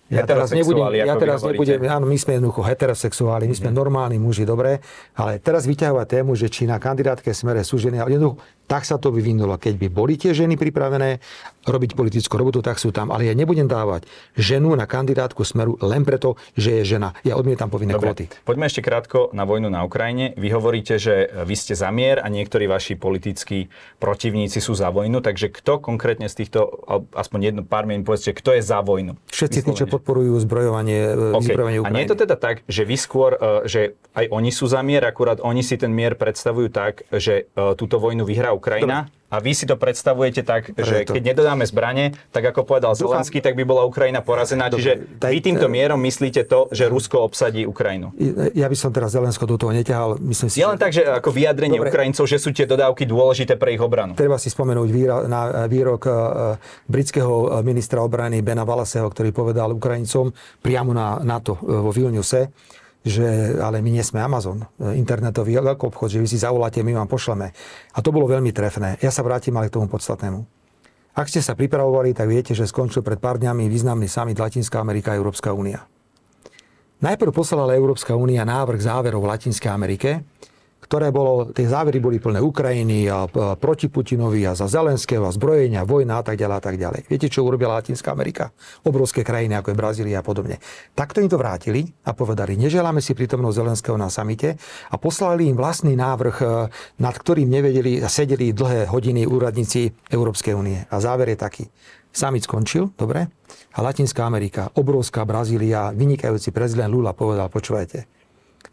Ja 0.09 0.25
teraz 0.25 0.49
nebudem, 0.49 1.05
ja 1.05 1.13
teraz 1.21 1.45
nebudem, 1.45 1.85
áno, 1.85 2.09
my 2.09 2.17
sme 2.17 2.41
jednoducho 2.41 2.65
heterosexuáli, 2.65 3.45
my 3.45 3.53
sme 3.53 3.69
mm-hmm. 3.69 3.77
normálni 3.77 4.17
muži, 4.17 4.41
dobre, 4.41 4.81
ale 5.13 5.37
teraz 5.37 5.69
vyťahovať 5.69 6.07
tému, 6.09 6.33
že 6.33 6.49
či 6.49 6.65
na 6.65 6.81
kandidátke 6.81 7.29
smere 7.29 7.61
sú 7.61 7.77
ženy, 7.77 8.01
ale 8.01 8.17
jednoducho 8.17 8.41
tak 8.69 8.85
sa 8.85 9.01
to 9.01 9.09
vyvinulo. 9.09 9.57
Keď 9.57 9.81
by 9.81 9.87
boli 9.89 10.13
tie 10.13 10.37
ženy 10.37 10.53
pripravené 10.53 11.17
robiť 11.65 11.97
politickú 11.97 12.37
robotu, 12.37 12.61
tak 12.61 12.77
sú 12.77 12.93
tam. 12.93 13.09
Ale 13.09 13.25
ja 13.25 13.33
nebudem 13.33 13.65
dávať 13.65 14.05
ženu 14.37 14.77
na 14.77 14.85
kandidátku 14.85 15.41
Smeru 15.41 15.75
len 15.81 16.05
preto, 16.05 16.37
že 16.53 16.81
je 16.81 16.97
žena. 16.97 17.17
Ja 17.25 17.35
odmietam 17.35 17.67
povinné 17.73 17.97
Dobre, 17.97 18.13
kvóty. 18.13 18.23
Poďme 18.45 18.69
ešte 18.69 18.85
krátko 18.85 19.33
na 19.33 19.43
vojnu 19.43 19.73
na 19.73 19.81
Ukrajine. 19.81 20.37
Vy 20.37 20.49
hovoríte, 20.53 21.01
že 21.01 21.27
vy 21.45 21.55
ste 21.57 21.73
za 21.73 21.89
mier 21.89 22.21
a 22.21 22.29
niektorí 22.29 22.69
vaši 22.69 22.93
politickí 22.93 23.73
protivníci 23.97 24.61
sú 24.61 24.77
za 24.77 24.93
vojnu. 24.93 25.19
Takže 25.19 25.49
kto 25.49 25.81
konkrétne 25.81 26.29
z 26.29 26.45
týchto, 26.45 26.85
aspoň 27.17 27.39
jedno 27.53 27.61
pár 27.65 27.89
minút 27.89 28.05
povedzte, 28.05 28.37
kto 28.37 28.53
je 28.53 28.61
za 28.61 28.85
vojnu? 28.85 29.17
Všetci 29.33 29.65
tí, 29.65 29.71
čo 29.73 29.85
podporujú 29.89 30.37
zbrojovanie, 30.45 31.33
okay. 31.37 31.49
zbrojovanie 31.49 31.79
Ukrajiny. 31.81 31.95
A 31.95 31.97
nie 31.97 32.05
je 32.05 32.11
to 32.13 32.19
teda 32.21 32.35
tak, 32.37 32.61
že 32.69 32.85
vy 32.85 32.97
skôr, 32.97 33.35
e, 33.35 33.69
že 33.69 33.81
aj 34.13 34.25
oni 34.29 34.51
sú 34.53 34.69
za 34.69 34.81
mier, 34.85 35.01
akurát 35.05 35.41
oni 35.41 35.65
si 35.65 35.75
ten 35.77 35.89
mier 35.89 36.17
predstavujú 36.17 36.69
tak, 36.69 37.05
že 37.13 37.49
e, 37.49 37.73
túto 37.77 37.97
vojnu 37.97 38.25
vyhrá 38.25 38.51
Ukrajina 38.59 39.07
Dobre. 39.07 39.31
a 39.31 39.35
vy 39.39 39.51
si 39.55 39.63
to 39.63 39.79
predstavujete 39.79 40.43
tak, 40.43 40.75
Preto. 40.75 40.83
že 40.83 41.07
keď 41.07 41.31
nedodáme 41.31 41.63
zbranie, 41.63 42.11
tak 42.35 42.51
ako 42.51 42.67
povedal 42.67 42.91
Zelenský, 42.99 43.39
tak 43.39 43.55
by 43.55 43.63
bola 43.63 43.87
Ukrajina 43.87 44.19
porazená. 44.19 44.67
Dobre, 44.67 44.83
Čiže 44.83 44.93
daj, 45.15 45.31
vy 45.31 45.39
týmto 45.39 45.71
mierom 45.71 45.97
myslíte 46.03 46.43
to, 46.43 46.67
že 46.75 46.91
Rusko 46.91 47.23
obsadí 47.23 47.63
Ukrajinu. 47.63 48.11
Ja 48.51 48.67
by 48.67 48.75
som 48.75 48.91
teraz 48.91 49.15
Zelensko 49.15 49.47
do 49.47 49.55
toho 49.55 49.71
neťahal. 49.71 50.19
Myslím 50.19 50.51
si, 50.51 50.59
je 50.59 50.67
len 50.67 50.75
tak, 50.75 50.91
že 50.91 51.07
ako 51.07 51.31
vyjadrenie 51.31 51.79
Dobre. 51.79 51.89
Ukrajincov, 51.95 52.27
že 52.27 52.37
sú 52.37 52.51
tie 52.51 52.67
dodávky 52.67 53.07
dôležité 53.07 53.55
pre 53.55 53.73
ich 53.73 53.81
obranu. 53.81 54.19
Treba 54.19 54.35
si 54.35 54.51
spomenúť 54.51 54.89
výra, 54.91 55.23
na 55.29 55.65
výrok 55.71 56.01
uh, 56.05 56.13
britského 56.91 57.63
ministra 57.63 58.03
obrany 58.03 58.43
Bena 58.43 58.67
Valaseho, 58.67 59.07
ktorý 59.07 59.31
povedal 59.31 59.71
Ukrajincom 59.71 60.35
priamo 60.59 60.91
na 60.91 61.21
NATO 61.23 61.55
vo 61.61 61.93
Vilniuse, 61.95 62.51
že 63.09 63.57
ale 63.57 63.81
my 63.81 63.89
nie 63.97 64.05
sme 64.05 64.21
Amazon, 64.21 64.63
internetový 64.79 65.57
obchod, 65.57 66.13
že 66.13 66.21
vy 66.21 66.29
si 66.29 66.37
zavoláte, 66.37 66.85
my 66.85 66.93
vám 66.93 67.09
pošleme. 67.09 67.51
A 67.93 67.99
to 67.99 68.13
bolo 68.13 68.29
veľmi 68.29 68.53
trefné. 68.53 69.01
Ja 69.01 69.09
sa 69.09 69.25
vrátim 69.25 69.57
ale 69.57 69.67
k 69.67 69.75
tomu 69.75 69.89
podstatnému. 69.89 70.45
Ak 71.17 71.27
ste 71.27 71.41
sa 71.41 71.57
pripravovali, 71.57 72.13
tak 72.13 72.29
viete, 72.29 72.53
že 72.53 72.69
skončil 72.69 73.01
pred 73.01 73.17
pár 73.19 73.41
dňami 73.41 73.67
významný 73.67 74.07
summit 74.07 74.37
Latinská 74.37 74.79
Amerika 74.79 75.11
a 75.11 75.19
Európska 75.19 75.51
únia. 75.51 75.83
Najprv 77.01 77.31
poslala 77.33 77.75
Európska 77.75 78.13
únia 78.13 78.45
návrh 78.45 78.79
záverov 78.79 79.23
v 79.23 79.29
Latinskej 79.31 79.71
Amerike, 79.71 80.23
ktoré 80.89 81.13
bolo, 81.13 81.53
tie 81.53 81.69
závery 81.69 82.01
boli 82.01 82.17
plné 82.17 82.41
Ukrajiny 82.41 83.05
a 83.13 83.29
proti 83.61 83.93
Putinovi 83.93 84.41
a 84.49 84.57
za 84.57 84.65
Zelenského 84.65 85.21
a 85.21 85.29
zbrojenia, 85.29 85.85
vojna 85.85 86.17
a 86.17 86.25
tak 86.25 86.41
ďalej 86.41 86.57
a 86.57 86.63
tak 86.65 86.75
ďalej. 86.81 87.05
Viete, 87.05 87.29
čo 87.29 87.45
urobila 87.45 87.77
Latinská 87.77 88.09
Amerika? 88.09 88.49
Obrovské 88.81 89.21
krajiny, 89.21 89.53
ako 89.53 89.69
je 89.69 89.77
Brazília 89.77 90.17
a 90.17 90.25
podobne. 90.25 90.57
Takto 90.97 91.21
im 91.21 91.29
to 91.29 91.37
vrátili 91.37 91.85
a 92.09 92.17
povedali, 92.17 92.57
neželáme 92.57 93.05
si 93.05 93.13
prítomnosť 93.13 93.57
Zelenského 93.61 94.01
na 94.01 94.09
samite 94.09 94.57
a 94.89 94.97
poslali 94.97 95.53
im 95.53 95.61
vlastný 95.61 95.93
návrh, 95.93 96.35
e, 96.41 96.45
nad 97.05 97.13
ktorým 97.13 97.45
nevedeli 97.45 98.01
a 98.01 98.09
sedeli 98.09 98.49
dlhé 98.49 98.89
hodiny 98.89 99.29
úradníci 99.29 99.93
Európskej 100.09 100.57
únie. 100.57 100.89
A 100.89 100.97
záver 100.97 101.29
je 101.29 101.37
taký. 101.37 101.63
Summit 102.09 102.49
skončil, 102.49 102.89
dobre? 102.97 103.29
A 103.77 103.85
Latinská 103.85 104.25
Amerika, 104.25 104.73
obrovská 104.73 105.21
Brazília, 105.21 105.93
vynikajúci 105.93 106.49
prezident 106.49 106.89
Lula 106.89 107.13
povedal, 107.13 107.45
počúvajte, 107.53 108.18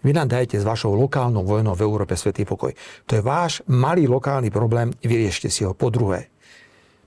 vy 0.04 0.12
nám 0.12 0.28
dajte 0.28 0.60
s 0.60 0.64
vašou 0.66 0.92
lokálnou 0.92 1.46
vojnou 1.46 1.72
v 1.72 1.84
Európe 1.84 2.12
svetý 2.18 2.44
pokoj. 2.44 2.76
To 3.08 3.12
je 3.16 3.22
váš 3.24 3.64
malý 3.70 4.04
lokálny 4.10 4.52
problém, 4.52 4.92
vyriešte 5.00 5.48
si 5.48 5.64
ho. 5.64 5.72
Po 5.72 5.88
druhé, 5.88 6.28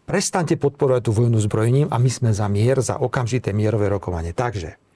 prestante 0.10 0.58
podporovať 0.58 1.02
tú 1.06 1.12
vojnu 1.14 1.38
zbrojením 1.38 1.94
a 1.94 2.02
my 2.02 2.10
sme 2.10 2.34
za 2.34 2.50
mier, 2.50 2.82
za 2.82 2.98
okamžité 2.98 3.54
mierové 3.54 3.94
rokovanie. 3.94 4.34
Takže 4.34 4.89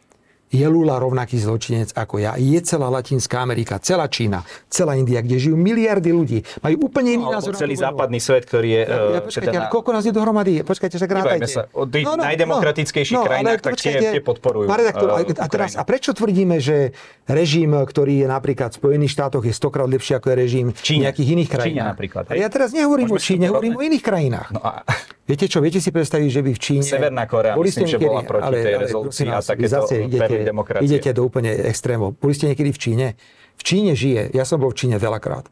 je 0.53 0.65
Lula 0.69 1.01
rovnaký 1.01 1.41
zločinec 1.41 1.97
ako 1.97 2.21
ja. 2.21 2.37
Je 2.37 2.61
celá 2.61 2.93
Latinská 2.93 3.41
Amerika, 3.41 3.81
celá 3.81 4.05
Čína, 4.05 4.45
celá 4.69 4.93
India, 4.93 5.25
kde 5.25 5.41
žijú 5.41 5.57
miliardy 5.57 6.13
ľudí. 6.13 6.39
Majú 6.61 6.93
úplne 6.93 7.17
iný 7.17 7.25
no, 7.25 7.33
názor. 7.33 7.57
Celý 7.57 7.73
západný 7.73 8.21
svet, 8.21 8.45
ktorý 8.45 8.69
je... 8.69 8.81
Ja, 8.85 8.93
ja, 8.93 9.19
e, 9.19 9.25
počkajte, 9.25 9.49
teda 9.49 9.61
na... 9.65 9.71
koľko 9.73 9.89
nás 9.89 10.03
je 10.05 10.13
dohromady? 10.13 10.53
Počkajte, 10.61 10.95
že 11.01 11.05
rátajte. 11.09 11.49
sa. 11.49 11.65
O 11.73 11.89
tých 11.89 12.05
no, 12.05 12.13
no, 12.13 12.23
najdemokratickejších 12.29 13.17
no, 13.17 13.25
krajinách, 13.25 13.59
tak 13.65 13.81
tie, 13.81 13.97
tie 13.97 14.21
podporujú. 14.21 14.69
Pán 14.69 14.77
redaktor, 14.77 15.07
uh, 15.09 15.25
a, 15.25 15.47
teraz, 15.49 15.73
a 15.73 15.81
prečo 15.81 16.13
tvrdíme, 16.13 16.61
že 16.61 16.93
režim, 17.25 17.73
ktorý 17.73 18.21
je 18.21 18.27
napríklad 18.29 18.69
v 18.71 18.77
Spojených 18.77 19.11
štátoch, 19.17 19.41
je 19.41 19.53
stokrát 19.57 19.89
lepší 19.89 20.21
ako 20.21 20.27
je 20.29 20.35
režim 20.37 20.65
v 20.69 21.01
nejakých 21.01 21.27
iných 21.33 21.49
krajinách? 21.49 21.89
napríklad. 21.97 22.23
Ja 22.37 22.47
teraz 22.53 22.69
nehovorím 22.77 23.09
o 23.09 23.17
Číne, 23.17 23.49
hovorím 23.49 23.73
o 23.73 23.81
iných 23.81 24.03
krajinách. 24.05 24.49
No 24.53 24.61
a... 24.61 24.85
Viete 25.23 25.47
čo, 25.47 25.63
viete 25.63 25.79
si 25.79 25.87
predstaviť, 25.87 26.27
že 26.27 26.41
by 26.43 26.51
v 26.51 26.59
Číne... 26.59 26.83
Severná 26.83 27.23
Korea, 27.23 27.55
myslím, 27.55 27.87
že 27.87 27.95
bola 27.95 28.27
proti 28.27 28.43
ale, 28.43 28.59
tej 28.59 28.75
rezolúcii 28.75 29.27
a 29.31 29.39
takéto 29.39 29.87
idete, 29.87 30.35
idete 30.83 31.13
do 31.13 31.23
úplne 31.23 31.53
extrémov. 31.69 32.17
Boli 32.17 32.33
ste 32.33 32.51
niekedy 32.51 32.71
v 32.73 32.79
Číne? 32.79 33.07
V 33.55 33.63
Číne 33.63 33.93
žije, 33.93 34.33
ja 34.33 34.43
som 34.43 34.59
bol 34.59 34.73
v 34.73 34.77
Číne 34.83 34.97
veľakrát. 34.97 35.47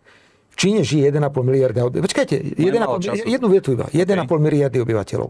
V 0.51 0.55
Číne 0.59 0.81
žije 0.83 1.15
1,5 1.15 1.31
miliardy 1.47 1.79
obyvateľov. 1.79 2.07
Počkajte, 2.11 2.35
1,5, 2.59 3.23
jednu 3.23 3.47
vetu 3.47 3.69
iba. 3.71 3.87
1,5 3.87 4.27
okay. 4.27 4.39
miliardy 4.39 4.77
obyvateľov. 4.83 5.29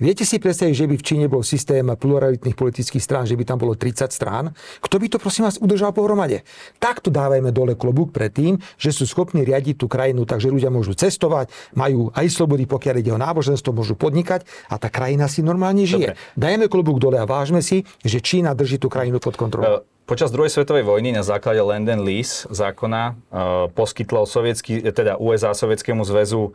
Viete 0.00 0.24
si 0.24 0.40
predstaviť, 0.40 0.72
že 0.72 0.88
by 0.88 0.96
v 0.96 1.04
Číne 1.04 1.26
bol 1.28 1.44
systém 1.44 1.84
pluralitných 1.84 2.56
politických 2.56 3.04
strán, 3.04 3.28
že 3.28 3.36
by 3.36 3.44
tam 3.44 3.60
bolo 3.60 3.76
30 3.76 4.08
strán? 4.08 4.56
Kto 4.80 4.96
by 4.96 5.06
to 5.12 5.20
prosím 5.20 5.44
vás 5.44 5.60
udržal 5.60 5.92
pohromade? 5.92 6.40
Takto 6.80 7.12
dávajme 7.12 7.52
dole 7.52 7.76
klobúk 7.76 8.08
pred 8.08 8.32
tým, 8.32 8.56
že 8.80 8.96
sú 8.96 9.04
schopní 9.04 9.44
riadiť 9.44 9.76
tú 9.76 9.92
krajinu, 9.92 10.24
takže 10.24 10.48
ľudia 10.48 10.72
môžu 10.72 10.96
cestovať, 10.96 11.52
majú 11.76 12.08
aj 12.16 12.32
slobody, 12.32 12.64
pokiaľ 12.64 12.94
ide 12.96 13.12
o 13.12 13.20
náboženstvo, 13.20 13.76
môžu 13.76 13.92
podnikať 13.92 14.48
a 14.72 14.80
tá 14.80 14.88
krajina 14.88 15.28
si 15.28 15.44
normálne 15.44 15.84
žije. 15.84 16.16
Dobre. 16.16 16.32
Dajme 16.32 16.64
klobúk 16.72 16.96
dole 16.96 17.20
a 17.20 17.28
vážme 17.28 17.60
si, 17.60 17.84
že 18.00 18.24
Čína 18.24 18.56
drží 18.56 18.80
tú 18.80 18.88
krajinu 18.88 19.20
pod 19.20 19.36
kontrolou. 19.36 19.84
Uh 19.84 20.00
Počas 20.10 20.34
druhej 20.34 20.50
svetovej 20.50 20.82
vojny 20.82 21.14
na 21.14 21.22
základe 21.22 21.62
Land 21.62 21.86
and 21.86 22.02
Lease 22.02 22.42
zákona 22.50 23.14
uh, 23.14 23.70
poskytlo 23.70 24.26
sovietský, 24.26 24.82
teda 24.90 25.14
USA 25.22 25.54
Sovietskému 25.54 26.02
zväzu 26.02 26.50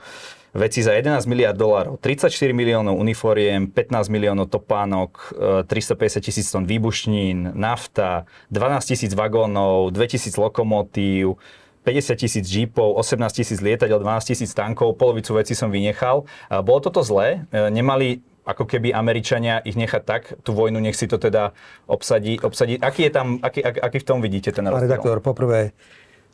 veci 0.55 0.79
za 0.79 0.95
11 0.95 1.27
miliard 1.27 1.59
dolárov, 1.59 1.99
34 1.99 2.55
miliónov 2.55 2.95
uniforiem, 2.95 3.67
15 3.67 4.07
miliónov 4.07 4.47
topánok, 4.47 5.35
350 5.67 5.99
e, 5.99 6.23
tisíc 6.23 6.47
tón 6.47 6.63
výbušnín, 6.63 7.51
nafta, 7.51 8.23
12 8.49 8.95
tisíc 8.95 9.11
vagónov, 9.11 9.91
2000 9.91 10.39
lokomotív, 10.39 11.35
50 11.83 12.15
tisíc 12.17 12.45
jeepov, 12.47 12.95
18 12.97 13.35
tisíc 13.35 13.59
lietadiel, 13.59 13.99
12 13.99 14.31
tisíc 14.31 14.49
tankov, 14.55 14.95
polovicu 14.97 15.37
veci 15.37 15.53
som 15.53 15.69
vynechal. 15.69 16.25
Bolo 16.65 16.79
toto 16.81 17.03
zlé? 17.03 17.45
E, 17.51 17.69
nemali 17.69 18.23
ako 18.45 18.63
keby 18.69 18.93
Američania 18.93 19.57
ich 19.65 19.73
nechať 19.73 20.01
tak, 20.05 20.23
tú 20.45 20.53
vojnu, 20.53 20.77
nech 20.77 20.93
si 20.93 21.09
to 21.09 21.17
teda 21.17 21.51
obsadí. 21.89 22.37
obsadí. 22.37 22.77
Aký, 22.77 23.09
je 23.09 23.11
tam, 23.11 23.41
aký, 23.41 23.65
aký, 23.65 23.97
v 23.99 24.05
tom 24.05 24.21
vidíte 24.21 24.53
ten 24.53 24.69
rozdiel? 24.69 24.85
redaktor, 24.85 25.17
poprvé, 25.19 25.73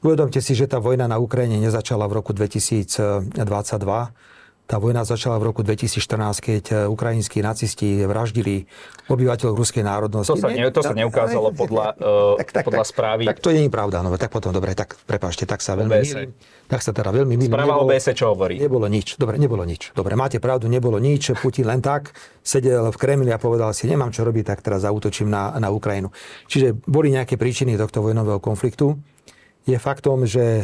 uvedomte 0.02 0.42
si, 0.42 0.54
že 0.58 0.70
tá 0.70 0.82
vojna 0.82 1.08
na 1.08 1.18
Ukrajine 1.22 1.62
nezačala 1.62 2.06
v 2.10 2.22
roku 2.22 2.34
2022 2.34 3.32
tá 4.72 4.80
vojna 4.80 5.04
začala 5.04 5.36
v 5.36 5.52
roku 5.52 5.68
2014, 5.68 6.40
keď 6.40 6.64
e, 6.72 6.76
ukrajinskí 6.88 7.44
nacisti 7.44 8.08
vraždili 8.08 8.72
obyvateľov 9.12 9.60
ruskej 9.60 9.84
národnosti. 9.84 10.32
To 10.32 10.40
sa, 10.40 10.48
ne, 10.48 10.72
to 10.72 10.80
sa 10.80 10.96
neukázalo 10.96 11.52
podľa, 11.60 12.00
uh, 12.00 12.40
tak, 12.40 12.56
tak, 12.56 12.64
podľa 12.72 12.88
správy. 12.88 13.28
Tak 13.28 13.44
to 13.44 13.52
nie 13.52 13.68
je 13.68 13.72
pravda, 13.74 14.00
no 14.00 14.16
tak 14.16 14.32
potom, 14.32 14.56
dobre, 14.56 14.72
tak 14.72 14.96
prepáčte, 15.04 15.44
tak 15.44 15.60
sa 15.60 15.76
veľmi 15.76 15.92
milím. 15.92 16.32
Tak 16.72 16.80
sa 16.80 16.96
teda 16.96 17.12
veľmi 17.12 17.36
milím. 17.36 17.52
Správa 17.52 17.84
nebolo, 17.84 17.92
OBS 17.92 18.16
čo 18.16 18.32
hovorí? 18.32 18.56
Nebolo 18.64 18.88
nič, 18.88 19.20
dobre, 19.20 19.36
nebolo 19.36 19.68
nič. 19.68 19.92
Dobre, 19.92 20.16
máte 20.16 20.40
pravdu, 20.40 20.72
nebolo 20.72 21.04
nič. 21.04 21.36
Putin 21.36 21.68
len 21.68 21.84
tak 21.84 22.16
sedel 22.40 22.96
v 22.96 22.98
Kremli 22.98 23.28
a 23.28 23.36
povedal 23.36 23.76
si, 23.76 23.92
nemám 23.92 24.16
čo 24.16 24.24
robiť, 24.24 24.56
tak 24.56 24.64
teraz 24.64 24.88
zautočím 24.88 25.28
na, 25.28 25.52
na 25.60 25.68
Ukrajinu. 25.68 26.16
Čiže 26.48 26.80
boli 26.88 27.12
nejaké 27.12 27.36
príčiny 27.36 27.76
tohto 27.76 28.00
vojnového 28.00 28.40
konfliktu. 28.40 28.96
Je 29.70 29.78
faktom, 29.78 30.26
že 30.26 30.42
e, 30.42 30.64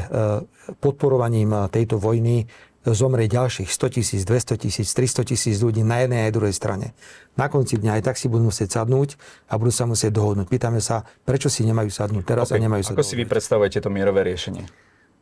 podporovaním 0.82 1.70
tejto 1.70 2.02
vojny 2.02 2.50
zomrie 2.94 3.28
ďalších 3.28 3.68
100 3.68 3.96
tisíc, 4.00 4.22
200 4.24 4.64
tisíc, 4.64 4.88
300 4.96 5.28
tisíc 5.28 5.60
ľudí 5.60 5.84
na 5.84 6.06
jednej 6.06 6.30
aj 6.30 6.32
druhej 6.36 6.56
strane. 6.56 6.96
Na 7.36 7.52
konci 7.52 7.76
dňa 7.76 8.00
aj 8.00 8.04
tak 8.14 8.16
si 8.16 8.32
budú 8.32 8.48
musieť 8.48 8.80
sadnúť 8.80 9.20
a 9.52 9.60
budú 9.60 9.74
sa 9.74 9.84
musieť 9.90 10.16
dohodnúť. 10.16 10.48
Pýtame 10.48 10.80
sa, 10.80 11.04
prečo 11.28 11.52
si 11.52 11.68
nemajú 11.68 11.92
sadnúť 11.92 12.24
teraz 12.24 12.48
okay. 12.48 12.62
a 12.62 12.64
nemajú 12.64 12.84
sa 12.86 12.92
Ako 12.96 13.04
dohodnúť. 13.04 13.12
si 13.12 13.20
vy 13.20 13.26
predstavujete 13.28 13.80
to 13.84 13.90
mierové 13.92 14.24
riešenie? 14.24 14.64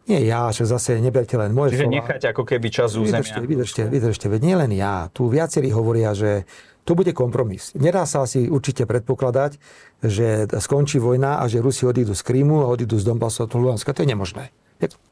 Nie 0.05 0.21
ja, 0.21 0.53
že 0.53 0.69
zase 0.69 1.01
neberte 1.01 1.33
len 1.33 1.49
moje 1.49 1.73
Čiže 1.73 1.89
slova. 1.89 1.95
nechať 1.97 2.21
ako 2.29 2.43
keby 2.45 2.67
čas 2.69 2.93
územia. 2.93 3.25
Vydržte, 3.25 3.41
vydržte, 3.41 3.81
vydržte, 3.89 4.25
veď 4.29 4.41
nie 4.45 4.55
len 4.55 4.71
ja. 4.77 5.09
Tu 5.09 5.25
viacerí 5.25 5.73
hovoria, 5.73 6.13
že 6.13 6.45
to 6.85 6.93
bude 6.93 7.09
kompromis. 7.17 7.73
Nedá 7.73 8.05
sa 8.05 8.21
asi 8.29 8.45
určite 8.45 8.85
predpokladať, 8.85 9.57
že 10.05 10.45
skončí 10.61 11.01
vojna 11.01 11.41
a 11.41 11.49
že 11.49 11.57
Rusi 11.57 11.89
odídu 11.89 12.13
z 12.13 12.21
Krímu 12.21 12.61
a 12.61 12.69
odídu 12.69 13.01
z 13.01 13.09
Donbasu 13.09 13.49
a 13.49 13.57
Luhanska. 13.57 13.97
To 13.97 14.05
je 14.05 14.13
nemožné. 14.13 14.53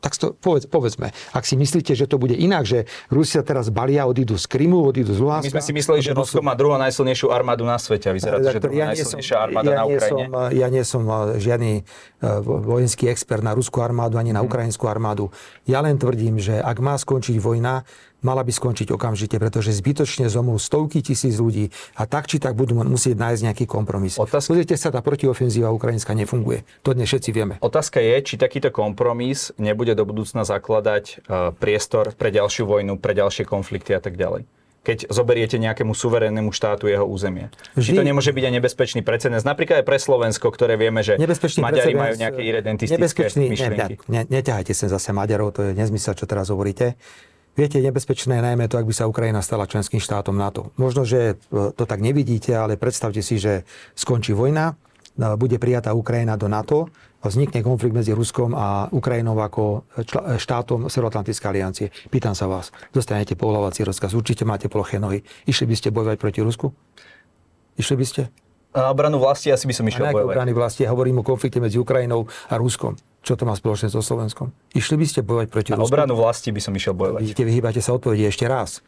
Tak 0.03 0.11
to 0.19 0.35
povedz, 0.35 0.67
povedzme, 0.67 1.15
ak 1.31 1.43
si 1.47 1.55
myslíte, 1.55 1.95
že 1.95 2.03
to 2.03 2.19
bude 2.19 2.35
inak, 2.35 2.67
že 2.67 2.83
Rusia 3.07 3.39
teraz 3.47 3.71
balia, 3.71 4.03
odídu 4.03 4.35
z 4.35 4.43
Krymu, 4.51 4.83
odídu 4.83 5.15
z 5.15 5.23
Luhanska. 5.23 5.55
My 5.55 5.63
sme 5.63 5.63
si 5.63 5.73
mysleli, 5.79 5.99
že 6.03 6.11
Rusko 6.11 6.43
má 6.43 6.51
druhú 6.51 6.75
najsilnejšiu 6.75 7.31
armádu 7.31 7.63
na 7.63 7.79
svete 7.79 8.11
a 8.11 8.13
vyzerá 8.13 8.43
to, 8.43 8.51
že 8.51 8.59
druhá 8.59 8.75
ja 8.75 8.85
najsilnejšia 8.91 9.37
armáda 9.39 9.71
ja 9.71 9.77
na 9.79 9.83
Ukrajine. 9.87 10.25
Som, 10.27 10.51
ja 10.51 10.67
nie 10.67 10.83
som 10.83 11.03
eh, 11.07 11.15
žiadny 11.39 11.73
eh, 11.79 11.83
vojenský 12.43 13.07
expert 13.07 13.39
na 13.39 13.55
ruskú 13.55 13.79
armádu 13.79 14.19
ani 14.19 14.35
na 14.35 14.43
mhm. 14.43 14.51
ukrajinskú 14.51 14.83
armádu. 14.91 15.31
Ja 15.63 15.79
len 15.79 15.95
tvrdím, 15.95 16.43
že 16.43 16.59
ak 16.59 16.83
má 16.83 16.99
skončiť 16.99 17.39
vojna, 17.39 17.87
mala 18.23 18.41
by 18.41 18.49
skončiť 18.49 18.89
okamžite, 18.89 19.35
pretože 19.37 19.75
zbytočne 19.75 20.31
zomrú 20.31 20.57
stovky 20.57 21.03
tisíc 21.03 21.37
ľudí 21.37 21.69
a 21.99 22.07
tak 22.07 22.31
či 22.31 22.39
tak 22.39 22.55
budú 22.55 22.79
musieť 22.81 23.19
nájsť 23.19 23.41
nejaký 23.51 23.65
kompromis. 23.69 24.17
Otázka... 24.17 24.55
Pozrite 24.55 24.75
sa, 24.79 24.89
tá 24.89 25.03
protiofenzíva 25.03 25.69
ukrajinská 25.69 26.15
nefunguje. 26.15 26.63
To 26.87 26.95
dnes 26.95 27.11
všetci 27.11 27.29
vieme. 27.35 27.53
Otázka 27.59 27.99
je, 27.99 28.15
či 28.23 28.35
takýto 28.39 28.71
kompromis 28.71 29.51
nebude 29.59 29.93
do 29.93 30.07
budúcna 30.07 30.47
zakladať 30.47 31.03
uh, 31.27 31.51
priestor 31.53 32.15
pre 32.15 32.31
ďalšiu 32.31 32.65
vojnu, 32.65 32.97
pre 32.97 33.13
ďalšie 33.13 33.45
konflikty 33.45 33.93
a 33.93 34.01
tak 34.01 34.15
ďalej 34.17 34.47
keď 34.83 35.07
zoberiete 35.07 35.55
nejakému 35.55 35.95
suverénnemu 35.95 36.51
štátu 36.51 36.91
jeho 36.91 37.07
územie. 37.07 37.47
Vždy. 37.73 37.87
Či 37.87 37.91
to 37.95 38.03
nemôže 38.03 38.31
byť 38.35 38.43
aj 38.43 38.53
nebezpečný 38.59 39.01
precedens, 39.01 39.47
napríklad 39.47 39.81
aj 39.81 39.85
pre 39.87 39.95
Slovensko, 39.95 40.51
ktoré 40.51 40.75
vieme, 40.75 40.99
že 40.99 41.15
Maďari 41.63 41.95
majú 41.95 42.13
nejaké 42.19 42.41
identistické 42.43 43.31
myšlienky. 43.31 44.03
Ne, 44.11 44.27
ne, 44.27 44.43
neťahajte 44.43 44.75
sem 44.75 44.91
zase 44.91 45.15
Maďarov, 45.15 45.55
to 45.55 45.61
je 45.63 45.71
nezmysel, 45.71 46.19
čo 46.19 46.27
teraz 46.27 46.51
hovoríte. 46.51 46.99
Viete, 47.53 47.77
nebezpečné 47.77 48.41
je 48.41 48.47
najmä 48.49 48.65
to, 48.65 48.81
ak 48.81 48.89
by 48.89 48.93
sa 48.97 49.05
Ukrajina 49.05 49.37
stala 49.45 49.69
členským 49.69 50.01
štátom 50.01 50.33
NATO. 50.33 50.73
Možno, 50.73 51.05
že 51.05 51.37
e, 51.37 51.69
to 51.77 51.85
tak 51.85 52.01
nevidíte, 52.01 52.49
ale 52.57 52.81
predstavte 52.81 53.21
si, 53.21 53.37
že 53.37 53.61
skončí 53.93 54.33
vojna, 54.33 54.73
e, 54.73 55.37
bude 55.37 55.61
prijatá 55.61 55.93
Ukrajina 55.93 56.33
do 56.33 56.49
NATO 56.49 56.89
vznikne 57.23 57.63
konflikt 57.63 57.95
medzi 57.95 58.11
Ruskom 58.11 58.51
a 58.51 58.91
Ukrajinou 58.91 59.39
ako 59.39 59.87
e, 59.95 60.35
štátom 60.35 60.91
Severoatlantickej 60.91 61.47
aliancie. 61.47 61.87
Pýtam 62.11 62.35
sa 62.35 62.51
vás, 62.51 62.73
dostanete 62.91 63.39
pohľavací 63.39 63.87
rozkaz, 63.87 64.11
určite 64.11 64.43
máte 64.43 64.67
ploché 64.67 64.99
nohy. 64.99 65.23
Išli 65.47 65.69
by 65.69 65.75
ste 65.77 65.89
bojovať 65.93 66.17
proti 66.19 66.39
Rusku? 66.43 66.73
Išli 67.79 67.95
by 67.95 68.05
ste? 68.05 68.21
Na 68.73 68.89
obranu 68.89 69.21
vlasti 69.21 69.53
asi 69.53 69.69
by 69.69 69.73
som 69.77 69.85
išiel 69.85 70.09
bojovať. 70.09 70.33
obrany 70.33 70.51
vlasti? 70.51 70.81
Hovorím 70.89 71.21
o 71.21 71.23
konflikte 71.23 71.61
medzi 71.61 71.77
Ukrajinou 71.77 72.25
a 72.49 72.57
Ruskom. 72.57 72.97
Čo 73.23 73.39
to 73.39 73.47
má 73.47 73.55
spoločné 73.55 73.87
so 73.87 74.03
Slovenskom? 74.03 74.51
Išli 74.75 74.99
by 74.99 75.05
ste 75.07 75.19
bojovať 75.23 75.47
proti 75.47 75.71
Na 75.71 75.79
Rusku? 75.79 75.95
obranu 75.95 76.19
vlasti 76.19 76.51
by 76.51 76.59
som 76.59 76.75
išiel 76.75 76.91
bojovať. 76.91 77.23
Vidíte, 77.23 77.43
vyhýbate 77.47 77.79
sa 77.79 77.95
odpovedi 77.95 78.27
ešte 78.27 78.43
raz. 78.51 78.83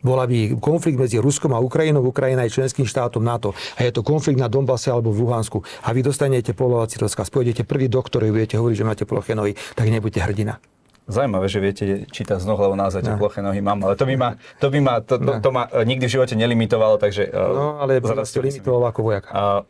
Bola 0.00 0.24
by 0.24 0.56
konflikt 0.62 0.94
medzi 0.94 1.18
Ruskom 1.18 1.50
a 1.52 1.58
Ukrajinou, 1.58 2.06
Ukrajina 2.06 2.46
je 2.46 2.54
členským 2.54 2.86
štátom 2.86 3.18
NATO 3.18 3.52
a 3.76 3.82
je 3.82 3.90
to 3.90 4.06
konflikt 4.06 4.38
na 4.38 4.46
Donbase 4.46 4.94
alebo 4.94 5.10
v 5.10 5.26
Luhansku 5.26 5.58
a 5.82 5.90
vy 5.90 6.06
dostanete 6.06 6.54
polovací 6.54 7.02
rozkaz, 7.02 7.34
pôjdete 7.34 7.66
prvý 7.66 7.90
doktor 7.90 8.22
a 8.22 8.30
budete 8.30 8.56
hovoriť, 8.62 8.76
že 8.78 8.86
máte 8.86 9.04
ploché 9.04 9.34
nohy, 9.34 9.58
tak 9.74 9.90
nebuďte 9.90 10.22
hrdina. 10.22 10.62
Zaujímavé, 11.10 11.50
že 11.50 11.58
viete 11.58 11.84
čítať 12.14 12.36
z 12.38 12.46
noh, 12.46 12.60
lebo 12.60 12.78
naozaj 12.78 13.00
no. 13.00 13.18
ploché 13.18 13.42
nohy 13.42 13.58
mám, 13.58 13.80
ale 13.80 13.98
to 13.98 14.06
by 14.06 14.14
ma, 14.14 14.28
to 14.62 14.68
by 14.70 14.78
ma, 14.78 14.94
to, 15.02 15.18
to, 15.18 15.32
to 15.40 15.50
ma 15.50 15.66
nikdy 15.82 16.04
v 16.06 16.14
živote 16.14 16.38
nelimitovalo, 16.38 17.00
takže... 17.00 17.32
No, 17.34 17.82
ale 17.82 17.98
to 17.98 18.38
limitovalo 18.44 18.86
ako 18.92 19.00
vojak. 19.02 19.24
Uh, 19.32 19.66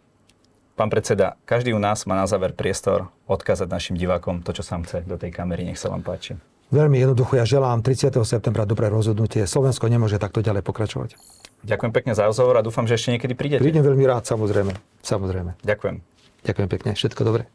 Pán 0.79 0.95
predseda, 0.95 1.35
každý 1.43 1.75
u 1.75 1.83
nás 1.83 2.07
má 2.07 2.15
na 2.15 2.31
záver 2.31 2.55
priestor 2.55 3.11
odkázať 3.27 3.67
našim 3.67 3.99
divákom 3.99 4.47
to, 4.47 4.55
čo 4.55 4.63
sa 4.63 4.79
chce 4.79 5.03
do 5.03 5.19
tej 5.19 5.35
kamery. 5.35 5.67
Nech 5.67 5.75
sa 5.75 5.91
vám 5.91 6.07
páči. 6.07 6.39
Veľmi 6.71 7.03
jednoducho, 7.03 7.35
ja 7.35 7.43
želám 7.43 7.83
30. 7.83 8.15
septembra 8.23 8.63
dobré 8.63 8.87
rozhodnutie. 8.87 9.43
Slovensko 9.43 9.91
nemôže 9.91 10.23
takto 10.23 10.39
ďalej 10.39 10.63
pokračovať. 10.63 11.19
Ďakujem 11.67 11.91
pekne 11.91 12.13
za 12.15 12.31
rozhovor 12.31 12.55
a 12.55 12.63
dúfam, 12.63 12.87
že 12.87 12.95
ešte 12.95 13.11
niekedy 13.11 13.35
prídete. 13.35 13.59
Prídem 13.59 13.83
veľmi 13.83 14.07
rád, 14.07 14.31
samozrejme. 14.31 14.71
samozrejme. 15.03 15.59
Ďakujem. 15.67 15.99
Ďakujem 16.47 16.69
pekne, 16.71 16.91
všetko 16.95 17.21
dobré. 17.27 17.51